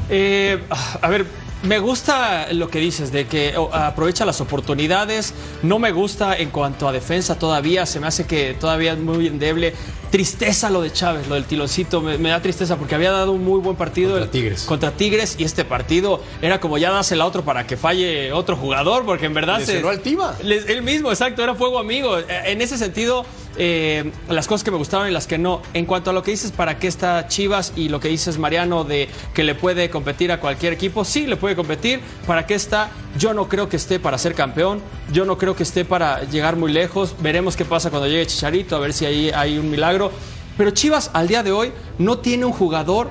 Eh, 0.10 0.60
a 1.02 1.08
ver, 1.10 1.26
me 1.64 1.80
gusta 1.80 2.54
lo 2.54 2.70
que 2.70 2.80
dices 2.80 3.12
de 3.12 3.26
que 3.28 3.58
oh, 3.58 3.74
aprovecha 3.74 4.26
las 4.26 4.42
oportunidades. 4.42 5.34
No 5.64 5.80
me 5.80 5.92
gusta 5.92 6.38
en 6.38 6.50
cuanto 6.50 6.88
a 6.88 6.92
defensa 6.92 7.40
todavía. 7.40 7.86
Se 7.86 8.00
me 8.00 8.08
hace 8.08 8.26
que 8.26 8.56
todavía 8.60 8.94
es 8.94 9.00
muy 9.00 9.28
endeble. 9.28 9.74
Tristeza 10.12 10.70
lo 10.70 10.82
de 10.82 10.92
Chávez, 10.92 11.28
lo 11.28 11.36
del 11.36 11.46
tiloncito. 11.46 12.02
Me, 12.02 12.18
me 12.18 12.30
da 12.30 12.42
tristeza 12.42 12.78
porque 12.78 12.96
había 12.96 13.12
dado 13.12 13.32
un 13.34 13.44
muy 13.44 13.60
buen 13.60 13.76
partido 13.76 14.12
Contra 14.12 14.26
el- 14.26 14.32
Tigres. 14.32 14.64
contra 14.64 14.92
Tigres 14.92 15.36
y 15.38 15.44
este 15.44 15.66
partido 15.66 16.22
era 16.42 16.60
como 16.60 16.78
ya 16.78 16.92
dásela 16.92 17.24
a 17.24 17.28
otro 17.28 17.44
para 17.44 17.68
que 17.68 17.78
falle 17.78 18.32
otro 18.32 18.56
jugador 18.56 19.06
porque 19.06 19.26
en 19.26 19.34
verdad 19.34 19.56
se, 19.60 19.68
Lesionó 19.74 19.90
al 19.90 20.00
Tiva. 20.02 20.36
les- 20.44 20.68
él 20.70 20.82
mismo, 20.82 21.10
exacto, 21.12 21.44
era 21.44 21.56
fuego 21.56 21.80
amigo. 21.80 22.18
Eh, 22.20 22.26
En 22.46 22.62
ese 22.62 22.78
sentido, 22.78 23.26
eh, 23.58 24.12
las 24.30 24.48
cosas 24.48 24.64
que 24.64 24.72
me 24.72 24.78
gustaron 24.78 25.08
y 25.10 25.12
las 25.12 25.28
que 25.28 25.38
no. 25.38 25.62
En 25.74 25.86
cuanto 25.86 26.12
a 26.12 26.14
lo 26.14 26.24
que 26.24 26.32
dices, 26.32 26.52
¿para 26.52 26.78
qué 26.80 26.88
está 26.88 27.28
Chivas? 27.28 27.74
Y 27.76 27.90
lo 27.90 28.00
que 28.00 28.08
dices, 28.08 28.38
Mariano, 28.38 28.84
de 28.84 29.10
que 29.34 29.44
le 29.44 29.56
puede 29.56 29.90
competir 29.90 30.32
a 30.32 30.40
cualquier 30.40 30.74
equipo. 30.74 31.04
Sí, 31.04 31.26
le 31.28 31.36
puede 31.38 31.56
competir. 31.56 32.00
¿Para 32.26 32.46
qué 32.46 32.54
está? 32.56 32.90
Yo 33.18 33.34
no 33.34 33.50
creo 33.50 33.68
que 33.68 33.76
esté 33.78 34.00
para 34.00 34.18
ser 34.20 34.36
campeón. 34.36 34.80
Yo 35.12 35.26
no 35.26 35.38
creo 35.38 35.56
que 35.56 35.64
esté 35.64 35.86
para 35.86 36.24
llegar 36.26 36.56
muy 36.56 36.72
lejos. 36.72 37.16
Veremos 37.20 37.56
qué 37.56 37.66
pasa 37.66 37.90
cuando 37.90 38.08
llegue 38.08 38.28
Chicharito, 38.28 38.76
a 38.76 38.80
ver 38.80 38.94
si 38.94 39.06
ahí 39.06 39.32
hay 39.34 39.58
un 39.58 39.70
milagro. 39.72 39.97
Pero 40.58 40.72
Chivas 40.72 41.12
al 41.14 41.28
día 41.28 41.44
de 41.44 41.52
hoy 41.52 41.72
no 42.00 42.18
tiene 42.20 42.46
un 42.46 42.52
jugador 42.52 43.10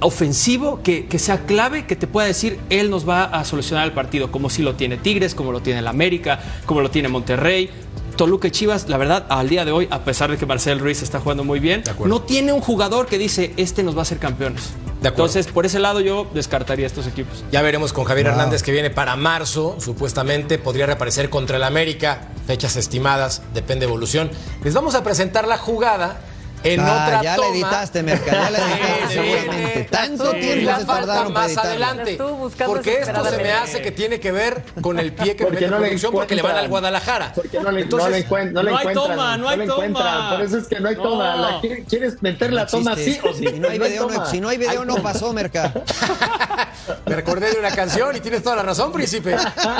ofensivo 0.00 0.80
que, 0.82 1.06
que 1.06 1.18
sea 1.18 1.44
clave, 1.46 1.86
que 1.86 1.96
te 1.96 2.06
pueda 2.06 2.26
decir, 2.26 2.58
él 2.70 2.88
nos 2.90 3.08
va 3.08 3.24
a 3.24 3.44
solucionar 3.44 3.84
el 3.86 3.92
partido, 3.92 4.30
como 4.30 4.48
si 4.48 4.62
lo 4.62 4.74
tiene 4.76 4.96
Tigres, 4.96 5.34
como 5.34 5.50
lo 5.50 5.60
tiene 5.60 5.80
el 5.80 5.86
América, 5.88 6.40
como 6.66 6.80
lo 6.80 6.90
tiene 6.90 7.08
Monterrey. 7.08 7.70
Toluca 8.16 8.48
y 8.48 8.50
Chivas, 8.50 8.88
la 8.88 8.96
verdad, 8.96 9.26
al 9.28 9.48
día 9.48 9.64
de 9.64 9.70
hoy, 9.70 9.86
a 9.90 10.00
pesar 10.00 10.30
de 10.30 10.36
que 10.36 10.44
Marcel 10.44 10.80
Ruiz 10.80 11.02
está 11.02 11.20
jugando 11.20 11.44
muy 11.44 11.60
bien, 11.60 11.84
no 12.04 12.22
tiene 12.22 12.52
un 12.52 12.60
jugador 12.60 13.06
que 13.06 13.16
dice, 13.16 13.54
este 13.56 13.84
nos 13.84 13.94
va 13.94 14.00
a 14.00 14.02
hacer 14.02 14.18
campeones. 14.18 14.72
De. 15.00 15.08
Entonces, 15.08 15.46
por 15.46 15.66
ese 15.66 15.78
lado 15.78 16.00
yo 16.00 16.26
descartaría 16.34 16.86
estos 16.86 17.06
equipos. 17.06 17.44
Ya 17.52 17.62
veremos 17.62 17.92
con 17.92 18.04
Javier 18.04 18.28
Hernández 18.28 18.62
que 18.62 18.72
viene 18.72 18.90
para 18.90 19.16
marzo, 19.16 19.76
supuestamente 19.78 20.58
podría 20.58 20.86
reaparecer 20.86 21.30
contra 21.30 21.56
el 21.56 21.62
América, 21.62 22.28
fechas 22.46 22.76
estimadas, 22.76 23.42
depende 23.54 23.86
de 23.86 23.90
evolución. 23.90 24.30
Les 24.64 24.74
vamos 24.74 24.94
a 24.94 25.02
presentar 25.02 25.46
la 25.46 25.58
jugada 25.58 26.20
en 26.64 26.80
Ah, 26.80 27.04
otra 27.04 27.22
ya 27.22 27.36
toma. 27.36 27.48
la 27.48 27.54
editaste, 27.54 28.02
Merca, 28.02 28.32
ya 28.32 28.50
la 28.50 28.58
editaste 28.72 29.08
Sí, 29.08 29.14
seguramente. 29.14 29.88
Tanto 29.90 30.36
Y 30.36 30.40
tiempo 30.40 30.64
la 30.70 30.78
se 30.80 30.84
falta 30.86 31.06
tardaron 31.06 31.34
para 31.34 31.46
adelante. 31.62 32.18
Porque 32.66 32.98
esto 33.00 33.24
se 33.30 33.36
me 33.38 33.52
hace 33.52 33.82
que 33.82 33.92
tiene 33.92 34.20
que 34.20 34.32
ver 34.32 34.62
con 34.80 34.98
el 34.98 35.12
pie 35.12 35.36
que 35.36 35.44
Porque 35.44 35.60
mete 35.60 35.66
no 35.68 35.72
la 35.78 35.78
producción 35.86 36.12
porque 36.12 36.34
le 36.34 36.42
van 36.42 36.56
al. 36.56 36.68
Guadalajara. 36.68 37.32
Porque 37.34 37.60
no 37.60 37.70
le, 37.70 37.82
Entonces, 37.82 38.10
no 38.10 38.16
le, 38.16 38.26
encuent- 38.28 38.52
no 38.52 38.62
le 38.62 38.70
no 38.72 38.76
hay 38.76 38.86
encuentran. 38.88 39.16
toma, 39.16 39.36
no 39.36 39.48
hay 39.48 39.58
le 39.58 39.66
toma. 39.66 40.30
Por 40.30 40.42
eso 40.44 40.58
es 40.58 40.66
que 40.66 40.80
no 40.80 40.88
hay 40.88 40.96
No. 40.96 41.02
toma. 41.02 41.36
La- 41.36 41.60
¿quieres- 41.60 41.84
¿Quieres 41.88 42.22
meter 42.22 42.52
la 42.52 42.66
toma 42.66 42.94
sí 42.96 43.18
o 43.22 43.32
sí? 43.32 43.46
Si 43.46 43.58
no 43.60 43.68
hay 43.68 43.78
video, 43.78 44.08
no, 44.10 44.26
si 44.26 44.40
no 44.40 44.48
hay 44.48 44.58
video, 44.58 44.84
no 44.84 44.96
pasó, 44.96 45.32
Merca. 45.32 45.72
Me 47.06 47.14
recordé 47.16 47.50
de 47.52 47.58
una 47.58 47.70
canción 47.70 48.14
y 48.16 48.20
tienes 48.20 48.42
toda 48.42 48.56
la 48.56 48.62
razón, 48.62 48.92
príncipe. 48.92 49.36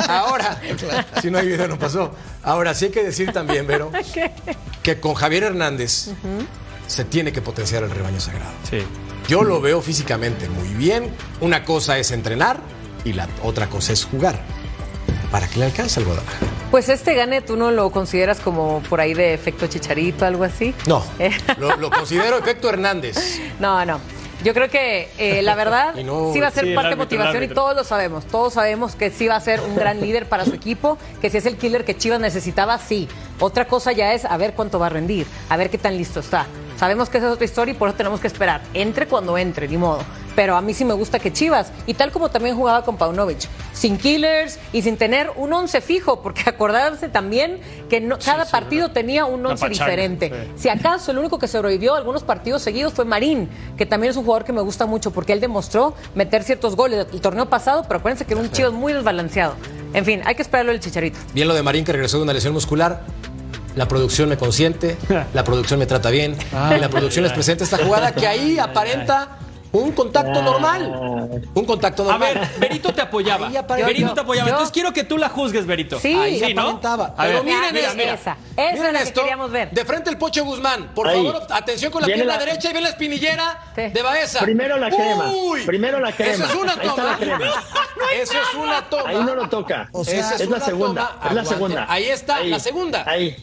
Ahora, 0.09 0.61
si 1.21 1.31
no 1.31 1.39
hay 1.39 1.47
video, 1.47 1.69
no 1.69 1.79
pasó. 1.79 2.13
Ahora, 2.43 2.75
sí 2.75 2.87
hay 2.87 2.91
que 2.91 3.03
decir 3.03 3.33
también, 3.33 3.67
Vero, 3.67 3.91
que 4.83 5.01
con 5.01 5.15
Javier 5.15 5.45
Hernández 5.45 6.09
se 6.89 7.05
tiene 7.05 7.31
que 7.33 7.41
potenciar 7.41 7.85
el 7.85 7.91
rebaño 7.93 8.19
sagrado. 8.21 8.51
Sí. 8.69 8.79
Yo 9.29 9.45
lo 9.45 9.61
veo 9.61 9.81
físicamente 9.83 10.49
muy 10.49 10.69
bien. 10.71 11.13
Una 11.41 11.65
cosa 11.65 11.99
es 11.99 12.11
entrenar 12.11 12.59
y 13.05 13.13
la 13.13 13.29
otra 13.45 13.69
cosa 13.69 13.93
es 13.93 14.05
jugar. 14.05 14.41
¿Para 15.31 15.47
qué 15.47 15.59
le 15.59 15.67
alcanza 15.67 16.01
el 16.01 16.07
Guadalajara? 16.07 16.47
Pues 16.71 16.89
este 16.89 17.15
gane, 17.15 17.43
¿tú 17.43 17.57
no 17.57 17.71
lo 17.71 17.91
consideras 17.91 18.41
como 18.41 18.83
por 18.89 19.01
ahí 19.01 19.13
de 19.15 19.35
efecto 19.35 19.67
chicharito, 19.67 20.25
algo 20.25 20.45
así? 20.45 20.75
No, 20.87 21.05
Eh, 21.19 21.31
lo, 21.59 21.77
lo 21.77 21.91
considero 21.91 22.39
efecto 22.39 22.69
Hernández. 22.69 23.39
No, 23.61 23.85
no. 23.85 24.01
Yo 24.45 24.55
creo 24.55 24.71
que 24.71 25.11
eh, 25.19 25.43
la 25.43 25.55
verdad 25.57 25.95
no- 26.05 26.33
sí 26.33 26.41
va 26.41 26.47
a 26.47 26.51
ser 26.51 26.65
Sí, 26.65 26.75
parte 26.75 26.91
de 26.91 26.95
árbitro, 26.95 27.19
motivación 27.19 27.43
y 27.43 27.49
todos 27.49 27.77
lo 27.77 27.85
sabemos. 27.85 28.25
Todos 28.27 28.55
sabemos 28.55 28.95
que 28.95 29.11
sí 29.11 29.27
va 29.29 29.37
a 29.37 29.41
ser 29.41 29.61
un 29.61 29.75
gran 29.77 30.01
líder 30.01 30.27
para 30.29 30.45
su 30.47 30.55
equipo, 30.55 30.97
que 31.21 31.29
si 31.29 31.37
es 31.39 31.45
el 31.47 31.57
killer 31.59 31.85
que 31.85 31.95
Chivas 31.97 32.21
necesitaba, 32.21 32.79
sí. 32.79 33.09
Otra 33.41 33.67
cosa 33.67 33.93
ya 33.93 34.15
es 34.15 34.25
a 34.25 34.37
ver 34.39 34.55
cuánto 34.55 34.79
va 34.79 34.87
a 34.87 34.91
rendir, 34.91 35.27
a 35.51 35.57
ver 35.59 35.69
qué 35.69 35.77
tan 35.77 35.97
listo 35.99 36.21
está. 36.21 36.47
Sabemos 36.79 37.09
que 37.11 37.19
esa 37.19 37.27
es 37.27 37.33
otra 37.33 37.45
historia 37.45 37.73
y 37.73 37.77
por 37.77 37.89
eso 37.89 37.97
tenemos 37.97 38.21
que 38.21 38.29
esperar. 38.29 38.61
Entre 38.73 39.07
cuando 39.07 39.37
entre, 39.37 39.67
ni 39.69 39.77
modo. 39.77 39.99
Pero 40.37 40.55
a 40.55 40.61
mí 40.61 40.73
sí 40.73 40.85
me 40.85 40.95
gusta 40.95 41.19
que 41.19 41.33
Chivas, 41.33 41.73
y 41.89 41.95
tal 41.95 42.13
como 42.13 42.29
también 42.31 42.55
jugaba 42.55 42.85
con 42.85 42.97
Paunovic, 42.97 43.49
sin 43.73 43.99
killers 43.99 44.61
y 44.73 44.83
sin 44.83 44.97
tener 44.97 45.33
un 45.35 45.53
once 45.53 45.81
fijo, 45.81 46.23
porque 46.23 46.43
acordarse 46.47 47.09
también 47.09 47.59
que 47.91 48.01
no- 48.01 48.19
cada 48.25 48.45
partido 48.45 48.93
tenía 48.93 49.25
un 49.25 49.45
once 49.45 49.61
pachanga, 49.69 49.91
diferente. 49.91 50.31
sí. 50.55 50.63
Si 50.63 50.69
acaso 50.69 51.11
el 51.11 51.19
único 51.19 51.41
que 51.41 51.49
sobrevivió 51.49 51.95
a 51.95 51.99
algunos 51.99 52.23
partidos 52.23 52.63
seguidos 52.63 52.93
fue 52.93 53.05
Marín, 53.05 53.49
que 53.77 53.85
también 53.85 54.13
es 54.13 54.17
un 54.17 54.25
jugador 54.25 54.45
que 54.45 54.53
me 54.53 54.61
gusta 54.61 54.87
mucho 54.87 55.11
porque 55.11 55.33
él 55.33 55.41
demostró 55.41 55.95
meter 56.15 56.45
ciertos 56.45 56.77
goles 56.77 57.09
el 57.13 57.21
torneo 57.21 57.49
pasado, 57.51 57.83
pero 57.89 57.99
acuérdense 57.99 58.25
que 58.25 58.35
era 58.35 58.41
un 58.41 58.53
Chivas 58.53 58.73
muy 58.73 58.93
desbalanceado. 58.93 59.55
En 59.95 60.05
fin, 60.05 60.21
hay 60.25 60.37
que 60.37 60.43
esperarlo 60.43 60.71
el 60.71 60.79
chicharito. 60.79 61.19
Bien 61.35 61.49
lo 61.49 61.55
de 61.55 61.63
Marín 61.65 61.85
que 61.85 61.93
regresó 61.93 62.19
de 62.19 62.23
una 62.23 62.33
lesión 62.33 62.53
muscular. 62.53 63.03
La 63.79 63.87
producción 63.87 64.29
me 64.29 64.37
consiente, 64.37 64.97
la 65.35 65.45
producción 65.45 65.79
me 65.79 65.87
trata 65.87 66.11
bien 66.11 66.37
y 66.77 66.81
la 66.81 66.89
producción 66.89 67.23
les 67.23 67.33
presenta 67.33 67.63
esta 67.63 67.79
jugada 67.79 68.13
que 68.13 68.27
ahí 68.27 68.59
aparenta 68.69 69.39
un 69.71 69.93
contacto 69.93 70.41
normal. 70.43 71.41
Un 71.55 71.65
contacto 71.67 72.03
A 72.03 72.13
normal. 72.13 72.35
ver, 72.35 72.49
Berito 72.59 72.93
te 72.93 73.03
apoyaba. 73.03 73.49
Berito 73.51 74.09
Yo- 74.09 74.15
te 74.15 74.21
apoyaba. 74.23 74.49
yo- 74.49 74.55
Entonces 74.55 74.73
quiero 74.73 74.93
que 74.95 75.05
tú 75.05 75.17
la 75.19 75.29
juzgues, 75.29 75.65
Berito. 75.67 76.01
Sí. 76.01 76.15
Ahí 76.15 76.41
Sí, 76.41 76.55
¿no? 76.55 76.63
aparentaba. 76.63 77.15
A 77.17 77.23
Pero 77.25 77.45
ver, 77.45 77.45
miren 77.45 77.95
mira, 77.95 78.15
esa. 78.15 78.37
Esa 78.57 78.71
es 78.71 78.73
Miren 78.79 78.93
la 78.95 78.99
que 79.01 79.05
esto. 79.05 79.21
queríamos 79.21 79.51
ver. 79.53 79.71
De 79.71 79.85
frente 79.85 80.09
el 80.11 80.17
Pocho 80.19 80.43
Guzmán. 80.45 80.89
Por 80.95 81.07
Ahí. 81.07 81.23
favor, 81.25 81.47
atención 81.51 81.93
con 81.93 82.01
la 82.01 82.07
Viene 82.07 82.23
pierna 82.25 82.39
la- 82.41 82.45
derecha 82.47 82.69
y 82.71 82.73
viene 82.73 82.81
la 82.81 82.89
espinillera 82.89 83.61
Sí. 83.77 83.83
de 83.83 84.03
Baeza. 84.03 84.41
Primero 84.41 84.77
la 84.79 84.89
crema. 84.91 85.31
Uy. 85.33 85.61
Primero 85.67 86.01
la 86.01 86.13
crema. 86.13 86.33
Eso 86.33 86.45
es 86.47 86.55
una 86.55 86.73
Ahí 86.73 86.79
está 86.83 86.95
toma. 86.97 87.11
la 87.13 87.17
crema. 87.19 87.47
Eso 88.23 88.33
es 88.33 88.55
una 88.59 88.89
toma. 88.89 89.11
Ahí 89.11 89.17
no 89.23 89.35
lo 89.35 89.49
toca. 89.51 89.89
O 89.93 90.03
sea, 90.03 90.19
Esa 90.19 90.35
es 90.43 90.49
la 90.49 90.61
segunda. 90.61 91.09
toma. 91.13 91.29
Es 91.29 91.35
la 91.35 91.45
segunda. 91.45 91.87
Ahí 91.91 92.05
está, 92.07 92.37
Ahí. 92.37 92.49
la 92.49 92.59
segunda. 92.59 93.05
Ahí. 93.07 93.37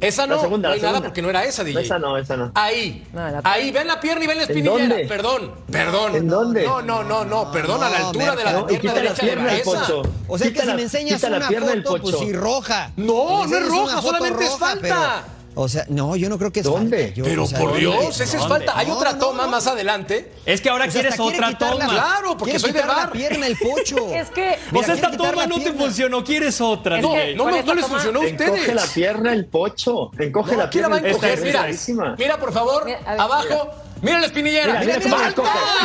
Esa 0.00 0.26
no, 0.26 0.36
La 0.36 0.40
segunda, 0.42 0.68
no 0.68 0.74
la 0.74 0.76
hay 0.76 0.82
nada 0.82 1.00
porque 1.02 1.22
no 1.22 1.30
era 1.30 1.44
esa, 1.44 1.64
DJ. 1.64 1.80
Esa 1.82 1.98
no, 1.98 2.16
esa 2.18 2.36
no. 2.36 2.52
Ahí. 2.54 3.06
No, 3.12 3.20
la- 3.28 3.40
Ahí, 3.44 3.70
ven 3.70 3.86
la 3.86 3.98
pierna 4.00 4.24
y 4.24 4.26
ven 4.26 4.36
la 4.38 4.44
¿En 4.44 4.50
espinillera. 4.50 4.88
dónde? 4.88 5.04
Perdón, 5.06 5.52
perdón. 5.70 6.14
¿En 6.16 6.28
dónde? 6.28 6.64
No, 6.64 6.82
no, 6.82 7.02
no, 7.04 7.24
no, 7.24 7.50
perdón, 7.50 7.82
a 7.82 7.88
la 7.90 7.98
No, 8.00 8.06
altura 8.08 8.36
de 8.36 8.44
la 8.44 8.52
No, 8.52 8.60
y 8.60 8.64
pierna 8.66 8.80
quita 8.80 8.94
la 8.94 9.00
derecha 9.00 9.22
de 9.22 9.28
pierna 9.32 9.52
del 9.52 9.64
Baeza. 9.64 9.80
pocho. 9.86 10.02
O 10.28 10.38
sea 10.38 10.46
Quita 10.48 10.54
que 10.58 10.60
si 10.62 10.66
la- 10.68 10.74
me 10.76 10.82
enseñas 10.82 11.22
la 11.22 11.36
una 11.36 11.48
pierna 11.48 11.66
del 11.68 11.82
foto, 11.84 12.02
pues 12.02 12.14
pocho. 12.14 12.24
sí, 12.26 12.32
roja. 12.32 12.90
No, 12.96 13.46
no 13.46 13.56
es 13.56 13.66
roja, 13.68 14.02
solamente 14.02 14.44
es 14.44 14.56
falta. 14.58 14.80
pero- 14.82 15.35
o 15.58 15.68
sea, 15.68 15.84
no, 15.88 16.14
yo 16.16 16.28
no 16.28 16.38
creo 16.38 16.52
que 16.52 16.60
es 16.60 16.64
¿Dónde? 16.66 16.98
falta. 16.98 17.14
Yo- 17.14 17.24
Pero 17.24 17.42
o 17.42 17.46
sea, 17.46 17.58
por 17.58 17.68
¿dónde? 17.70 17.80
Dios, 17.80 18.20
esa 18.20 18.24
es 18.24 18.32
¿Dónde? 18.32 18.48
falta. 18.66 18.78
Hay 18.78 18.86
No, 18.86 18.94
otra 18.96 19.12
no, 19.14 19.18
toma 19.18 19.44
no. 19.44 19.50
más 19.50 19.66
adelante. 19.66 20.30
Es 20.44 20.60
que 20.60 20.68
ahora 20.68 20.84
O 20.84 20.90
sea, 20.90 21.00
quieres 21.00 21.18
quiere 21.18 21.36
otra 21.36 21.50
la- 21.50 21.58
toma. 21.58 21.88
Claro, 21.88 22.36
porque 22.36 22.58
soy 22.58 22.72
de 22.72 22.82
bar. 22.82 23.06
la 23.06 23.10
pierna 23.10 23.46
el 23.46 23.56
pocho. 23.56 23.96
Es 24.14 24.30
que- 24.30 24.58
Pues 24.70 24.86
Mira, 24.86 24.94
esta 24.94 25.08
quiere 25.08 25.10
quitar 25.16 25.30
toma 25.32 25.42
la 25.42 25.46
no 25.48 25.58
te 25.60 25.72
funcionó, 25.72 26.22
quieres 26.24 26.60
otra. 26.60 27.00
No, 27.00 27.12
que 27.12 27.34
no, 27.34 27.44
no, 27.50 27.56
esta 27.56 27.66
no 27.66 27.74
les 27.74 27.84
toma- 27.86 27.94
funcionó 27.98 28.20
a 28.20 28.26
Encoge 28.28 28.50
ustedes. 28.50 28.74
la 28.74 28.86
pierna 28.86 29.32
el 29.32 29.46
pocho. 29.46 30.10
Encoge 30.18 30.52
No, 30.52 30.58
la 30.58 30.70
pierna 30.70 30.88
va 30.90 30.96
a 30.96 30.98
el 30.98 31.06
Esta 31.06 31.26
encoger. 31.32 31.68
es 31.68 31.88
Mira, 31.88 32.14
mira, 32.18 32.38
por 32.38 32.52
favor, 32.52 32.84
Mira, 32.84 32.98
a 33.06 33.10
ver. 33.12 33.20
abajo. 33.20 33.70
Mira 34.02 34.20
la 34.20 34.26
espinillera. 34.26 34.80
Mira, 34.80 34.98
mira 34.98 35.10
la 35.10 35.16
¡Falta! 35.16 35.42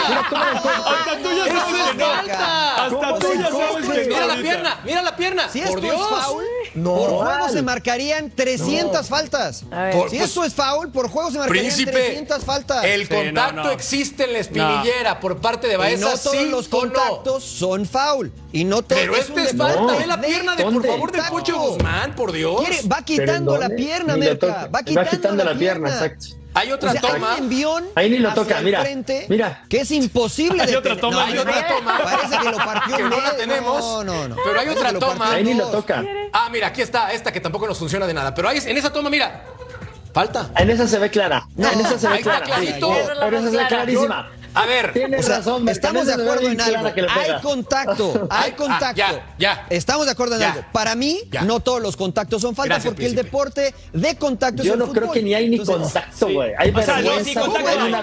Mira 0.09 0.27
cómo. 0.29 0.43
Hasta 0.43 1.17
tú 1.23 1.29
ya 1.35 1.45
sabes 1.47 1.79
es 1.79 1.91
que 1.91 1.97
no. 1.97 2.05
falta. 2.05 2.75
Hasta 2.75 2.89
¿Cómo 2.89 3.19
tú 3.19 3.27
se 3.27 3.37
ya 3.37 3.49
sabes 3.49 3.75
que 3.75 4.01
no. 4.03 4.07
Mira 4.07 4.25
la 4.27 4.35
pierna, 4.35 4.79
mira 4.83 5.01
la 5.01 5.15
pierna. 5.15 5.49
Si 5.49 5.59
por 5.61 5.67
esto 5.69 5.81
Dios. 5.81 5.95
es 6.01 6.23
foul, 6.25 6.43
No. 6.75 6.95
por 6.95 7.09
juego 7.09 7.49
se 7.49 7.61
marcarían 7.61 8.29
300 8.31 9.07
faltas. 9.07 9.63
A 9.71 9.83
ver. 9.83 9.93
Por- 9.95 10.09
si 10.09 10.17
pues, 10.17 10.29
esto 10.29 10.43
es 10.43 10.53
foul, 10.53 10.91
por 10.91 11.09
juego 11.09 11.31
se 11.31 11.37
marcarían 11.39 11.63
Príncipe, 11.65 11.91
300 11.91 12.43
faltas. 12.43 12.83
el 12.83 13.07
Sí, 13.07 13.13
contacto 13.15 13.53
no, 13.53 13.63
no. 13.63 13.71
existe 13.71 14.23
en 14.25 14.33
la 14.33 14.39
espinillera 14.39 15.19
por 15.19 15.37
parte 15.39 15.67
de 15.67 15.73
y 15.73 15.77
Baeza, 15.77 16.05
no 16.11 16.17
todos 16.17 16.35
sí 16.37 16.45
los 16.49 16.69
no. 16.71 16.79
contactos 16.79 17.43
son 17.45 17.85
foul. 17.85 18.31
Y 18.51 18.65
no 18.65 18.81
todos 18.81 19.01
Pero 19.01 19.15
este 19.15 19.31
un 19.31 19.39
es 19.39 19.55
falta, 19.55 19.79
No. 19.81 19.97
ve 19.97 20.05
la 20.05 20.19
pierna 20.19 20.55
de 20.57 20.63
por 20.65 20.85
favor 20.85 21.11
del. 21.11 21.21
Pocho 21.29 21.57
Guzmán, 21.57 22.13
por 22.15 22.33
Dios. 22.33 22.61
Va 22.91 22.97
¿Pero 22.97 22.97
en 22.97 23.03
quitando 23.05 23.57
la 23.57 23.69
pierna, 23.69 24.17
Merca. 24.17 24.67
Va 24.73 24.83
quitando, 24.83 25.43
la 25.45 25.53
pierna, 25.55 25.89
exacto. 25.89 26.40
Hay 26.53 26.71
otra 26.71 26.89
O 26.89 26.91
sea, 26.93 27.01
toma. 27.01 27.31
hay 27.33 27.37
un 27.39 27.43
envión 27.45 27.85
Ahí 27.95 28.09
ni 28.09 28.17
lo 28.19 28.33
toca, 28.33 28.59
mira, 28.61 28.81
frente 28.81 29.25
mira. 29.29 29.63
Que 29.69 29.81
es 29.81 29.91
imposible 29.91 30.61
Hay 30.61 30.67
de 30.71 30.77
otra 30.77 30.97
toma, 30.97 31.25
hay 31.25 31.37
otra 31.37 31.67
toma. 31.67 31.97
Parece 32.03 32.37
que 32.39 32.49
lo 32.51 32.57
partió 32.57 32.97
Que 32.97 33.03
en 33.03 33.09
no 33.09 33.21
la 33.21 33.35
tenemos. 33.37 33.79
No, 33.81 34.03
no, 34.03 34.27
no. 34.27 34.35
Pero 34.43 34.59
hay 34.59 34.67
Parece 34.67 34.87
otra 34.87 34.99
toma. 34.99 35.27
en 35.29 35.33
Ahí 35.35 35.43
ni 35.45 35.53
lo 35.53 35.67
toca. 35.67 36.03
Ah, 36.33 36.49
mira, 36.51 36.67
aquí 36.67 36.81
está 36.81 37.11
esta 37.13 37.31
que 37.31 37.39
tampoco 37.39 37.67
nos 37.67 37.77
funciona 37.79 38.05
de 38.05 38.13
nada. 38.13 38.33
Pero 38.35 38.49
ahí, 38.49 38.59
en 38.65 38.77
esa 38.77 38.91
toma, 38.91 39.09
mira. 39.09 39.43
Falta. 40.13 40.49
En 40.57 40.69
esa 40.69 40.87
se 40.87 40.99
ve 40.99 41.09
clara. 41.09 41.47
No, 41.55 41.71
en 41.71 41.79
esa 41.79 41.97
se 41.97 42.07
ve 42.07 42.13
ahí 42.15 42.19
está 42.19 42.41
clara. 42.41 42.45
clarito. 42.45 42.87
Sí, 42.93 42.99
Esa 42.99 43.11
es 43.13 43.17
la 43.17 43.25
Pero 43.25 43.37
esa 43.37 43.45
se 43.45 43.51
ve 43.51 43.57
clara. 43.57 43.67
clarísima. 43.69 44.29
A 44.53 44.65
ver. 44.65 44.93
Tienes 44.93 45.21
O 45.21 45.23
sea, 45.23 45.37
razón, 45.37 45.67
estamos 45.69 46.05
de 46.05 46.13
acuerdo 46.13 46.47
en 46.49 46.59
algo. 46.61 46.87
Hay 46.87 47.41
contacto, 47.41 48.27
hay 48.29 48.51
Ah, 48.51 48.55
contacto. 48.55 48.95
ya, 48.95 49.33
ya. 49.37 49.65
Estamos 49.69 50.05
de 50.05 50.11
acuerdo 50.11 50.35
en 50.35 50.41
Ya. 50.41 50.51
algo. 50.51 50.65
Para 50.71 50.95
mí, 50.95 51.21
Ya. 51.31 51.41
no 51.43 51.59
todos 51.59 51.81
los 51.81 51.95
contactos 51.97 52.41
son 52.41 52.55
falta 52.55 52.75
Gracias, 52.75 52.93
porque 52.93 53.05
el 53.05 53.15
deporte 53.15 53.73
de 53.93 54.15
contacto 54.17 54.63
Yo 54.63 54.73
es 54.73 54.79
el 54.79 54.85
no 54.85 54.91
creo 54.91 55.11
que 55.11 55.21
ni 55.23 55.33
hay 55.33 55.49
ni 55.49 55.57
Entonces, 55.57 55.93
contacto, 55.93 56.29
güey. 56.29 56.51
Hay 56.57 56.71
O 56.71 56.81
sea, 56.81 57.01
no, 57.01 57.19
sí, 57.23 57.33
contacto 57.33 57.67
hay 57.69 57.77
No, 57.77 57.89
no, 57.89 57.89
no, 57.89 58.01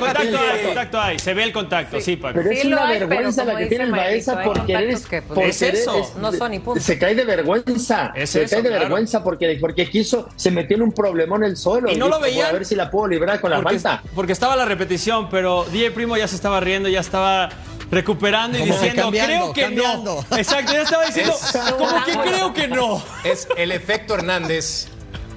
contacto 0.00 0.20
hay, 0.20 0.30
vato. 0.32 0.64
contacto 0.66 1.00
hay. 1.00 1.18
Se 1.18 1.34
ve 1.34 1.42
el 1.44 1.52
contacto, 1.52 2.00
sí, 2.00 2.16
Paco. 2.16 2.34
Pero 2.38 2.50
es 2.50 2.60
Sí 2.60 2.66
una 2.66 2.86
hay, 2.86 2.98
vergüenza 3.00 3.44
la 3.44 3.56
que 3.56 3.66
tiene 3.66 3.84
el 3.84 3.90
Baeza 3.92 4.38
hay 4.38 4.46
por 4.46 4.66
querer. 4.66 4.82
contactos 4.84 5.06
que, 5.10 5.22
pues, 5.22 5.34
por 5.38 5.44
es 5.44 5.62
eso. 5.62 6.12
No 6.20 6.32
son 6.32 6.60
punto. 6.60 6.80
Se 6.80 6.98
cae 6.98 7.14
de 7.14 7.24
vergüenza. 7.24 8.12
Se 8.24 8.46
cae 8.46 8.62
de 8.62 8.70
vergüenza 8.70 9.22
porque, 9.22 9.56
porque 9.60 9.88
quiso, 9.88 10.28
se 10.36 10.50
metió 10.50 10.76
en 10.76 10.82
un 10.82 10.92
problemón 10.92 11.44
el 11.44 11.56
suelo. 11.56 11.90
Y 11.90 11.96
no 11.96 12.08
lo 12.08 12.20
veían. 12.20 12.48
A 12.48 12.52
ver 12.52 12.64
si 12.66 12.74
la 12.74 12.90
puedo 12.90 13.06
librar 13.06 13.40
con 13.40 13.50
la 13.50 13.56
porque, 13.62 13.78
falta. 13.78 14.02
porque 14.14 14.32
estaba 14.32 14.56
la 14.56 14.64
repetición, 14.64 15.28
pero 15.30 15.64
DJ 15.72 15.90
Primo 15.92 16.16
ya 16.16 16.26
se 16.28 16.36
estaba 16.36 16.60
riendo, 16.60 16.88
ya 16.88 17.00
estaba 17.00 17.48
recuperando 17.90 18.56
y 18.56 18.60
Como 18.60 18.78
que 18.78 18.86
diciendo, 18.90 19.10
creo 19.10 19.52
que 19.52 19.62
cambiando. 19.62 20.24
no. 20.30 20.36
Exacto, 20.36 20.72
ya 20.72 20.82
estaba 20.82 21.04
diciendo, 21.06 21.32
Es- 21.34 21.72
como 21.78 22.04
que 22.04 22.12
creo 22.30 22.52
que 22.54 22.68
no. 22.68 23.02
Es 23.24 23.48
el 23.56 23.72
efecto 23.72 24.14
Hernández 24.14 24.88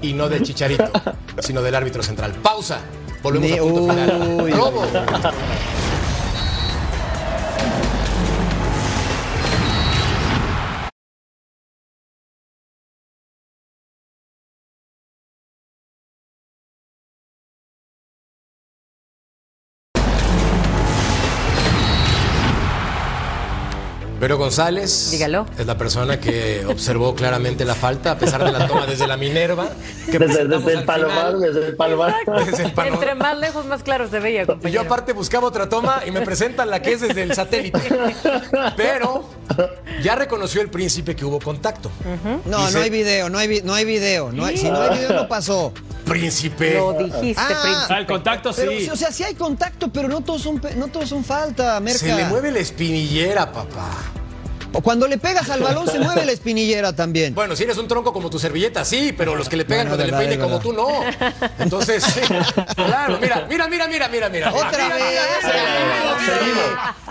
y 0.01 0.13
no 0.13 0.29
del 0.29 0.43
Chicharito, 0.43 0.91
sino 1.39 1.61
del 1.61 1.75
árbitro 1.75 2.03
central. 2.03 2.33
Pausa. 2.33 2.79
Volvemos 3.21 3.49
Ni- 3.49 3.57
a 3.57 3.61
punto 3.61 3.89
final. 3.93 4.39
Uy. 4.43 4.51
Robo. 4.51 4.85
Pero 24.23 24.37
González 24.37 25.09
Dígalo. 25.11 25.45
es 25.59 25.65
la 25.65 25.77
persona 25.77 26.17
que 26.17 26.65
observó 26.65 27.13
claramente 27.13 27.65
la 27.65 27.75
falta, 27.75 28.11
a 28.11 28.17
pesar 28.17 28.41
de 28.41 28.53
la 28.53 28.69
toma 28.69 28.85
desde 28.85 29.05
la 29.05 29.17
Minerva. 29.17 29.67
Que 30.09 30.17
Desde, 30.17 30.43
el 30.43 30.53
al 30.53 30.85
palomar, 30.85 31.37
desde 31.39 31.67
el 31.67 31.75
palomar. 31.75 32.15
Desde 32.45 32.63
el 32.63 32.71
palomar. 32.71 32.99
Entre 33.03 33.15
más 33.15 33.37
lejos, 33.37 33.65
más 33.65 33.83
claro 33.83 34.09
se 34.09 34.21
veía, 34.21 34.43
Y 34.43 34.45
yo 34.45 34.53
compañero. 34.53 34.81
aparte 34.83 35.11
buscaba 35.11 35.45
otra 35.45 35.67
toma 35.67 36.03
y 36.07 36.11
me 36.11 36.21
presentan 36.21 36.69
la 36.69 36.81
que 36.81 36.93
es 36.93 37.01
desde 37.01 37.21
el 37.23 37.35
satélite. 37.35 37.81
Pero 38.77 39.29
ya 40.01 40.15
reconoció 40.15 40.61
el 40.61 40.69
príncipe 40.69 41.17
que 41.17 41.25
hubo 41.25 41.39
contacto. 41.39 41.91
No, 42.45 42.59
Dice- 42.65 42.77
no 42.77 42.81
hay 42.83 42.89
video, 42.89 43.29
no 43.29 43.37
hay, 43.39 43.47
vi- 43.49 43.61
no 43.61 43.73
hay 43.73 43.83
video. 43.83 44.31
No 44.31 44.45
hay- 44.45 44.55
si 44.55 44.69
no 44.71 44.81
hay 44.83 44.99
video, 44.99 45.11
no 45.13 45.27
pasó. 45.27 45.73
Príncipe. 46.05 46.75
Lo 46.75 46.93
dijiste, 46.93 47.35
Ah, 47.41 47.59
príncipe. 47.61 47.99
El 47.99 48.05
contacto 48.05 48.53
sí. 48.53 48.61
Pero, 48.65 48.93
o 48.93 48.95
sea, 48.95 49.11
sí 49.11 49.23
hay 49.23 49.35
contacto, 49.35 49.91
pero 49.91 50.07
no 50.07 50.21
todos 50.21 50.41
son, 50.43 50.61
no 50.77 50.87
todos 50.87 51.09
son 51.09 51.25
falta, 51.25 51.77
Merca. 51.81 51.99
Se 51.99 52.13
le 52.15 52.23
mueve 52.25 52.51
la 52.51 52.59
espinillera, 52.59 53.51
papá. 53.51 53.89
O 54.73 54.81
cuando 54.81 55.07
le 55.07 55.17
pegas 55.17 55.49
al 55.49 55.61
balón 55.61 55.87
se 55.87 55.99
mueve 55.99 56.25
la 56.25 56.31
espinillera 56.31 56.95
también. 56.95 57.35
Bueno, 57.35 57.55
si 57.55 57.63
eres 57.63 57.77
un 57.77 57.87
tronco 57.87 58.11
como 58.11 58.29
tu 58.29 58.39
servilleta, 58.39 58.83
sí, 58.83 59.13
pero 59.15 59.35
los 59.35 59.47
que 59.49 59.55
le 59.55 59.65
pegan 59.65 59.85
No, 59.87 59.91
no, 59.91 59.97
con 59.97 60.05
el 60.05 60.11
verdad, 60.11 60.27
peine 60.27 60.41
como 60.43 60.59
tú, 60.59 60.73
no. 60.73 60.87
Entonces, 61.59 62.03
sí, 62.03 62.21
claro, 62.75 63.19
mira, 63.21 63.45
mira, 63.49 63.67
mira, 63.67 63.87
mira, 63.87 64.07
mira, 64.09 64.29
mira. 64.29 64.51
Otra 64.51 64.71
mira, 64.71 64.95
vez. 64.95 65.05
Mira, 65.43 66.55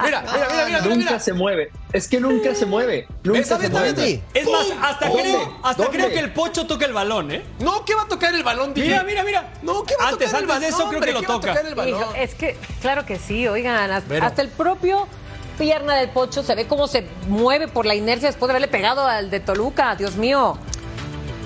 mira, 0.02 0.22
mira, 0.22 0.22
mira, 0.22 0.22
mira, 0.22 0.22
mira, 0.22 0.22
mira, 0.48 0.64
mira, 0.66 0.80
Nunca 0.80 0.96
mira. 0.96 1.20
se 1.20 1.32
mueve. 1.32 1.70
Es 1.92 2.08
que 2.08 2.18
nunca 2.20 2.54
se 2.54 2.66
mueve. 2.66 3.06
Nunca 3.22 3.44
se 3.58 3.68
mueve. 3.68 4.22
Es 4.34 4.48
más, 4.48 4.66
hasta, 4.82 5.06
¿Dónde? 5.08 5.22
creo, 5.22 5.58
hasta 5.62 5.82
¿Dónde? 5.84 5.98
creo 5.98 6.10
que 6.10 6.18
el 6.18 6.32
pocho 6.32 6.66
toca 6.66 6.86
el 6.86 6.92
balón, 6.92 7.30
¿eh? 7.30 7.42
No, 7.60 7.84
¿qué 7.84 7.94
va 7.94 8.02
a 8.02 8.08
tocar 8.08 8.34
el 8.34 8.42
balón? 8.42 8.72
Mira, 8.74 9.02
mira, 9.04 9.22
mira. 9.24 9.52
No, 9.62 9.84
¿qué 9.84 9.94
va 10.00 10.06
a 10.06 10.08
Antes, 10.08 10.28
tocar 10.30 10.42
el 10.44 10.50
antes 10.50 10.68
de 10.68 10.70
balón? 10.72 10.80
eso, 10.80 10.88
creo 10.88 11.00
que 11.02 11.12
lo 11.12 11.20
¿qué 11.20 11.26
va 11.26 11.34
a 11.34 11.36
toca. 11.40 11.48
tocar 11.52 11.66
el 11.66 11.74
balón? 11.74 12.00
Hijo, 12.00 12.14
es 12.16 12.34
que, 12.34 12.56
claro 12.80 13.06
que 13.06 13.18
sí, 13.18 13.46
oigan, 13.46 13.90
hasta 13.92 14.42
el 14.42 14.48
propio 14.48 15.06
pierna 15.58 15.94
del 15.96 16.08
pocho 16.10 16.42
se 16.42 16.54
ve 16.54 16.66
cómo 16.66 16.86
se 16.88 17.06
mueve 17.28 17.68
por 17.68 17.86
la 17.86 17.94
inercia 17.94 18.28
después 18.28 18.48
de 18.48 18.52
haberle 18.52 18.68
pegado 18.68 19.06
al 19.06 19.30
de 19.30 19.40
Toluca, 19.40 19.94
Dios 19.96 20.16
mío. 20.16 20.56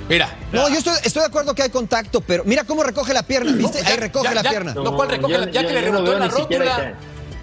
Mira. 0.09 0.37
No, 0.53 0.69
yo 0.69 0.77
estoy, 0.79 0.95
estoy 1.05 1.21
de 1.23 1.27
acuerdo 1.27 1.55
que 1.55 1.63
hay 1.63 1.71
contacto, 1.71 2.21
pero 2.21 2.45
mira 2.45 2.65
cómo 2.65 2.83
recoge 2.85 3.13
la 3.13 3.25
pierna, 3.25 3.53
¿viste? 3.53 3.83
Ya- 3.83 3.89
Ahí 3.89 3.97
recoge 3.97 4.25
ya- 4.29 4.35
la 4.35 4.43
ya- 4.43 4.51
pierna. 4.51 4.75
No, 4.75 4.95
¿cuál 4.95 5.09
recoge 5.09 5.33
yo- 5.33 5.39
la- 5.41 5.51
ya 5.51 5.63
yo- 5.63 5.69
que 5.69 5.75
le 5.75 5.81
no 5.83 5.93
rebotó 5.99 6.19
la 6.19 6.29
rótula. 6.29 6.95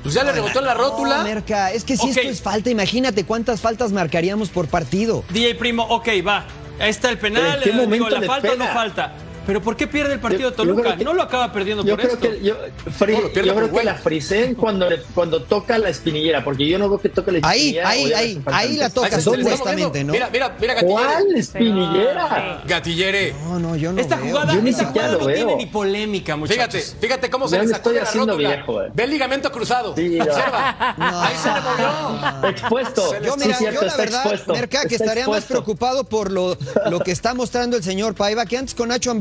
Pues 0.01 0.15
ya 0.15 0.23
le 0.23 0.31
rebotó 0.33 0.59
en 0.59 0.65
la 0.65 0.73
No, 0.73 0.79
rótula. 0.81 1.23
Merca, 1.23 1.71
es 1.71 1.83
que 1.85 1.95
si 1.97 2.09
esto 2.09 2.21
es 2.21 2.41
falta, 2.41 2.69
imagínate 2.69 3.25
cuántas 3.25 3.61
faltas 3.61 3.91
marcaríamos 3.91 4.49
por 4.49 4.67
partido. 4.67 5.23
DJ 5.29 5.55
Primo, 5.55 5.83
ok, 5.83 6.07
va. 6.25 6.45
Ahí 6.79 6.89
está 6.89 7.09
el 7.09 7.17
penal. 7.17 7.41
¿Pero 7.41 7.53
en 7.55 7.61
qué 7.63 7.69
eh, 7.69 7.71
digo, 7.73 7.83
momento 7.85 8.09
¿La 8.09 8.19
le 8.19 8.27
falta 8.27 8.51
o 8.51 8.55
no 8.55 8.67
falta? 8.67 9.13
Pero 9.45 9.61
¿por 9.61 9.75
qué 9.75 9.87
pierde 9.87 10.13
el 10.13 10.19
partido 10.19 10.49
Yo- 10.49 10.55
Toluca? 10.55 10.97
que- 10.97 11.03
no 11.03 11.13
lo 11.13 11.21
acaba 11.23 11.51
perdiendo 11.51 11.83
Yo 11.83 11.95
por 11.97 12.01
creo 12.05 12.13
esto. 12.13 12.29
que, 12.29 12.41
yo, 12.45 12.55
Fri- 12.99 13.21
No, 13.21 13.29
creo 13.31 13.71
que 13.73 13.83
la 13.83 13.95
frisen 13.95 14.55
cuando, 14.55 14.89
le- 14.89 15.01
cuando 15.13 15.41
toca 15.43 15.77
la 15.77 15.89
espinillera, 15.89 16.43
porque 16.43 16.67
yo 16.67 16.79
no 16.79 16.89
veo 16.89 16.99
que 16.99 17.09
toque 17.09 17.31
la 17.33 17.39
Ahí, 17.43 17.59
espinillera. 17.77 17.89
ahí, 17.89 18.13
ahí, 18.13 18.35
falta 18.35 18.57
ahí 18.57 18.77
la 18.77 18.89
toca, 18.89 19.15
Ahí 19.15 19.21
supuestamente. 19.21 20.03
¿no? 20.03 20.13
Mira, 20.13 20.29
mira, 20.31 20.55
mira, 20.59 20.73
Gatillere. 20.75 20.93
¿Cuál 21.03 21.35
espinillera? 21.35 22.61
Gatillere. 22.65 23.33
No, 23.43 23.59
no, 23.59 23.75
yo 23.75 23.91
no 23.91 23.99
esta 24.01 24.15
veo. 24.15 24.25
jugada, 24.27 24.53
Yo 24.53 24.61
ni 24.61 24.69
esta 24.69 24.85
jugada 24.85 25.11
lo 25.13 25.19
no 25.19 25.27
tiene 25.27 25.55
ni 25.55 25.65
polémica, 25.65 26.35
muchachos. 26.35 26.55
Fíjate, 26.73 26.97
fíjate 27.01 27.29
cómo 27.29 27.47
se 27.47 27.57
le 27.59 27.63
sacó 27.67 27.75
estoy 27.77 27.93
de 27.95 27.99
la 28.01 28.05
haciendo 28.07 28.33
rótula. 28.33 28.49
viejo, 28.49 28.81
eh. 28.83 28.91
Ve 28.93 29.03
el 29.03 29.09
ligamento 29.09 29.51
cruzado. 29.51 29.95
Sí, 29.95 30.09
no. 30.17 30.23
Observa. 30.25 30.75
Ahí 30.97 31.35
se 31.41 31.49
le 31.49 31.61
movió. 31.61 32.49
Expuesto. 32.49 33.21
Yo, 33.21 33.37
mira, 33.37 33.57
yo 33.59 33.81
la 33.81 33.95
verdad. 33.97 34.41
Merca, 34.47 34.85
que 34.85 34.95
estaría 34.95 35.27
más 35.27 35.45
preocupado 35.45 36.03
por 36.03 36.31
lo, 36.31 36.57
lo 36.89 36.99
que 36.99 37.11
está 37.11 37.33
mostrando 37.33 37.77
el 37.77 37.83
señor 37.83 38.15
Paiva, 38.15 38.45
que 38.45 38.57
antes 38.57 38.75
con 38.75 38.89
Nacho 38.89 39.11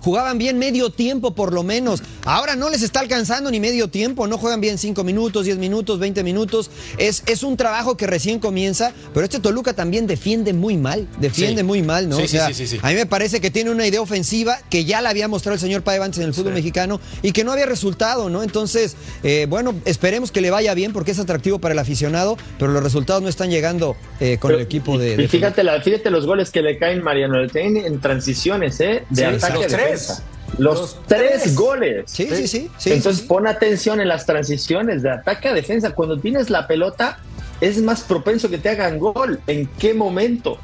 Jugaban 0.00 0.38
bien 0.38 0.58
medio 0.58 0.90
tiempo 0.90 1.34
por 1.34 1.52
lo 1.52 1.62
menos. 1.62 2.02
Ahora 2.24 2.56
no 2.56 2.68
les 2.70 2.82
está 2.82 3.00
alcanzando 3.00 3.50
ni 3.50 3.60
medio 3.60 3.88
tiempo, 3.88 4.26
no 4.26 4.38
juegan 4.38 4.60
bien 4.60 4.78
5 4.78 5.04
minutos, 5.04 5.44
10 5.44 5.58
minutos, 5.58 5.98
20 5.98 6.22
minutos. 6.24 6.70
Es, 6.98 7.22
es 7.26 7.42
un 7.42 7.56
trabajo 7.56 7.96
que 7.96 8.06
recién 8.06 8.38
comienza, 8.38 8.92
pero 9.14 9.24
este 9.24 9.40
Toluca 9.40 9.72
también 9.74 10.06
defiende 10.06 10.52
muy 10.52 10.76
mal, 10.76 11.06
defiende 11.18 11.60
Sí. 11.62 11.64
muy 11.66 11.82
mal, 11.82 12.08
¿no? 12.08 12.16
Sí, 12.16 12.22
O 12.22 12.26
sí, 12.26 12.36
sea, 12.36 12.46
sí, 12.48 12.54
sí, 12.54 12.66
sí. 12.66 12.78
A 12.82 12.88
mí 12.88 12.94
me 12.94 13.06
parece 13.06 13.40
que 13.40 13.50
tiene 13.50 13.70
una 13.70 13.86
idea 13.86 14.00
ofensiva 14.00 14.58
que 14.70 14.84
ya 14.84 15.00
la 15.00 15.10
había 15.10 15.28
mostrado 15.28 15.54
el 15.54 15.60
señor 15.60 15.82
Paiva 15.82 16.04
antes 16.04 16.20
en 16.20 16.26
el 16.26 16.34
fútbol 16.34 16.54
mexicano 16.54 17.00
y 17.22 17.32
que 17.32 17.44
no 17.44 17.52
había 17.52 17.66
resultado, 17.66 18.30
¿no? 18.30 18.42
Entonces, 18.42 18.96
eh, 19.22 19.46
bueno, 19.48 19.74
esperemos 19.84 20.30
que 20.32 20.40
le 20.40 20.50
vaya 20.50 20.74
bien 20.74 20.92
porque 20.92 21.10
es 21.10 21.18
atractivo 21.18 21.58
para 21.58 21.72
el 21.72 21.78
aficionado, 21.78 22.36
pero 22.58 22.72
los 22.72 22.82
resultados 22.82 23.22
no 23.22 23.28
están 23.28 23.50
llegando 23.50 23.96
eh, 24.20 24.38
con 24.40 24.52
el 24.52 24.60
equipo 24.60 24.98
de... 24.98 25.12
Y 25.14 25.16
de 25.16 25.28
fíjate, 25.28 25.62
la, 25.64 25.80
fíjate 25.80 26.10
los 26.10 26.26
goles 26.26 26.50
que 26.50 26.62
le 26.62 26.78
caen 26.78 27.02
Mariano, 27.02 27.40
le 27.40 27.48
caen 27.48 27.76
en 27.76 28.00
transiciones, 28.00 28.80
¿eh? 28.80 29.04
De 29.10 29.16
Sí, 29.16 29.22
ataque 29.24 29.59
tres. 29.68 29.80
defensa. 30.08 30.22
Los, 30.58 30.78
Los 30.80 30.96
tres, 31.06 31.42
tres. 31.42 31.54
goles. 31.54 32.04
Sí, 32.06 32.28
sí, 32.34 32.46
sí. 32.48 32.70
sí, 32.76 32.92
Entonces 32.92 33.22
sí. 33.22 33.28
pon 33.28 33.46
atención 33.46 34.00
en 34.00 34.08
las 34.08 34.26
transiciones 34.26 35.02
de 35.02 35.10
ataque 35.10 35.48
a 35.48 35.54
defensa. 35.54 35.90
Cuando 35.94 36.18
tienes 36.18 36.50
la 36.50 36.66
pelota, 36.66 37.18
es 37.60 37.80
más 37.82 38.00
propenso 38.02 38.50
que 38.50 38.58
te 38.58 38.68
hagan 38.68 38.98
gol. 38.98 39.40
¿En 39.46 39.66
qué 39.78 39.94
momento? 39.94 40.58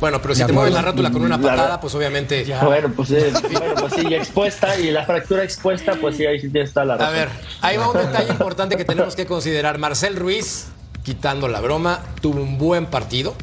Bueno, 0.00 0.20
pero 0.20 0.34
si 0.34 0.44
te 0.44 0.52
mueves 0.52 0.74
la 0.74 0.82
rótula 0.82 1.10
con 1.12 1.22
una 1.22 1.38
La- 1.38 1.48
patada, 1.48 1.80
pues 1.80 1.94
obviamente. 1.94 2.44
Bueno, 2.62 2.92
pues, 2.94 3.10
eh, 3.12 3.32
bueno, 3.52 3.74
pues 3.78 3.92
sí, 3.94 4.02
y 4.08 4.14
expuesta 4.14 4.76
y 4.78 4.90
la 4.90 5.04
fractura 5.06 5.44
expuesta, 5.44 5.94
pues 6.00 6.16
sí, 6.16 6.26
ahí 6.26 6.40
sí 6.40 6.50
toda 6.50 6.84
la 6.84 6.94
A 6.94 7.10
ver, 7.10 7.28
ahí 7.60 7.76
va 7.76 7.88
un 7.90 7.96
detalle 7.96 8.30
importante 8.30 8.76
que 8.76 8.84
tenemos 8.84 9.14
que 9.14 9.24
considerar. 9.26 9.78
Marcel 9.78 10.16
Ruiz, 10.16 10.66
quitando 11.04 11.46
la 11.48 11.60
broma, 11.60 12.00
tuvo 12.20 12.40
un 12.42 12.58
buen 12.58 12.86
partido. 12.86 13.34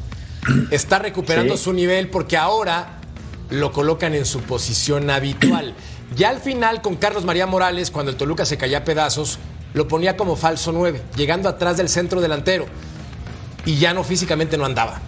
Está 0.70 1.00
recuperando 1.00 1.56
Sí. 1.56 1.64
su 1.64 1.74
nivel 1.74 2.10
porque 2.10 2.36
ahora 2.36 2.98
lo 3.52 3.72
colocan 3.72 4.16
en 4.16 4.26
su 4.26 4.42
posición 4.42 5.10
habitual. 5.10 5.76
Ya 6.16 6.30
al 6.30 6.40
final, 6.40 6.82
con 6.82 6.96
Carlos 6.96 7.26
María 7.26 7.46
Morales, 7.46 7.92
cuando 7.92 8.12
el 8.12 8.18
Toluca 8.18 8.46
se 8.46 8.58
caía 8.58 8.80
a 8.80 8.84
pedazos, 8.84 9.40
lo 9.74 9.88
ponía 9.88 10.18
como 10.18 10.36
falso 10.36 10.72
9, 10.72 11.02
llegando 11.16 11.48
atrás 11.48 11.78
del 11.78 11.90
centro 11.90 12.20
delantero. 12.22 12.66
Y 13.66 13.78
ya 13.78 13.94
no 13.94 14.04
físicamente 14.04 14.58
no 14.58 14.66
andaba. 14.66 15.00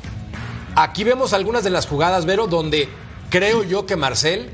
Aquí 0.76 1.04
vemos 1.04 1.34
algunas 1.34 1.64
de 1.64 1.70
las 1.70 1.88
jugadas, 1.88 2.26
Vero, 2.26 2.48
donde 2.48 2.90
creo 3.30 3.64
yo 3.64 3.86
que 3.86 3.96
Marcel 3.96 4.50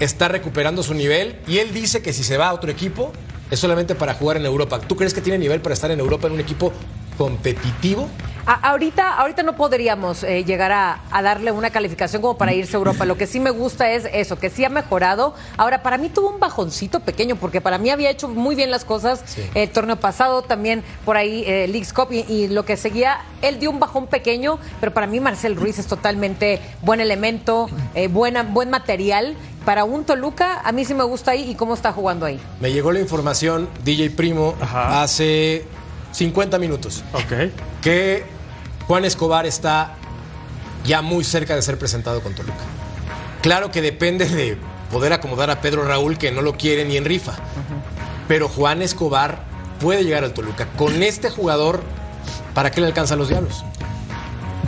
está 0.00 0.28
recuperando 0.28 0.82
su 0.82 0.94
nivel 0.94 1.38
y 1.46 1.58
él 1.58 1.72
dice 1.72 2.02
que 2.02 2.12
si 2.12 2.24
se 2.24 2.36
va 2.36 2.48
a 2.48 2.54
otro 2.54 2.70
equipo 2.70 3.12
es 3.50 3.60
solamente 3.60 3.94
para 3.94 4.14
jugar 4.14 4.36
en 4.38 4.46
Europa. 4.46 4.80
¿Tú 4.80 4.96
crees 4.96 5.14
que 5.14 5.20
tiene 5.20 5.38
nivel 5.38 5.60
para 5.60 5.74
estar 5.74 5.90
en 5.90 6.00
Europa 6.00 6.26
en 6.26 6.34
un 6.34 6.40
equipo 6.40 6.72
competitivo? 7.18 8.08
A- 8.46 8.70
ahorita, 8.70 9.14
ahorita 9.14 9.42
no 9.42 9.54
podríamos 9.56 10.22
eh, 10.24 10.44
llegar 10.44 10.72
a, 10.72 11.00
a 11.10 11.22
darle 11.22 11.52
una 11.52 11.70
calificación 11.70 12.20
como 12.22 12.36
para 12.36 12.52
irse 12.52 12.76
a 12.76 12.78
Europa. 12.78 13.04
Lo 13.04 13.16
que 13.16 13.26
sí 13.26 13.38
me 13.40 13.50
gusta 13.50 13.90
es 13.90 14.06
eso, 14.12 14.38
que 14.38 14.50
sí 14.50 14.64
ha 14.64 14.68
mejorado. 14.68 15.34
Ahora, 15.56 15.82
para 15.82 15.96
mí 15.98 16.08
tuvo 16.08 16.30
un 16.30 16.40
bajoncito 16.40 17.00
pequeño, 17.00 17.36
porque 17.36 17.60
para 17.60 17.78
mí 17.78 17.90
había 17.90 18.10
hecho 18.10 18.28
muy 18.28 18.54
bien 18.54 18.70
las 18.70 18.84
cosas 18.84 19.22
Sí. 19.26 19.42
el 19.54 19.70
torneo 19.70 19.96
pasado, 19.96 20.42
también 20.42 20.82
por 21.04 21.16
ahí 21.16 21.44
eh, 21.46 21.66
Leagues 21.68 21.92
Cup 21.92 22.08
y, 22.12 22.20
y 22.28 22.48
lo 22.48 22.64
que 22.64 22.76
seguía. 22.76 23.20
Él 23.42 23.58
dio 23.58 23.70
un 23.70 23.78
bajón 23.80 24.06
pequeño, 24.06 24.58
pero 24.80 24.92
para 24.92 25.06
mí 25.06 25.20
Marcel 25.20 25.56
Ruiz 25.56 25.78
es 25.78 25.86
totalmente 25.86 26.60
buen 26.82 27.00
elemento, 27.00 27.68
eh, 27.94 28.08
buena, 28.08 28.42
buen 28.42 28.70
material. 28.70 29.36
Para 29.64 29.84
un 29.84 30.02
Toluca, 30.04 30.60
a 30.64 30.72
mí 30.72 30.84
sí 30.84 30.92
me 30.92 31.04
gusta 31.04 31.30
ahí 31.30 31.48
y 31.48 31.54
cómo 31.54 31.74
está 31.74 31.92
jugando 31.92 32.26
ahí. 32.26 32.40
Me 32.60 32.72
llegó 32.72 32.90
la 32.90 32.98
información, 32.98 33.68
DJ 33.84 34.10
Primo, 34.10 34.54
Ajá. 34.60 35.02
hace 35.02 35.64
50 36.12 36.58
minutos, 36.58 37.02
Ok. 37.12 37.50
que 37.82 38.24
Juan 38.86 39.04
Escobar 39.04 39.46
está 39.46 39.94
ya 40.84 41.02
muy 41.02 41.24
cerca 41.24 41.54
de 41.56 41.62
ser 41.62 41.78
presentado 41.78 42.20
con 42.22 42.34
Toluca. 42.34 42.54
Claro 43.42 43.70
que 43.70 43.80
depende 43.82 44.26
de 44.28 44.56
poder 44.90 45.12
acomodar 45.12 45.50
a 45.50 45.60
Pedro 45.60 45.84
Raúl, 45.84 46.18
que 46.18 46.30
no 46.32 46.42
lo 46.42 46.56
quiere 46.56 46.84
ni 46.84 46.96
en 46.96 47.04
rifa. 47.04 47.32
Pero 48.28 48.48
Juan 48.48 48.82
Escobar 48.82 49.44
puede 49.80 50.04
llegar 50.04 50.22
al 50.24 50.32
Toluca. 50.32 50.66
Con 50.76 51.02
este 51.02 51.30
jugador, 51.30 51.82
¿para 52.54 52.70
qué 52.70 52.80
le 52.80 52.86
alcanzan 52.88 53.18
los 53.18 53.28
diablos? 53.28 53.64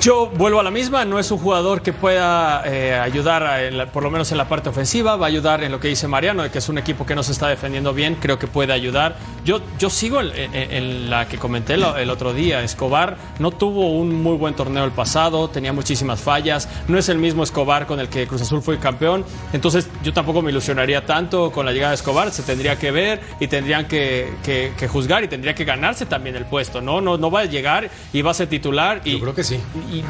Yo 0.01 0.27
vuelvo 0.27 0.59
a 0.59 0.63
la 0.65 0.73
misma, 0.73 1.05
no 1.05 1.19
es 1.21 1.31
un 1.31 1.39
jugador 1.39 1.81
que 1.81 1.93
pueda 1.93 2.63
eh, 2.67 2.95
ayudar, 2.95 3.45
a- 3.45 3.63
en 3.65 3.79
la- 3.79 3.87
por 3.93 4.03
lo 4.03 4.11
menos 4.11 4.33
en 4.33 4.39
la 4.39 4.49
parte 4.49 4.69
ofensiva, 4.69 5.17
va 5.17 5.27
a 5.27 5.29
ayudar 5.29 5.63
en 5.63 5.71
lo 5.71 5.79
que 5.79 5.87
dice 5.89 6.09
Mariano, 6.09 6.43
de 6.43 6.51
que 6.51 6.59
es 6.59 6.69
un 6.69 6.79
equipo 6.79 7.07
que 7.07 7.15
no 7.15 7.23
se 7.23 7.31
está 7.33 7.47
defendiendo 7.49 7.95
bien, 7.95 8.17
creo 8.17 8.39
que 8.39 8.49
puede 8.49 8.73
ayudar. 8.73 9.17
Yo, 9.45 9.61
yo 9.79 9.91
sigo 9.91 10.21
en, 10.23 10.31
en- 10.55 10.71
en 10.73 11.11
la 11.11 11.29
que 11.29 11.37
comenté 11.37 11.75
el 11.75 12.11
otro 12.11 12.33
día, 12.33 12.63
Escobar 12.63 13.19
no 13.39 13.51
tuvo 13.51 13.91
un 13.91 14.23
muy 14.23 14.37
buen 14.37 14.55
torneo 14.55 14.85
el 14.85 14.91
pasado, 14.93 15.49
tenía 15.51 15.73
muchísimas 15.73 16.21
fallas, 16.21 16.69
no 16.89 16.97
es 16.99 17.09
el 17.11 17.19
mismo 17.19 17.43
Escobar 17.43 17.87
con 17.87 18.01
el 18.01 18.09
que 18.09 18.27
Cruz 18.27 18.41
Azul 18.41 18.63
fue 18.63 18.79
campeón, 18.79 19.25
entonces 19.53 19.89
yo 20.03 20.13
tampoco 20.15 20.41
me 20.41 20.51
ilusionaría 20.51 21.05
tanto 21.05 21.53
con 21.53 21.67
la 21.67 21.73
llegada 21.73 21.91
de 21.91 21.97
Escobar, 21.97 22.31
se 22.31 22.43
tendría 22.43 22.79
que 22.79 22.91
ver 22.91 23.21
y 23.39 23.47
tendrían 23.49 23.87
que, 23.87 24.33
que- 24.43 24.73
que 24.79 24.89
juzgar 24.89 25.25
y 25.25 25.29
tendría 25.29 25.55
que 25.55 25.65
ganarse 25.65 26.07
también 26.07 26.37
el 26.37 26.47
puesto, 26.47 26.81
¿no? 26.81 27.03
No, 27.03 27.19
no 27.19 27.31
va 27.31 27.41
a 27.41 27.45
llegar 27.45 27.91
y 28.15 28.23
va 28.23 28.31
a 28.31 28.35
ser 28.35 28.49
titular 28.49 29.03
y... 29.05 29.13
Yo 29.13 29.21
creo 29.21 29.35
que 29.35 29.45
sí. 29.45 29.57
y- 29.93 30.03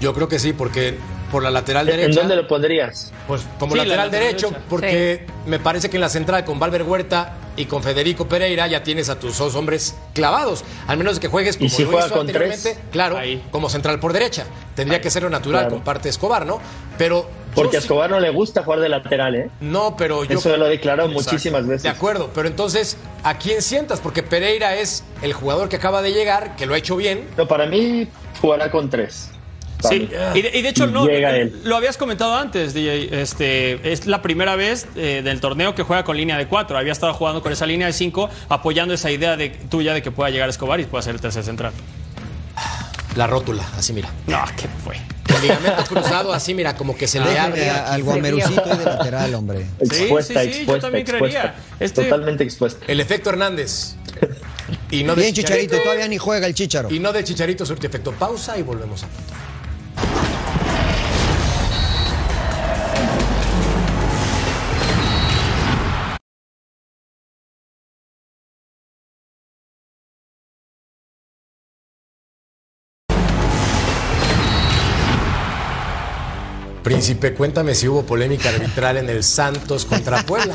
Yo 0.00 0.14
creo 0.14 0.28
que 0.28 0.38
sí, 0.38 0.52
porque 0.52 0.98
por 1.30 1.42
la 1.42 1.50
lateral 1.50 1.88
¿En 1.88 1.96
derecha. 1.96 2.20
dónde 2.20 2.36
lo 2.36 2.46
pondrías? 2.46 3.12
Pues 3.26 3.42
como 3.58 3.72
Sí, 3.72 3.78
lateral 3.78 4.10
derecho, 4.10 4.48
derecha. 4.48 4.64
porque 4.68 5.26
me 5.46 5.58
parece 5.58 5.90
que 5.90 5.96
en 5.96 6.00
la 6.02 6.08
central 6.08 6.44
con 6.44 6.58
Valver 6.58 6.82
Huerta 6.84 7.34
y 7.56 7.64
con 7.64 7.82
Federico 7.82 8.28
Pereira 8.28 8.66
ya 8.66 8.82
tienes 8.82 9.08
a 9.08 9.18
tus 9.18 9.38
dos 9.38 9.54
hombres 9.54 9.96
clavados. 10.14 10.62
Al 10.86 10.98
menos 10.98 11.18
que 11.18 11.28
juegues 11.28 11.56
como 11.56 11.70
si 11.70 11.82
lo 11.84 11.90
juega 11.90 12.06
hizo 12.06 12.14
con 12.14 12.20
anteriormente, 12.22 12.74
tres? 12.74 12.78
claro, 12.92 13.16
Ahí. 13.16 13.42
como 13.50 13.68
central 13.70 13.98
por 13.98 14.12
derecha. 14.12 14.44
Tendría 14.74 15.00
que 15.00 15.10
ser 15.10 15.22
lo 15.22 15.30
natural 15.30 15.62
Claro. 15.62 15.74
con 15.76 15.84
parte 15.84 16.08
Escobar, 16.08 16.44
¿no? 16.46 16.60
Pero 16.98 17.28
Porque 17.54 17.76
a 17.78 17.80
Escobar 17.80 18.10
no 18.10 18.20
le 18.20 18.28
gusta 18.30 18.62
jugar 18.62 18.80
de 18.80 18.88
lateral, 18.90 19.34
¿eh? 19.34 19.50
No, 19.60 19.96
pero 19.96 20.24
yo. 20.24 20.38
Eso 20.38 20.54
lo 20.58 20.66
he 20.66 20.70
declarado 20.70 21.08
Exacto. 21.08 21.30
muchísimas 21.30 21.66
veces. 21.66 21.82
De 21.84 21.88
acuerdo, 21.88 22.30
pero 22.34 22.46
entonces, 22.46 22.98
¿a 23.24 23.38
quién 23.38 23.62
sientas? 23.62 24.00
Porque 24.00 24.22
Pereira 24.22 24.76
es 24.76 25.02
el 25.22 25.32
jugador 25.32 25.70
que 25.70 25.76
acaba 25.76 26.02
de 26.02 26.12
llegar, 26.12 26.54
que 26.56 26.66
lo 26.66 26.74
ha 26.74 26.78
hecho 26.78 26.94
bien. 26.96 27.26
No, 27.38 27.48
para 27.48 27.64
mí 27.66 28.06
jugará 28.42 28.70
con 28.70 28.90
tres. 28.90 29.30
Sí, 29.88 30.08
y 30.34 30.42
de, 30.42 30.50
y 30.58 30.62
de 30.62 30.68
hecho 30.68 30.86
Y 30.86 30.92
no, 30.92 31.06
lo 31.64 31.76
habías 31.76 31.96
comentado 31.96 32.34
antes, 32.34 32.74
DJ, 32.74 33.20
este, 33.22 33.92
es 33.92 34.06
la 34.06 34.22
primera 34.22 34.56
vez 34.56 34.86
eh, 34.96 35.22
del 35.24 35.40
torneo 35.40 35.74
que 35.74 35.82
juega 35.82 36.04
con 36.04 36.16
línea 36.16 36.36
de 36.38 36.46
cuatro. 36.48 36.76
Había 36.78 36.92
estado 36.92 37.14
jugando 37.14 37.42
con 37.42 37.52
esa 37.52 37.66
línea 37.66 37.86
de 37.86 37.92
cinco, 37.92 38.28
apoyando 38.48 38.94
esa 38.94 39.10
idea 39.10 39.36
de, 39.36 39.50
tuya 39.50 39.92
de 39.94 40.02
que 40.02 40.10
pueda 40.10 40.30
llegar 40.30 40.48
Escobar 40.48 40.80
y 40.80 40.84
pueda 40.84 41.02
ser 41.02 41.14
el 41.14 41.20
tercer 41.20 41.44
central. 41.44 41.72
La 43.16 43.26
rótula, 43.26 43.62
así 43.78 43.92
mira. 43.94 44.10
No, 44.26 44.44
¿qué 44.56 44.68
fue? 44.84 44.96
El 45.34 45.42
ligamento 45.42 45.84
cruzado, 45.88 46.32
así 46.32 46.52
mira, 46.54 46.76
como 46.76 46.94
que 46.96 47.06
se 47.08 47.18
le 47.18 47.38
abre. 47.38 47.60
Déjenme 47.60 47.78
a- 47.80 47.92
al 47.94 48.02
guamerucito 48.02 48.62
y 48.74 48.76
de 48.78 48.84
lateral, 48.84 49.34
hombre. 49.34 49.66
Expuesta, 49.80 50.42
sí, 50.42 50.48
sí, 50.48 50.52
yo 50.52 50.56
expuesta, 50.58 50.80
también 50.82 51.02
expuesta. 51.02 51.40
creería. 51.40 51.54
Este- 51.80 52.04
Totalmente 52.04 52.44
expuesta. 52.44 52.84
El 52.86 53.00
efecto 53.00 53.30
Hernández. 53.30 53.94
Y 54.90 55.02
no 55.04 55.14
de 55.14 55.22
Bien, 55.22 55.34
Chicharito, 55.34 55.78
todavía 55.80 56.06
ni 56.08 56.18
juega 56.18 56.46
el 56.46 56.54
Chicharo. 56.54 56.92
Y 56.92 56.98
no 56.98 57.12
de 57.12 57.24
Chicharito 57.24 57.64
surte 57.64 57.86
efecto. 57.86 58.12
Pausa 58.12 58.58
y 58.58 58.62
volvemos 58.62 59.02
a. 59.04 59.06
Príncipe, 76.86 77.34
cuéntame 77.34 77.74
si 77.74 77.88
hubo 77.88 78.04
polémica 78.06 78.48
arbitral 78.48 78.98
en 78.98 79.10
el 79.10 79.24
Santos 79.24 79.84
contra 79.84 80.22
Puebla. 80.22 80.54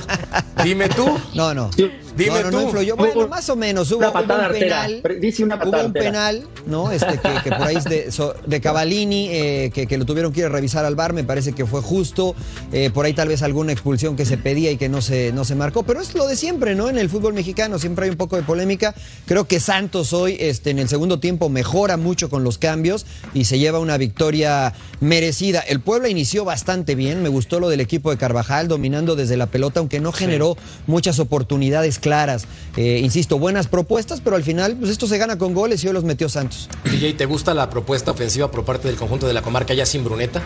Dime 0.64 0.88
tú. 0.88 1.20
No, 1.36 1.54
no. 1.54 1.70
Dime 2.16 2.44
no, 2.44 2.44
no, 2.44 2.52
no 2.52 2.58
tú. 2.60 2.64
influyó. 2.66 2.96
Bueno, 2.96 3.28
más 3.28 3.50
o 3.50 3.56
menos. 3.56 3.90
Hubo, 3.92 4.00
Una 4.00 4.08
hubo 4.10 4.14
patada 4.14 4.48
un 4.48 4.54
penal. 4.54 5.00
Pre- 5.02 5.20
dice 5.20 5.44
una 5.44 5.58
patada 5.58 5.78
Hubo 5.78 5.80
un 5.82 5.88
artera. 5.88 6.06
penal, 6.06 6.48
¿no? 6.66 6.92
Este, 6.92 7.18
que, 7.20 7.30
que 7.44 7.50
por 7.52 7.64
ahí 7.68 7.76
es 7.78 7.84
de, 7.86 8.12
so- 8.12 8.34
de 8.46 8.62
Cavallini, 8.62 9.30
eh, 9.30 9.72
que, 9.74 9.88
que 9.88 9.98
lo 9.98 10.06
tuvieron 10.06 10.32
que 10.34 10.42
ir 10.42 10.46
a 10.48 10.50
revisar 10.50 10.86
al 10.86 10.96
bar. 10.96 11.14
Me 11.14 11.24
parece 11.24 11.54
que 11.54 11.66
fue 11.66 11.82
justo. 11.82 12.36
Eh, 12.72 12.90
por 12.94 13.06
ahí 13.06 13.14
tal 13.14 13.28
vez 13.30 13.42
alguna 13.44 13.72
expulsión 13.72 14.16
que 14.16 14.26
se 14.26 14.38
pedía 14.38 14.72
y 14.72 14.78
que 14.78 14.90
no 14.90 15.02
se, 15.02 15.32
no 15.34 15.46
se 15.46 15.56
marcó. 15.56 15.84
Pero 15.84 16.02
es 16.02 16.14
lo 16.14 16.28
de 16.28 16.36
siempre, 16.36 16.76
¿no? 16.76 16.90
En 16.90 16.98
el 16.98 17.10
fútbol 17.10 17.34
mexicano 17.34 17.80
siempre 17.80 18.06
hay 18.06 18.12
un 18.12 18.18
poco 18.18 18.36
de 18.36 18.44
polémica. 18.44 18.94
Creo 19.26 19.46
que 19.48 19.60
Santos 19.60 20.14
hoy, 20.14 20.38
este, 20.40 20.70
en 20.72 20.80
el 20.80 20.90
segundo 20.90 21.20
tiempo, 21.20 21.50
mejora 21.50 21.98
mucho 21.98 22.30
con 22.30 22.44
los 22.44 22.58
cambios 22.58 23.06
y 23.34 23.46
se 23.46 23.58
lleva 23.60 23.80
una 23.80 23.98
victoria 23.98 24.74
merecida. 25.00 25.60
El 25.62 25.80
Puebla 25.80 26.10
inició 26.10 26.46
bastante 26.46 26.96
bien. 26.96 27.24
Me 27.24 27.30
gustó 27.30 27.60
lo 27.60 27.70
del 27.70 27.80
equipo 27.82 28.12
de 28.12 28.18
Carvajal, 28.18 28.68
dominando 28.68 29.16
desde 29.16 29.38
la 29.38 29.48
pelota, 29.48 29.80
aunque 29.80 30.00
no 30.00 30.12
generó 30.12 30.58
muchas 30.88 31.20
oportunidades 31.20 32.00
claras. 32.02 32.46
Eh, 32.76 33.00
insisto, 33.02 33.40
buenas 33.40 33.68
propuestas, 33.68 34.20
pero 34.20 34.36
al 34.36 34.44
final, 34.44 34.76
pues 34.76 34.92
esto 34.92 35.08
se 35.08 35.18
gana 35.18 35.38
con 35.38 35.54
goles 35.54 35.84
y 35.84 35.88
hoy 35.88 35.94
los 35.94 36.04
metió 36.04 36.28
Santos. 36.28 36.70
DJ, 36.84 37.14
¿te 37.14 37.26
gusta 37.26 37.54
la 37.54 37.70
propuesta 37.70 38.12
ofensiva 38.12 38.52
por 38.52 38.66
parte 38.66 38.88
del 38.88 38.98
conjunto 38.98 39.28
de 39.28 39.34
la 39.34 39.42
comarca 39.42 39.74
ya 39.74 39.86
sin 39.86 40.04
Bruneta? 40.04 40.42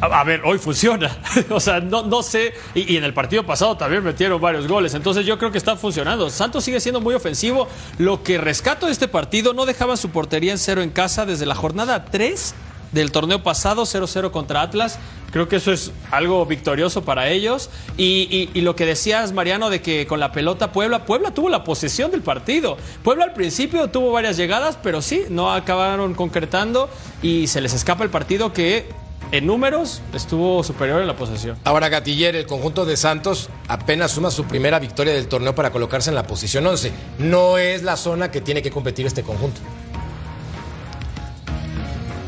A, 0.00 0.24
ver, 0.24 0.42
hoy 0.44 0.58
funciona. 0.58 1.16
o 1.50 1.60
sea, 1.60 1.78
no, 1.78 2.02
no 2.02 2.24
sé. 2.24 2.54
Y, 2.74 2.92
y 2.92 2.96
en 2.96 3.04
el 3.04 3.14
partido 3.14 3.46
pasado 3.46 3.76
también 3.76 4.02
metieron 4.02 4.40
varios 4.40 4.66
goles. 4.66 4.94
Entonces 4.94 5.24
yo 5.24 5.38
creo 5.38 5.52
que 5.52 5.58
está 5.58 5.76
funcionando. 5.76 6.28
Santos 6.28 6.64
sigue 6.64 6.80
siendo 6.80 7.00
muy 7.00 7.14
ofensivo. 7.14 7.68
Lo 7.98 8.24
que 8.24 8.36
rescato 8.36 8.86
de 8.86 8.92
este 8.92 9.06
partido, 9.06 9.54
no 9.54 9.64
dejaban 9.64 9.96
su 9.96 10.10
portería 10.10 10.50
en 10.50 10.58
cero 10.58 10.82
en 10.82 10.90
casa 10.90 11.24
desde 11.24 11.46
la 11.46 11.54
jornada 11.54 12.04
3 12.06 12.54
del 12.92 13.10
torneo 13.10 13.42
pasado, 13.42 13.82
0-0 13.84 14.30
contra 14.30 14.62
Atlas. 14.62 14.98
Creo 15.32 15.48
que 15.48 15.56
eso 15.56 15.72
es 15.72 15.92
algo 16.10 16.44
victorioso 16.44 17.02
para 17.04 17.28
ellos. 17.30 17.70
Y, 17.96 18.28
y- 18.30 18.50
y 18.52 18.60
lo 18.60 18.76
que 18.76 18.84
decías, 18.84 19.32
Mariano, 19.32 19.70
de 19.70 19.80
que 19.80 20.06
con 20.06 20.20
la 20.20 20.30
pelota 20.30 20.72
Puebla, 20.72 21.06
Puebla 21.06 21.32
tuvo 21.32 21.48
la 21.48 21.64
posesión 21.64 22.10
del 22.10 22.20
partido. 22.22 22.76
Puebla 23.02 23.24
al 23.24 23.32
principio 23.32 23.88
tuvo 23.88 24.12
varias 24.12 24.36
llegadas, 24.36 24.78
pero 24.82 25.00
sí, 25.00 25.22
no 25.30 25.50
acabaron 25.52 26.14
concretando 26.14 26.90
y 27.22 27.46
se 27.46 27.60
les 27.62 27.72
escapa 27.72 28.04
el 28.04 28.10
partido 28.10 28.52
que 28.52 28.86
en 29.30 29.46
números 29.46 30.02
estuvo 30.12 30.62
superior 30.62 31.00
en 31.00 31.06
la 31.06 31.16
posesión. 31.16 31.56
Ahora 31.64 31.88
Gatiller, 31.88 32.36
el 32.36 32.44
conjunto 32.44 32.84
de 32.84 32.98
Santos 32.98 33.48
apenas 33.68 34.10
suma 34.10 34.30
su 34.30 34.44
primera 34.44 34.78
victoria 34.78 35.14
del 35.14 35.28
torneo 35.28 35.54
para 35.54 35.70
colocarse 35.70 36.10
en 36.10 36.16
la 36.16 36.26
posición 36.26 36.66
11. 36.66 36.92
No 37.18 37.56
es 37.56 37.82
la 37.82 37.96
zona 37.96 38.30
que 38.30 38.42
tiene 38.42 38.60
que 38.60 38.70
competir 38.70 39.06
este 39.06 39.22
conjunto. 39.22 39.62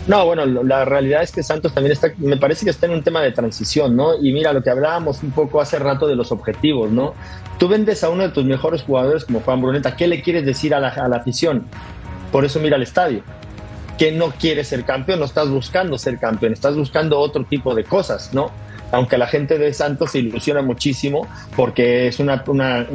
No, 0.07 0.27
bueno, 0.27 0.45
la 0.45 0.85
realidad 0.85 1.23
es 1.23 1.33
que 1.33 1.43
Santos 1.43 1.73
también 1.73 1.93
está, 1.93 2.13
me 2.19 2.37
parece 2.37 2.65
que 2.65 2.71
está 2.71 2.85
en 2.87 2.93
un 2.93 3.03
tema 3.03 3.23
de 3.23 3.33
transición, 3.33 3.97
¿no? 3.97 4.15
Y 4.23 4.33
mira, 4.33 4.53
lo 4.53 4.63
que 4.63 4.69
hablábamos 4.69 5.23
un 5.23 5.31
poco 5.31 5.63
hace 5.63 5.79
rato 5.79 6.07
de 6.07 6.15
los 6.15 6.31
objetivos, 6.31 6.91
¿no? 6.91 7.15
Tú 7.59 7.69
vendes 7.69 8.05
a 8.05 8.11
uno 8.11 8.25
de 8.25 8.29
tus 8.29 8.45
mejores 8.45 8.83
jugadores 8.83 9.25
como 9.25 9.41
Juan 9.41 9.63
Bruneta, 9.63 9.97
¿qué 9.97 10.07
le 10.07 10.21
quieres 10.21 10.45
decir 10.45 10.75
a 10.75 10.81
la, 10.81 10.89
a 10.89 11.09
la 11.09 11.17
afición? 11.17 11.65
Por 12.31 12.45
eso 12.45 12.61
mira 12.61 12.77
al 12.77 12.83
estadio. 12.83 13.23
Que 13.97 14.13
no 14.13 14.31
quieres 14.33 14.69
ser 14.69 14.85
campeón, 14.85 15.21
no 15.21 15.25
estás 15.25 15.49
buscando 15.49 15.97
ser 15.97 16.19
campeón, 16.19 16.53
estás 16.53 16.77
buscando 16.77 17.19
otro 17.19 17.45
tipo 17.45 17.75
de 17.75 17.85
cosas, 17.85 18.35
¿no? 18.35 18.51
Aunque 18.93 19.17
la 19.17 19.27
gente 19.27 19.57
de 19.57 19.73
Santos 19.73 20.11
se 20.11 20.19
ilusiona 20.19 20.61
muchísimo 20.61 21.27
porque 21.57 22.09
es 22.09 22.21
una, 22.21 22.45
una, 22.47 22.87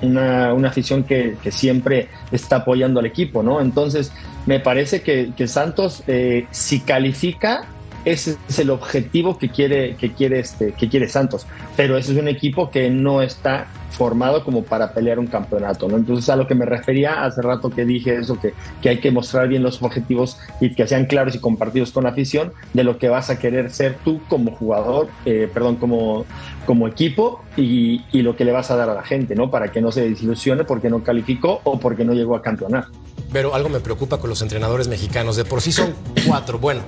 una, 0.00 0.54
una 0.54 0.68
afición 0.68 1.04
que, 1.04 1.36
que 1.42 1.52
siempre 1.52 2.08
está 2.32 2.56
apoyando 2.56 3.00
al 3.00 3.06
equipo, 3.06 3.42
¿no? 3.42 3.60
Entonces, 3.60 4.12
me 4.46 4.60
parece 4.60 5.02
que, 5.02 5.48
Santos, 5.48 6.02
eh, 6.06 6.46
si 6.50 6.80
califica, 6.80 7.66
ese 8.04 8.36
es 8.48 8.58
el 8.58 8.70
objetivo 8.70 9.38
que 9.38 9.48
quiere, 9.48 9.96
que, 9.96 10.12
quiere 10.12 10.40
este, 10.40 10.72
que 10.72 10.88
quiere 10.88 11.08
Santos. 11.08 11.46
Pero 11.76 11.96
ese 11.96 12.12
es 12.12 12.18
un 12.18 12.28
equipo 12.28 12.70
que 12.70 12.90
no 12.90 13.22
está 13.22 13.66
formado 13.90 14.44
como 14.44 14.64
para 14.64 14.92
pelear 14.92 15.18
un 15.18 15.26
campeonato. 15.26 15.88
¿no? 15.88 15.96
Entonces, 15.96 16.28
a 16.28 16.36
lo 16.36 16.46
que 16.46 16.54
me 16.54 16.66
refería 16.66 17.24
hace 17.24 17.40
rato 17.40 17.70
que 17.70 17.84
dije 17.84 18.16
eso, 18.16 18.38
que, 18.38 18.52
que 18.82 18.90
hay 18.90 18.98
que 18.98 19.10
mostrar 19.10 19.48
bien 19.48 19.62
los 19.62 19.80
objetivos 19.82 20.38
y 20.60 20.74
que 20.74 20.86
sean 20.86 21.06
claros 21.06 21.34
y 21.34 21.38
compartidos 21.38 21.92
con 21.92 22.04
la 22.04 22.10
afición 22.10 22.52
de 22.74 22.84
lo 22.84 22.98
que 22.98 23.08
vas 23.08 23.30
a 23.30 23.38
querer 23.38 23.70
ser 23.70 23.96
tú 24.04 24.20
como 24.28 24.50
jugador, 24.50 25.08
eh, 25.24 25.48
perdón, 25.52 25.76
como, 25.76 26.26
como 26.66 26.88
equipo 26.88 27.42
y, 27.56 28.02
y 28.12 28.22
lo 28.22 28.36
que 28.36 28.44
le 28.44 28.52
vas 28.52 28.70
a 28.70 28.76
dar 28.76 28.90
a 28.90 28.94
la 28.94 29.02
gente, 29.02 29.34
¿no? 29.34 29.50
Para 29.50 29.72
que 29.72 29.80
no 29.80 29.92
se 29.92 30.08
desilusione 30.08 30.64
porque 30.64 30.90
no 30.90 31.02
calificó 31.02 31.60
o 31.64 31.78
porque 31.78 32.04
no 32.04 32.12
llegó 32.12 32.36
a 32.36 32.42
campeonar. 32.42 32.86
Pero 33.32 33.54
algo 33.54 33.68
me 33.68 33.80
preocupa 33.80 34.18
con 34.18 34.30
los 34.30 34.42
entrenadores 34.42 34.88
mexicanos. 34.88 35.36
De 35.36 35.44
por 35.44 35.60
sí 35.60 35.72
son 35.72 35.94
cuatro. 36.26 36.58
Bueno, 36.58 36.82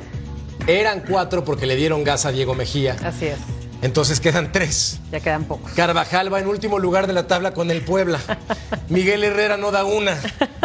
eran 0.67 1.03
cuatro 1.09 1.45
porque 1.45 1.67
le 1.67 1.77
dieron 1.77 2.05
gas 2.05 2.27
a 2.27 2.33
Diego 2.33 2.55
Mejía. 2.55 2.97
Así 3.03 3.27
es. 3.27 3.39
Entonces 3.83 4.21
quedan 4.21 4.53
tres. 4.53 5.01
Ya 5.13 5.21
quedan 5.21 5.45
pocos. 5.45 5.71
Carvajal 5.73 6.33
va 6.33 6.41
en 6.41 6.47
último 6.47 6.79
lugar 6.79 7.07
de 7.07 7.13
la 7.13 7.27
tabla 7.27 7.53
con 7.53 7.71
el 7.71 7.83
Puebla. 7.83 8.19
Miguel 8.89 9.23
Herrera 9.23 9.57
no 9.57 9.71
da 9.71 9.85
una 9.85 10.19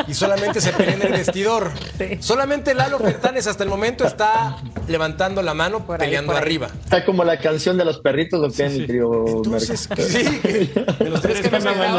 y 0.07 0.13
solamente 0.13 0.61
se 0.61 0.72
pelea 0.72 0.95
en 0.95 1.01
el 1.01 1.11
vestidor. 1.11 1.72
Sí. 1.97 2.17
Solamente 2.22 2.74
Lalo 2.74 2.99
Fertanes 2.99 3.47
hasta 3.47 3.63
el 3.63 3.69
momento 3.69 4.05
está 4.07 4.57
levantando 4.88 5.41
la 5.41 5.53
mano, 5.53 5.86
Por 5.86 6.01
ahí, 6.01 6.07
peleando 6.07 6.34
por 6.34 6.41
arriba. 6.41 6.69
Está 6.84 7.05
como 7.05 7.24
la 7.24 7.39
canción 7.39 7.78
de 7.78 7.86
los 7.86 7.99
perritos, 7.99 8.39
lo 8.39 8.51
que 8.51 8.63
en 8.63 8.72
el 8.72 8.88
trío 8.88 9.26
Entonces, 9.28 9.89
sí, 9.97 10.24
de 10.99 11.09
los 11.09 11.22
tres 11.22 11.41
que 11.41 11.51
nos 11.51 11.63
quedaban, 11.63 11.93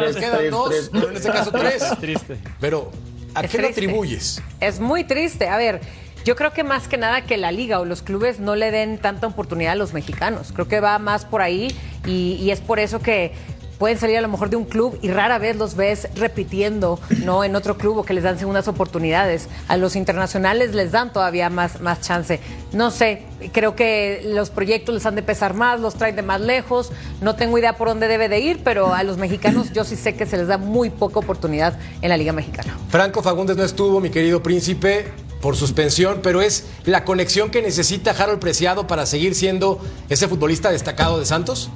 nos 0.00 0.16
quedan 0.16 0.38
tres, 0.38 0.50
dos, 0.50 0.68
tres. 0.70 0.90
pero 0.92 1.08
en 1.10 1.16
este 1.16 1.30
caso 1.30 1.50
tres. 1.50 1.84
Triste. 2.00 2.38
Pero, 2.60 2.90
¿a 3.38 3.44
Es 3.44 3.50
qué 3.50 3.58
lo 3.58 3.64
triste. 3.64 3.82
atribuyes? 3.84 4.42
Es 4.60 4.80
muy 4.80 5.04
triste. 5.04 5.48
A 5.48 5.56
ver, 5.56 5.80
yo 6.24 6.36
creo 6.36 6.52
que 6.52 6.64
más 6.64 6.88
que 6.88 6.96
nada 6.98 7.22
que 7.22 7.36
la 7.36 7.52
liga 7.52 7.80
o 7.80 7.84
los 7.84 8.02
clubes 8.02 8.40
no 8.40 8.56
le 8.56 8.70
den 8.70 8.98
tanta 8.98 9.26
oportunidad 9.26 9.72
a 9.72 9.76
los 9.76 9.92
mexicanos. 9.94 10.52
Creo 10.52 10.68
que 10.68 10.80
va 10.80 10.98
más 10.98 11.24
por 11.24 11.40
ahí 11.42 11.74
y, 12.06 12.34
y 12.40 12.50
es 12.50 12.60
por 12.60 12.78
eso 12.78 13.00
que 13.00 13.32
pueden 13.78 13.98
salir 13.98 14.18
a 14.18 14.20
lo 14.20 14.28
mejor 14.28 14.50
de 14.50 14.56
un 14.56 14.64
club 14.64 14.98
y 15.02 15.08
rara 15.08 15.38
vez 15.38 15.56
los 15.56 15.76
ves 15.76 16.08
repitiendo 16.14 17.00
no 17.24 17.44
en 17.44 17.56
otro 17.56 17.78
club 17.78 17.98
o 17.98 18.04
que 18.04 18.12
les 18.12 18.24
dan 18.24 18.38
segundas 18.38 18.68
oportunidades. 18.68 19.48
A 19.68 19.76
los 19.76 19.96
internacionales 19.96 20.74
les 20.74 20.92
dan 20.92 21.12
todavía 21.12 21.48
más, 21.50 21.80
más 21.80 22.00
chance. 22.00 22.40
No 22.72 22.90
sé, 22.90 23.22
creo 23.52 23.74
que 23.74 24.22
los 24.24 24.50
proyectos 24.50 24.94
les 24.94 25.06
han 25.06 25.14
de 25.14 25.22
pesar 25.22 25.54
más, 25.54 25.80
los 25.80 25.94
traen 25.94 26.16
de 26.16 26.22
más 26.22 26.40
lejos. 26.40 26.90
No 27.20 27.36
tengo 27.36 27.58
idea 27.58 27.76
por 27.76 27.88
dónde 27.88 28.08
debe 28.08 28.28
de 28.28 28.40
ir, 28.40 28.60
pero 28.64 28.94
a 28.94 29.02
los 29.02 29.16
mexicanos 29.16 29.72
yo 29.72 29.84
sí 29.84 29.96
sé 29.96 30.14
que 30.14 30.26
se 30.26 30.36
les 30.36 30.48
da 30.48 30.58
muy 30.58 30.90
poca 30.90 31.18
oportunidad 31.18 31.78
en 32.02 32.08
la 32.08 32.16
Liga 32.16 32.32
Mexicana. 32.32 32.76
Franco 32.88 33.22
Fagundes 33.22 33.56
no 33.56 33.64
estuvo, 33.64 34.00
mi 34.00 34.10
querido 34.10 34.42
príncipe, 34.42 35.06
por 35.40 35.56
suspensión, 35.56 36.20
pero 36.22 36.42
es 36.42 36.64
la 36.84 37.04
conexión 37.04 37.50
que 37.50 37.62
necesita 37.62 38.10
Harold 38.10 38.40
Preciado 38.40 38.86
para 38.86 39.06
seguir 39.06 39.34
siendo 39.34 39.80
ese 40.08 40.26
futbolista 40.28 40.70
destacado 40.70 41.18
de 41.18 41.26
Santos. 41.26 41.70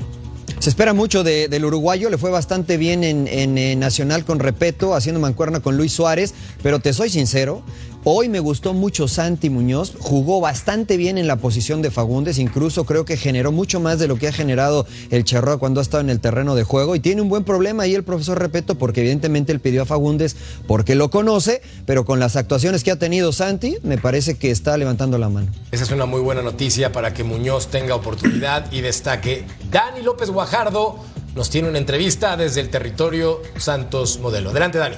Se 0.63 0.71
espera 0.71 0.93
mucho 0.95 1.25
de- 1.25 1.49
del 1.49 1.65
uruguayo, 1.65 2.09
le 2.09 2.19
fue 2.19 2.31
bastante 2.31 2.77
bien 2.77 3.03
en, 3.03 3.27
en, 3.27 3.59
eh, 3.59 3.75
Nacional 3.75 4.25
con 4.25 4.39
Repeto, 4.39 4.95
haciendo 4.95 5.21
mancuerna 5.21 5.59
con 5.59 5.77
Luis 5.77 5.93
Suárez, 5.93 6.35
pero 6.63 6.79
te 6.79 6.93
soy 6.93 7.11
sincero, 7.11 7.65
Hoy 8.05 8.29
me 8.29 8.41
gustó 8.41 8.75
mucho 8.75 9.07
Santi 9.07 9.49
Muñoz, 9.49 9.95
jugó 9.97 10.41
bastante 10.41 10.97
bien 10.97 11.19
en 11.19 11.29
la 11.29 11.37
posición 11.37 11.83
de 11.83 11.93
Fagundes, 11.93 12.39
incluso 12.39 12.85
creo 12.85 13.05
que 13.05 13.17
generó 13.17 13.53
mucho 13.53 13.79
más 13.79 14.01
de 14.01 14.09
lo 14.09 14.17
que 14.17 14.27
ha 14.27 14.33
generado 14.33 14.89
el 15.11 15.23
Charroa 15.23 15.59
cuando 15.59 15.79
ha 15.79 15.85
estado 15.85 16.01
en 16.01 16.11
el 16.11 16.19
terreno 16.19 16.57
de 16.57 16.65
juego 16.65 16.97
y 16.97 17.01
tiene 17.01 17.23
un 17.23 17.29
buen 17.29 17.45
problema 17.45 17.85
ahí 17.85 17.95
el 17.95 18.03
profesor 18.03 18.41
Repeto 18.41 18.75
porque 18.75 19.03
evidentemente 19.03 19.53
él 19.53 19.61
pidió 19.61 19.83
a 19.83 19.87
Fagundes 19.87 20.35
porque 20.67 20.97
lo 20.97 21.11
conoce, 21.11 21.63
pero 21.87 22.05
con 22.05 22.19
las 22.19 22.35
actuaciones 22.35 22.83
que 22.83 22.91
ha 22.91 22.99
tenido 22.99 23.31
Santi 23.31 23.77
me 23.85 23.99
parece 23.99 24.37
que 24.37 24.51
está 24.51 24.77
levantando 24.77 25.17
la 25.17 25.29
mano. 25.29 25.53
Esa 25.71 25.85
es 25.85 25.93
una 25.93 26.05
muy 26.05 26.23
buena 26.23 26.43
noticia 26.43 26.91
para 26.91 27.15
que 27.15 27.23
Muñoz 27.23 27.69
tenga 27.69 27.95
oportunidad 27.95 28.73
y 28.73 28.81
destaque. 28.81 29.45
Dani 29.71 30.03
López 30.03 30.29
Guajardo 30.29 30.97
nos 31.37 31.51
tiene 31.51 31.69
una 31.69 31.79
entrevista 31.79 32.37
desde 32.37 32.63
el 32.63 32.69
territorio 32.69 33.41
Santos 33.59 34.19
Modelo. 34.19 34.51
Adelante, 34.51 34.79
Dani. 34.79 34.97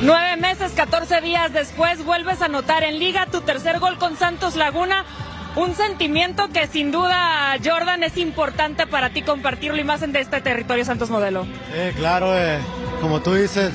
Nueve 0.00 0.36
meses, 0.36 0.72
14 0.76 1.20
días 1.20 1.52
después, 1.52 2.04
vuelves 2.04 2.40
a 2.40 2.44
anotar 2.44 2.84
en 2.84 3.00
liga 3.00 3.26
tu 3.26 3.40
tercer 3.40 3.80
gol 3.80 3.98
con 3.98 4.16
Santos 4.16 4.54
Laguna. 4.54 5.04
Un 5.56 5.74
sentimiento 5.74 6.50
que 6.50 6.68
sin 6.68 6.92
duda, 6.92 7.56
Jordan, 7.64 8.04
es 8.04 8.16
importante 8.16 8.86
para 8.86 9.10
ti 9.10 9.22
compartirlo 9.22 9.80
y 9.80 9.82
más 9.82 10.02
en 10.02 10.14
este 10.14 10.40
territorio 10.40 10.84
Santos 10.84 11.10
Modelo. 11.10 11.44
Sí, 11.44 11.96
claro, 11.96 12.38
eh, 12.38 12.60
como 13.00 13.20
tú 13.22 13.34
dices, 13.34 13.72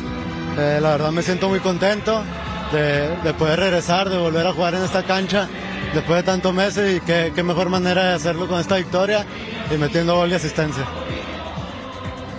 eh, 0.57 0.79
la 0.81 0.91
verdad 0.91 1.11
me 1.11 1.23
siento 1.23 1.49
muy 1.49 1.59
contento 1.59 2.23
de, 2.71 3.17
de, 3.17 3.33
poder 3.33 3.59
regresar, 3.59 4.09
de 4.09 4.17
volver 4.17 4.47
a 4.47 4.53
jugar 4.53 4.75
en 4.75 4.83
esta 4.83 5.03
cancha 5.03 5.49
después 5.93 6.19
de 6.19 6.23
tantos 6.23 6.53
meses 6.53 6.95
y 6.95 6.99
qué, 7.01 7.33
qué 7.35 7.43
mejor 7.43 7.67
manera 7.67 8.05
de 8.05 8.13
hacerlo 8.13 8.47
con 8.47 8.61
esta 8.61 8.77
victoria 8.77 9.25
y 9.69 9.77
metiendo 9.77 10.15
gol 10.15 10.31
y 10.31 10.35
asistencia. 10.35 10.85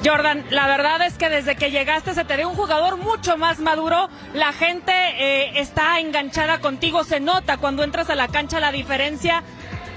Jordan, 0.04 0.44
la 0.50 0.66
verdad 0.66 1.00
es 1.06 1.14
que 1.14 1.30
desde 1.30 1.56
que 1.56 1.70
llegaste 1.70 2.12
se 2.12 2.24
te 2.24 2.36
ve 2.36 2.44
un 2.44 2.54
jugador 2.54 2.98
mucho 2.98 3.38
más 3.38 3.58
maduro. 3.58 4.10
La 4.34 4.52
gente 4.52 4.92
eh, 4.92 5.60
está 5.60 5.98
enganchada 5.98 6.58
contigo, 6.58 7.04
se 7.04 7.20
nota 7.20 7.56
cuando 7.56 7.82
entras 7.82 8.10
a 8.10 8.14
la 8.14 8.28
cancha 8.28 8.60
la 8.60 8.70
diferencia. 8.70 9.42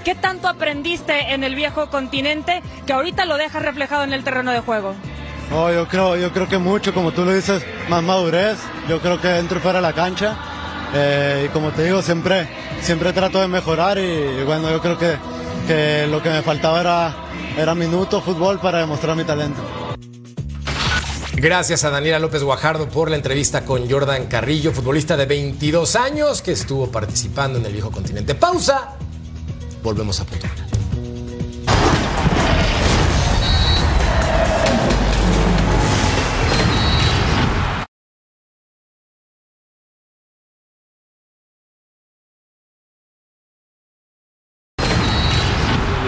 ¿Qué 0.04 0.14
tanto 0.14 0.48
aprendiste 0.48 1.34
en 1.34 1.44
el 1.44 1.54
viejo 1.54 1.90
continente 1.90 2.62
que 2.86 2.94
ahorita 2.94 3.26
lo 3.26 3.36
dejas 3.36 3.62
reflejado 3.62 4.04
en 4.04 4.14
el 4.14 4.24
terreno 4.24 4.50
de 4.50 4.60
juego? 4.60 4.94
Oh, 5.54 5.70
yo 5.70 5.86
creo, 5.86 6.16
yo 6.16 6.32
creo 6.32 6.48
que 6.48 6.56
mucho, 6.56 6.94
como 6.94 7.12
tú 7.12 7.26
lo 7.26 7.34
dices, 7.34 7.62
más 7.90 8.02
madurez. 8.02 8.56
Yo 8.88 9.00
creo 9.00 9.20
que 9.20 9.28
dentro 9.28 9.58
y 9.58 9.60
fuera 9.60 9.78
de 9.78 9.82
la 9.82 9.92
cancha. 9.92 10.36
Eh, 10.94 11.44
y 11.46 11.48
como 11.50 11.70
te 11.72 11.84
digo, 11.84 12.00
siempre, 12.00 12.48
siempre 12.80 13.12
trato 13.12 13.40
de 13.40 13.48
mejorar 13.48 13.98
y, 13.98 14.42
bueno, 14.44 14.70
yo 14.70 14.80
creo 14.80 14.96
que, 14.96 15.18
que, 15.66 16.06
lo 16.10 16.22
que 16.22 16.30
me 16.30 16.40
faltaba 16.40 16.80
era, 16.80 17.14
era 17.58 17.74
minuto, 17.74 18.22
fútbol 18.22 18.58
para 18.58 18.78
demostrar 18.78 19.14
mi 19.14 19.24
talento. 19.24 19.77
Gracias 21.40 21.84
a 21.84 21.90
Daniela 21.90 22.18
López 22.18 22.42
Guajardo 22.42 22.88
por 22.88 23.10
la 23.10 23.16
entrevista 23.16 23.64
con 23.64 23.88
Jordan 23.88 24.26
Carrillo, 24.26 24.72
futbolista 24.72 25.16
de 25.16 25.24
22 25.26 25.94
años 25.94 26.42
que 26.42 26.50
estuvo 26.50 26.90
participando 26.90 27.60
en 27.60 27.66
el 27.66 27.72
viejo 27.72 27.92
continente. 27.92 28.34
Pausa. 28.34 28.96
Volvemos 29.84 30.18
a 30.20 30.24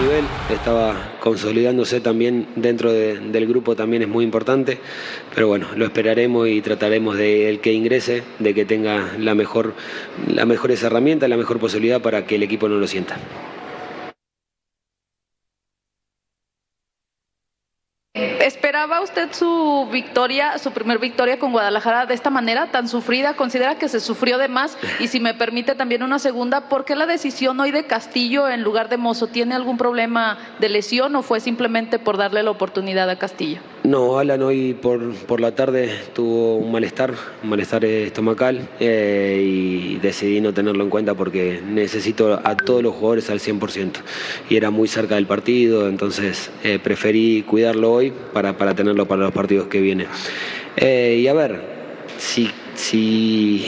nivel, 0.01 0.25
estaba 0.49 1.10
consolidándose 1.21 2.01
también 2.01 2.47
dentro 2.55 2.91
de, 2.91 3.19
del 3.19 3.47
grupo 3.47 3.75
también 3.75 4.01
es 4.01 4.07
muy 4.07 4.25
importante, 4.25 4.79
pero 5.35 5.47
bueno, 5.47 5.67
lo 5.75 5.85
esperaremos 5.85 6.47
y 6.47 6.61
trataremos 6.61 7.15
de 7.15 7.47
el 7.47 7.59
que 7.59 7.71
ingrese, 7.71 8.23
de 8.39 8.53
que 8.55 8.65
tenga 8.65 9.13
la 9.19 9.35
mejor, 9.35 9.75
las 10.27 10.47
mejores 10.47 10.81
herramientas, 10.81 11.29
la 11.29 11.37
mejor 11.37 11.59
posibilidad 11.59 12.01
para 12.01 12.25
que 12.25 12.35
el 12.35 12.43
equipo 12.43 12.67
no 12.67 12.77
lo 12.77 12.87
sienta. 12.87 13.17
¿Esperaba 19.01 19.25
usted 19.25 19.35
su 19.35 19.89
victoria, 19.91 20.59
su 20.59 20.71
primer 20.71 20.99
victoria 20.99 21.39
con 21.39 21.51
Guadalajara 21.51 22.05
de 22.05 22.13
esta 22.13 22.29
manera, 22.29 22.67
tan 22.67 22.87
sufrida? 22.87 23.33
¿Considera 23.33 23.75
que 23.75 23.89
se 23.89 23.99
sufrió 23.99 24.37
de 24.37 24.47
más? 24.47 24.77
Y 24.99 25.07
si 25.07 25.19
me 25.19 25.33
permite 25.33 25.73
también 25.73 26.03
una 26.03 26.19
segunda, 26.19 26.69
¿por 26.69 26.85
qué 26.85 26.95
la 26.95 27.07
decisión 27.07 27.59
hoy 27.59 27.71
de 27.71 27.85
Castillo 27.85 28.47
en 28.47 28.61
lugar 28.61 28.89
de 28.89 28.97
Mozo? 28.97 29.25
¿Tiene 29.27 29.55
algún 29.55 29.77
problema 29.77 30.37
de 30.59 30.69
lesión 30.69 31.15
o 31.15 31.23
fue 31.23 31.39
simplemente 31.39 31.97
por 31.97 32.17
darle 32.17 32.43
la 32.43 32.51
oportunidad 32.51 33.09
a 33.09 33.15
Castillo? 33.17 33.59
No, 33.83 34.19
Alan 34.19 34.43
hoy 34.43 34.75
por, 34.75 35.15
por 35.15 35.41
la 35.41 35.55
tarde 35.55 35.89
tuvo 36.13 36.57
un 36.57 36.71
malestar, 36.71 37.15
un 37.41 37.49
malestar 37.49 37.83
estomacal 37.83 38.69
eh, 38.79 39.41
y 39.43 39.95
decidí 39.95 40.39
no 40.39 40.53
tenerlo 40.53 40.83
en 40.83 40.91
cuenta 40.91 41.15
porque 41.15 41.61
necesito 41.65 42.39
a 42.43 42.55
todos 42.55 42.83
los 42.83 42.93
jugadores 42.93 43.31
al 43.31 43.39
100% 43.39 43.93
y 44.51 44.55
era 44.55 44.69
muy 44.69 44.87
cerca 44.87 45.15
del 45.15 45.25
partido, 45.25 45.87
entonces 45.87 46.51
eh, 46.63 46.77
preferí 46.77 47.41
cuidarlo 47.41 47.91
hoy 47.91 48.13
para, 48.33 48.55
para 48.55 48.75
tenerlo 48.75 49.07
para 49.07 49.23
los 49.23 49.31
partidos 49.31 49.65
que 49.65 49.81
vienen. 49.81 50.05
Eh, 50.77 51.17
y 51.19 51.27
a 51.27 51.33
ver, 51.33 51.59
si, 52.19 52.51
si, 52.75 53.63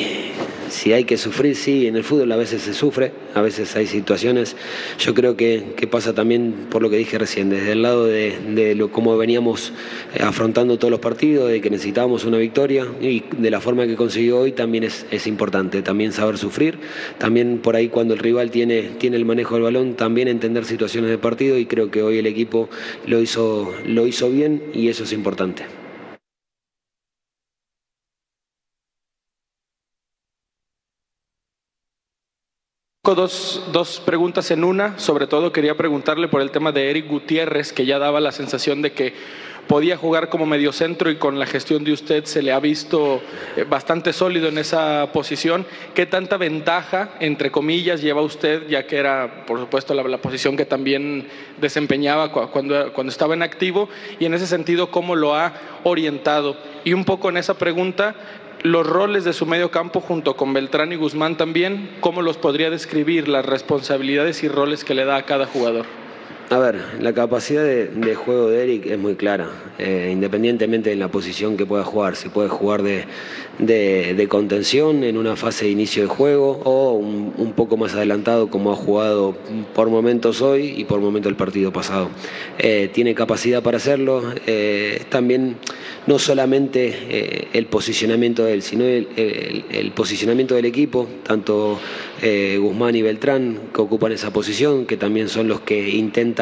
si 0.70 0.94
hay 0.94 1.04
que 1.04 1.18
sufrir, 1.18 1.56
sí, 1.56 1.88
en 1.88 1.96
el 1.96 2.04
fútbol 2.04 2.32
a 2.32 2.36
veces 2.36 2.62
se 2.62 2.74
sufre, 2.74 3.12
a 3.34 3.42
veces 3.42 3.76
hay 3.76 3.88
situaciones. 3.88 4.56
Yo 5.00 5.14
creo 5.14 5.36
que, 5.36 5.74
que 5.76 5.88
pasa 5.88 6.14
también 6.14 6.68
por 6.70 6.82
lo 6.82 6.90
que 6.90 6.98
dije 6.98 7.18
recién, 7.18 7.50
desde 7.50 7.74
el 7.74 7.82
lado 7.82 8.06
de, 8.06 8.74
lo, 8.76 8.92
cómo 8.92 9.18
veníamos 9.18 9.74
eh, 10.16 10.24
afrontando 10.24 10.78
todos 10.78 10.92
los 10.92 11.00
partidos, 11.00 11.50
de 11.50 11.62
que 11.62 11.70
necesitábamos 11.70 12.26
una 12.26 12.38
victoria 12.38 12.88
y 13.02 13.24
de 13.38 13.52
la 13.52 13.62
forma 13.62 13.86
que 13.86 13.96
consiguió 13.96 14.40
hoy 14.40 14.52
también 14.52 14.84
es, 14.84 15.06
es 15.12 15.28
importante, 15.28 15.82
también 15.82 16.12
saber 16.12 16.38
sufrir, 16.38 16.80
también 17.18 17.60
por 17.60 17.76
ahí 17.76 17.90
cuando 17.90 18.14
el 18.14 18.20
rival 18.20 18.52
tiene, 18.52 18.84
tiene 18.98 19.18
el 19.18 19.26
manejo 19.26 19.56
del 19.56 19.64
balón, 19.64 19.96
también 19.96 20.28
entender 20.28 20.66
situaciones 20.66 21.10
de 21.10 21.18
partido 21.18 21.58
y 21.58 21.66
creo 21.66 21.92
que 21.92 22.02
hoy 22.02 22.20
el 22.20 22.26
equipo 22.26 22.70
lo 23.06 23.22
hizo, 23.22 23.74
lo 23.86 24.08
hizo 24.08 24.30
bien 24.30 24.64
y 24.74 24.90
eso 24.90 25.04
es 25.04 25.14
importante. 25.14 25.83
Dos, 33.06 33.62
dos, 33.74 34.00
preguntas 34.06 34.50
en 34.52 34.64
una. 34.64 34.98
Sobre 34.98 35.28
todo 35.28 35.52
quería 35.52 35.76
preguntarle 35.76 36.30
por 36.30 36.40
el 36.40 36.52
tema 36.52 36.72
de 36.72 36.90
Eric 36.90 37.10
Gutiérrez, 37.10 37.74
que 37.74 37.86
ya 37.86 38.00
daba 38.00 38.22
la 38.22 38.32
sensación 38.32 38.82
de 38.82 38.94
que 38.94 39.14
podía 39.68 39.98
jugar 39.98 40.30
como 40.30 40.46
mediocentro 40.46 41.12
y 41.12 41.18
con 41.18 41.38
la 41.38 41.46
gestión 41.46 41.84
de 41.84 41.92
usted 41.92 42.24
se 42.24 42.42
le 42.42 42.54
ha 42.54 42.62
visto 42.62 43.22
eh, 43.58 43.66
bastante 43.66 44.14
sólido 44.14 44.48
en 44.48 44.58
esa 44.58 45.12
posición. 45.12 45.66
¿Qué 45.94 46.06
tanta 46.06 46.38
ventaja, 46.38 47.10
entre 47.20 47.52
comillas, 47.52 48.02
lleva 48.02 48.22
usted, 48.22 48.70
ya 48.70 48.88
que 48.88 48.96
era, 48.96 49.46
por 49.46 49.60
supuesto, 49.60 49.94
la, 49.94 50.04
la 50.04 50.20
posición 50.20 50.56
que 50.56 50.66
también 50.66 51.28
desempeñaba 51.60 52.32
cuando, 52.32 52.94
cuando 52.94 53.12
estaba 53.12 53.34
en 53.34 53.44
activo? 53.44 53.90
Y 54.18 54.26
en 54.26 54.34
ese 54.34 54.48
sentido, 54.48 54.92
¿cómo 54.92 55.18
lo 55.18 55.36
ha 55.36 55.52
orientado? 55.84 56.56
Y 56.86 56.94
un 56.94 57.04
poco 57.04 57.28
en 57.28 57.36
esa 57.36 57.56
pregunta, 57.56 58.16
los 58.62 58.88
roles 58.88 59.24
de 59.24 59.34
su 59.34 59.46
medio 59.46 59.72
campo 59.72 60.00
junto 60.00 60.36
con 60.36 60.54
Beltrán 60.54 60.92
y 60.92 60.96
Guzmán 60.96 61.36
también, 61.36 61.90
¿cómo 62.00 62.22
los 62.22 62.38
podría 62.38 62.70
describir 62.70 63.28
las 63.28 63.46
responsabilidades 63.46 64.44
y 64.44 64.48
roles 64.48 64.84
que 64.84 64.94
le 64.94 65.06
da 65.06 65.18
a 65.18 65.26
cada 65.26 65.46
jugador? 65.46 66.03
A 66.50 66.60
ver, 66.60 66.80
la 67.00 67.14
capacidad 67.14 67.64
de, 67.64 68.16
juego 68.16 68.50
de 68.50 68.64
Eric 68.64 68.86
es 68.88 69.00
muy 69.00 69.16
clara, 69.16 69.50
eh, 69.80 70.10
independientemente 70.12 70.90
de 70.90 70.96
la 70.98 71.08
posición 71.08 71.58
que 71.58 71.66
pueda 71.66 71.84
jugar. 71.84 72.16
Se 72.16 72.30
puede 72.30 72.50
jugar 72.50 72.84
de, 72.84 73.06
de, 73.60 74.28
contención 74.28 75.04
en 75.04 75.18
una 75.18 75.36
fase 75.36 75.66
de 75.66 75.72
inicio 75.72 76.04
de 76.04 76.10
juego 76.10 76.60
o 76.64 76.94
un, 76.94 77.54
poco 77.56 77.78
más 77.78 77.94
adelantado 77.94 78.50
como 78.50 78.72
ha 78.72 78.76
jugado 78.76 79.36
por 79.74 79.90
momentos 79.90 80.42
hoy 80.42 80.74
y 80.78 80.84
por 80.84 81.00
momentos 81.00 81.30
el 81.30 81.36
partido 81.36 81.72
pasado. 81.72 82.10
Eh, 82.60 82.90
tiene 82.94 83.16
capacidad 83.16 83.64
para 83.64 83.78
hacerlo. 83.78 84.22
Eh, 84.46 85.02
también 85.10 85.58
no 86.06 86.20
solamente 86.20 87.48
el 87.58 87.66
posicionamiento 87.68 88.44
de 88.44 88.54
él, 88.54 88.62
sino 88.62 88.84
el, 88.84 89.08
el, 89.72 89.92
posicionamiento 89.92 90.54
del 90.54 90.66
equipo, 90.66 91.08
tanto 91.24 91.80
Guzmán 92.60 92.96
y 92.96 93.02
Beltrán 93.02 93.60
que 93.74 93.82
ocupan 93.82 94.12
esa 94.12 94.34
posición, 94.34 94.86
que 94.86 94.98
también 94.98 95.30
son 95.30 95.48
los 95.48 95.62
que 95.62 95.90
intentan 95.92 96.33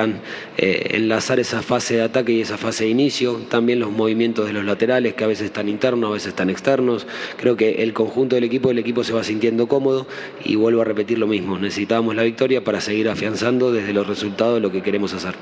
eh, 0.58 0.92
enlazar 0.92 1.40
esa 1.40 1.62
fase 1.62 1.96
de 1.96 2.04
ataque 2.04 2.32
y 2.32 2.42
esa 2.42 2.58
fase 2.58 2.86
de 2.86 2.90
inicio, 2.90 3.42
también 3.50 3.80
los 3.80 3.92
movimientos 3.92 4.48
de 4.48 4.54
los 4.54 4.66
laterales 4.66 5.14
que 5.14 5.24
a 5.24 5.28
veces 5.28 5.46
están 5.46 5.70
internos, 5.70 6.10
a 6.10 6.14
veces 6.14 6.30
están 6.30 6.50
externos. 6.50 7.08
Creo 7.38 7.56
que 7.56 7.84
el 7.84 7.94
conjunto 7.94 8.36
del 8.36 8.44
equipo, 8.44 8.72
el 8.72 8.80
equipo 8.80 9.04
se 9.04 9.14
va 9.14 9.24
sintiendo 9.24 9.68
cómodo 9.68 10.08
y 10.44 10.56
vuelvo 10.56 10.82
a 10.82 10.86
repetir 10.86 11.18
lo 11.18 11.28
mismo, 11.28 11.58
necesitábamos 11.58 12.16
la 12.16 12.24
victoria 12.24 12.64
para 12.64 12.82
seguir 12.82 13.10
afianzando 13.10 13.72
desde 13.72 13.94
los 13.94 14.08
resultados 14.08 14.62
lo 14.62 14.72
que 14.72 14.82
queremos 14.82 15.14
hacer. 15.14 15.36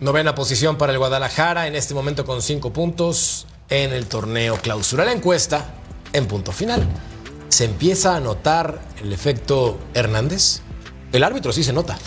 Novena 0.00 0.34
posición 0.34 0.78
para 0.78 0.92
el 0.92 0.98
Guadalajara, 0.98 1.68
en 1.68 1.76
este 1.76 1.94
momento 1.94 2.24
con 2.24 2.42
cinco 2.42 2.72
puntos 2.72 3.46
en 3.70 3.92
el 3.92 4.06
torneo 4.06 4.56
clausura. 4.56 5.04
La 5.04 5.12
encuesta 5.12 5.74
en 6.12 6.26
punto 6.26 6.50
final. 6.52 6.86
¿Se 7.48 7.64
empieza 7.66 8.16
a 8.16 8.20
notar 8.20 8.80
el 9.02 9.12
efecto 9.12 9.78
Hernández? 9.94 10.60
El 11.12 11.22
árbitro 11.22 11.52
sí 11.52 11.62
se 11.62 11.72
nota. 11.72 11.98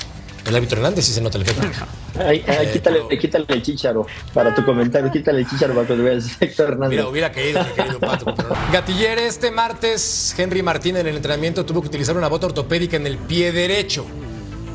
El 0.46 0.56
árbitro 0.56 0.78
Hernández 0.78 1.06
sí 1.06 1.14
se 1.14 1.22
nota 1.22 1.38
el 1.38 1.43
efecto. 1.43 1.68
Ay, 2.20 2.46
ay, 2.48 2.68
Eh, 2.68 2.70
quítale, 2.72 3.00
pero- 3.10 3.22
quítale 3.22 3.46
el 3.50 3.62
chicharo 3.62 4.08
para 4.34 4.56
tu 4.56 4.64
comentario, 4.64 5.12
quítale 5.12 5.39
el 5.39 5.50
chicharo 5.50 5.74
para 5.76 5.86
que 5.88 5.96
veas 5.96 6.38
Héctor 6.39 6.70
Hernández. 6.72 6.98
Mira, 6.98 7.10
hubiera 7.10 7.28
mi 7.30 7.36
querido 7.36 8.00
Pato. 8.00 8.34
pero 8.34 8.50
no. 8.50 8.56
Gatiller, 8.72 9.18
este 9.20 9.52
martes, 9.52 10.34
Henry 10.38 10.64
Martín 10.64 10.96
en 10.96 11.08
el 11.08 11.16
entrenamiento 11.18 11.66
tuvo 11.66 11.82
que 11.82 11.88
utilizar 11.88 12.16
una 12.16 12.30
bota 12.30 12.46
ortopédica 12.46 12.96
en 12.96 13.06
el 13.08 13.18
pie 13.18 13.52
derecho. 13.52 14.06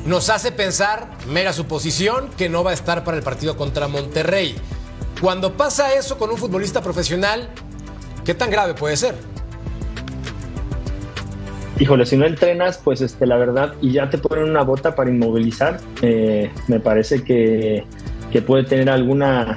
Nos 0.04 0.28
hace 0.28 0.52
pensar, 0.52 1.10
mera 1.28 1.52
suposición, 1.54 2.28
que 2.36 2.48
no 2.50 2.62
va 2.62 2.72
a 2.72 2.74
estar 2.74 3.04
para 3.04 3.16
el 3.16 3.22
partido 3.22 3.56
contra 3.56 3.88
Monterrey. 3.88 4.56
Cuando 5.22 5.56
pasa 5.56 5.94
eso 5.94 6.18
con 6.18 6.30
un 6.30 6.36
futbolista 6.36 6.82
profesional, 6.82 7.48
¿qué 8.24 8.34
tan 8.34 8.50
grave 8.50 8.74
puede 8.74 8.96
ser? 8.98 9.14
Híjole, 11.80 12.04
si 12.04 12.14
no 12.18 12.26
entrenas, 12.26 12.76
pues 12.76 13.00
este, 13.00 13.26
la 13.26 13.38
verdad, 13.38 13.72
y 13.80 13.92
ya 13.92 14.10
te 14.10 14.18
ponen 14.18 14.44
una 14.44 14.60
bota 14.62 14.94
para 14.94 15.08
inmovilizar, 15.08 15.80
eh, 16.02 16.50
me 16.68 16.78
parece 16.78 17.24
que, 17.24 17.84
que 18.30 18.42
puede 18.42 18.64
tener 18.64 18.90
alguna, 18.90 19.56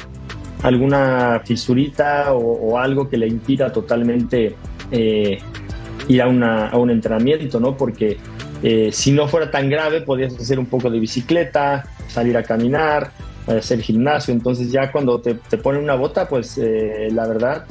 alguna 0.62 1.42
fisurita 1.44 2.34
o, 2.34 2.78
algo 2.80 3.10
que 3.10 3.18
le 3.18 3.28
impida 3.28 3.74
totalmente 3.74 4.56
eh, 4.90 5.38
ir 6.08 6.22
a, 6.22 6.28
una- 6.30 6.70
a 6.70 6.78
un 6.78 6.92
entrenamiento, 6.92 7.60
¿no? 7.60 7.76
Porque 7.76 8.18
eh, 8.64 8.90
si 8.94 9.12
no 9.12 9.28
fuera 9.28 9.52
tan 9.52 9.70
grave, 9.70 10.00
podías 10.00 10.34
hacer 10.34 10.60
un 10.60 10.68
poco 10.68 10.90
de 10.90 11.00
bicicleta, 11.02 11.84
salir 12.08 12.38
a 12.38 12.44
caminar, 12.44 13.12
hacer 13.48 13.82
gimnasio. 13.82 14.34
Entonces 14.34 14.72
ya 14.72 14.94
cuando 14.94 15.20
te, 15.20 15.34
te 15.34 15.58
ponen 15.58 15.84
una 15.84 15.96
bota, 15.96 16.30
pues 16.30 16.58
la 16.58 17.28
verdad 17.28 17.66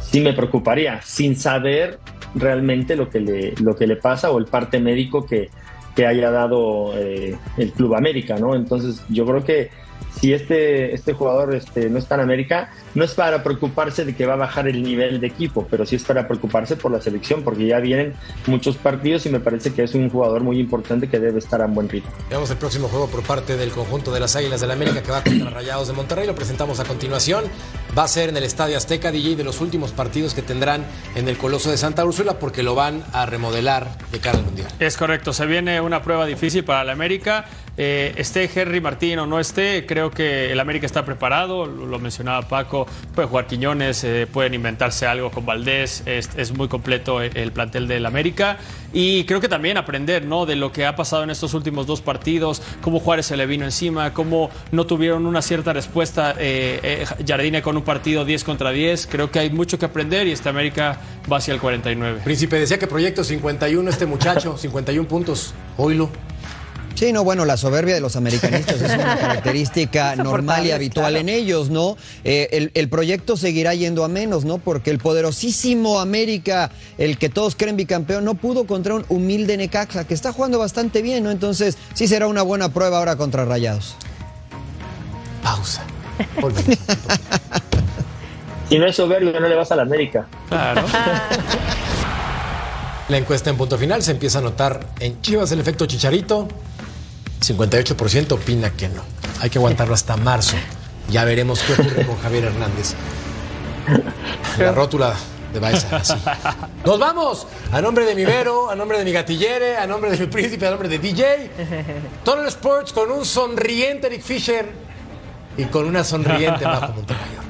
sí 0.00 0.20
me 0.22 0.32
preocuparía, 0.32 1.02
sin 1.02 1.36
saber 1.36 1.98
realmente 2.34 2.96
lo 2.96 3.08
que 3.08 3.20
le, 3.20 3.54
lo 3.62 3.76
que 3.76 3.86
le 3.86 3.96
pasa 3.96 4.30
o 4.30 4.38
el 4.38 4.46
parte 4.46 4.80
médico 4.80 5.26
que, 5.26 5.50
que 5.94 6.06
haya 6.06 6.30
dado 6.30 6.92
eh, 6.96 7.36
el 7.56 7.72
Club 7.72 7.94
América, 7.94 8.36
¿no? 8.38 8.54
Entonces 8.54 9.02
yo 9.08 9.26
creo 9.26 9.44
que 9.44 9.70
si 10.12 10.32
este, 10.32 10.94
este 10.94 11.12
jugador 11.12 11.54
este, 11.54 11.88
no 11.88 11.98
está 11.98 12.16
en 12.16 12.22
América, 12.22 12.70
no 12.94 13.04
es 13.04 13.14
para 13.14 13.42
preocuparse 13.42 14.04
de 14.04 14.14
que 14.14 14.26
va 14.26 14.34
a 14.34 14.36
bajar 14.36 14.68
el 14.68 14.82
nivel 14.82 15.20
de 15.20 15.26
equipo, 15.26 15.66
pero 15.70 15.86
sí 15.86 15.96
es 15.96 16.04
para 16.04 16.26
preocuparse 16.26 16.76
por 16.76 16.90
la 16.90 17.00
selección, 17.00 17.42
porque 17.42 17.66
ya 17.66 17.80
vienen 17.80 18.14
muchos 18.46 18.76
partidos 18.76 19.26
y 19.26 19.30
me 19.30 19.40
parece 19.40 19.72
que 19.72 19.82
es 19.82 19.94
un 19.94 20.08
jugador 20.10 20.42
muy 20.42 20.58
importante 20.58 21.08
que 21.08 21.18
debe 21.18 21.38
estar 21.38 21.60
a 21.62 21.66
buen 21.66 21.88
ritmo. 21.88 22.10
Veamos 22.28 22.50
el 22.50 22.56
próximo 22.56 22.88
juego 22.88 23.08
por 23.08 23.22
parte 23.22 23.56
del 23.56 23.70
conjunto 23.70 24.12
de 24.12 24.20
las 24.20 24.36
Águilas 24.36 24.60
del 24.60 24.70
la 24.70 24.74
América 24.74 25.02
que 25.02 25.10
va 25.10 25.24
contra 25.24 25.50
Rayados 25.50 25.88
de 25.88 25.94
Monterrey. 25.94 26.28
Lo 26.28 26.34
presentamos 26.36 26.78
a 26.78 26.84
continuación. 26.84 27.44
Va 27.98 28.04
a 28.04 28.08
ser 28.08 28.28
en 28.28 28.36
el 28.36 28.44
Estadio 28.44 28.76
Azteca, 28.76 29.10
DJ, 29.10 29.34
de 29.34 29.42
los 29.42 29.60
últimos 29.60 29.90
partidos 29.90 30.32
que 30.32 30.42
tendrán 30.42 30.84
en 31.16 31.28
el 31.28 31.36
Coloso 31.36 31.72
de 31.72 31.76
Santa 31.76 32.04
Úrsula 32.04 32.38
porque 32.38 32.62
lo 32.62 32.76
van 32.76 33.02
a 33.12 33.26
remodelar 33.26 33.98
de 34.12 34.20
cara 34.20 34.38
al 34.38 34.44
Mundial. 34.44 34.68
Es 34.78 34.96
correcto, 34.96 35.32
se 35.32 35.44
viene 35.46 35.80
una 35.80 36.02
prueba 36.02 36.24
difícil 36.24 36.62
para 36.62 36.82
el 36.82 36.90
América. 36.90 37.46
Eh, 37.76 38.12
esté 38.16 38.50
Henry 38.54 38.80
Martín 38.80 39.18
o 39.20 39.26
no 39.26 39.40
esté, 39.40 39.86
creo 39.86 40.10
que 40.10 40.52
el 40.52 40.60
América 40.60 40.86
está 40.86 41.04
preparado, 41.04 41.66
lo 41.66 41.98
mencionaba 41.98 42.46
Paco, 42.46 42.79
puede 43.14 43.28
jugar 43.28 43.46
Quiñones, 43.46 44.04
eh, 44.04 44.26
pueden 44.30 44.54
inventarse 44.54 45.06
algo 45.06 45.30
con 45.30 45.46
Valdés, 45.46 46.02
es, 46.06 46.30
es 46.36 46.52
muy 46.52 46.68
completo 46.68 47.20
el, 47.20 47.36
el 47.36 47.52
plantel 47.52 47.88
del 47.88 48.06
América 48.06 48.58
y 48.92 49.24
creo 49.24 49.40
que 49.40 49.48
también 49.48 49.76
aprender 49.76 50.24
¿no? 50.24 50.46
de 50.46 50.56
lo 50.56 50.72
que 50.72 50.86
ha 50.86 50.96
pasado 50.96 51.22
en 51.22 51.30
estos 51.30 51.54
últimos 51.54 51.86
dos 51.86 52.00
partidos, 52.00 52.62
cómo 52.80 53.00
Juárez 53.00 53.26
se 53.26 53.36
le 53.36 53.46
vino 53.46 53.64
encima, 53.64 54.12
cómo 54.12 54.50
no 54.72 54.86
tuvieron 54.86 55.26
una 55.26 55.42
cierta 55.42 55.72
respuesta 55.72 56.34
eh, 56.38 56.80
eh, 56.82 57.06
Jardine 57.26 57.62
con 57.62 57.76
un 57.76 57.82
partido 57.82 58.24
10 58.24 58.44
contra 58.44 58.70
10, 58.70 59.06
creo 59.06 59.30
que 59.30 59.38
hay 59.38 59.50
mucho 59.50 59.78
que 59.78 59.86
aprender 59.86 60.26
y 60.26 60.32
este 60.32 60.48
América 60.48 61.00
va 61.30 61.38
hacia 61.38 61.54
el 61.54 61.60
49. 61.60 62.22
Príncipe 62.24 62.58
decía 62.58 62.78
que 62.78 62.86
proyecto 62.86 63.22
51 63.22 63.88
este 63.88 64.06
muchacho, 64.06 64.56
51 64.58 65.08
puntos. 65.08 65.54
Oilo. 65.76 66.10
Sí, 67.00 67.14
no, 67.14 67.24
bueno, 67.24 67.46
la 67.46 67.56
soberbia 67.56 67.94
de 67.94 68.02
los 68.02 68.14
americanistas 68.14 68.82
es 68.82 68.92
una 68.92 69.16
característica 69.18 70.16
normal 70.16 70.66
y 70.66 70.70
habitual 70.70 71.16
en 71.16 71.30
ellos, 71.30 71.70
¿no? 71.70 71.96
Eh, 72.24 72.48
el, 72.52 72.70
el 72.74 72.90
proyecto 72.90 73.38
seguirá 73.38 73.72
yendo 73.72 74.04
a 74.04 74.08
menos, 74.08 74.44
¿no? 74.44 74.58
Porque 74.58 74.90
el 74.90 74.98
poderosísimo 74.98 75.98
América, 75.98 76.70
el 76.98 77.16
que 77.16 77.30
todos 77.30 77.56
creen 77.56 77.78
bicampeón, 77.78 78.26
no 78.26 78.34
pudo 78.34 78.66
contra 78.66 78.94
un 78.94 79.06
humilde 79.08 79.56
Necaxa, 79.56 80.06
que 80.06 80.12
está 80.12 80.34
jugando 80.34 80.58
bastante 80.58 81.00
bien, 81.00 81.24
¿no? 81.24 81.30
Entonces, 81.30 81.78
sí 81.94 82.06
será 82.06 82.26
una 82.26 82.42
buena 82.42 82.68
prueba 82.68 82.98
ahora 82.98 83.16
contra 83.16 83.46
Rayados. 83.46 83.96
Pausa. 85.42 85.82
Si 88.68 88.78
no 88.78 88.86
es 88.86 88.94
soberbio, 88.94 89.32
no 89.40 89.48
le 89.48 89.56
vas 89.56 89.72
a 89.72 89.76
la 89.76 89.82
América. 89.82 90.28
Claro. 90.48 90.84
La 93.10 93.16
encuesta 93.16 93.50
en 93.50 93.56
punto 93.56 93.76
final 93.76 94.04
se 94.04 94.12
empieza 94.12 94.38
a 94.38 94.42
notar 94.42 94.86
en 95.00 95.20
Chivas 95.20 95.50
el 95.50 95.58
efecto 95.58 95.84
chicharito. 95.86 96.46
58% 97.40 98.32
opina 98.32 98.70
que 98.70 98.88
no. 98.88 99.02
Hay 99.40 99.50
que 99.50 99.58
aguantarlo 99.58 99.94
hasta 99.94 100.16
marzo. 100.16 100.56
Ya 101.08 101.24
veremos 101.24 101.62
qué 101.62 101.72
ocurre 101.72 102.06
con 102.06 102.18
Javier 102.20 102.44
Hernández. 102.44 102.94
La 104.58 104.72
rótula 104.72 105.14
de 105.52 105.58
Baeza, 105.58 105.96
así. 105.96 106.14
Nos 106.84 106.98
vamos. 106.98 107.46
A 107.72 107.80
nombre 107.80 108.04
de 108.04 108.14
mi 108.14 108.24
Vero, 108.24 108.70
a 108.70 108.76
nombre 108.76 108.98
de 108.98 109.04
mi 109.04 109.12
gatillere, 109.12 109.76
a 109.76 109.86
nombre 109.86 110.10
de 110.10 110.18
mi 110.18 110.26
príncipe, 110.26 110.66
a 110.66 110.70
nombre 110.70 110.88
de 110.88 110.98
DJ. 110.98 111.50
Total 112.24 112.46
Sports 112.48 112.92
con 112.92 113.10
un 113.10 113.24
sonriente 113.24 114.06
Eric 114.06 114.22
Fisher 114.22 114.70
y 115.56 115.64
con 115.64 115.86
una 115.86 116.04
sonriente 116.04 116.64
Majo 116.64 116.92
Montemayor. 116.92 117.44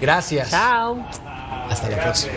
Gracias. 0.00 0.50
Chao. 0.50 1.06
Hasta 1.70 1.88
la 1.88 2.02
próxima. 2.02 2.32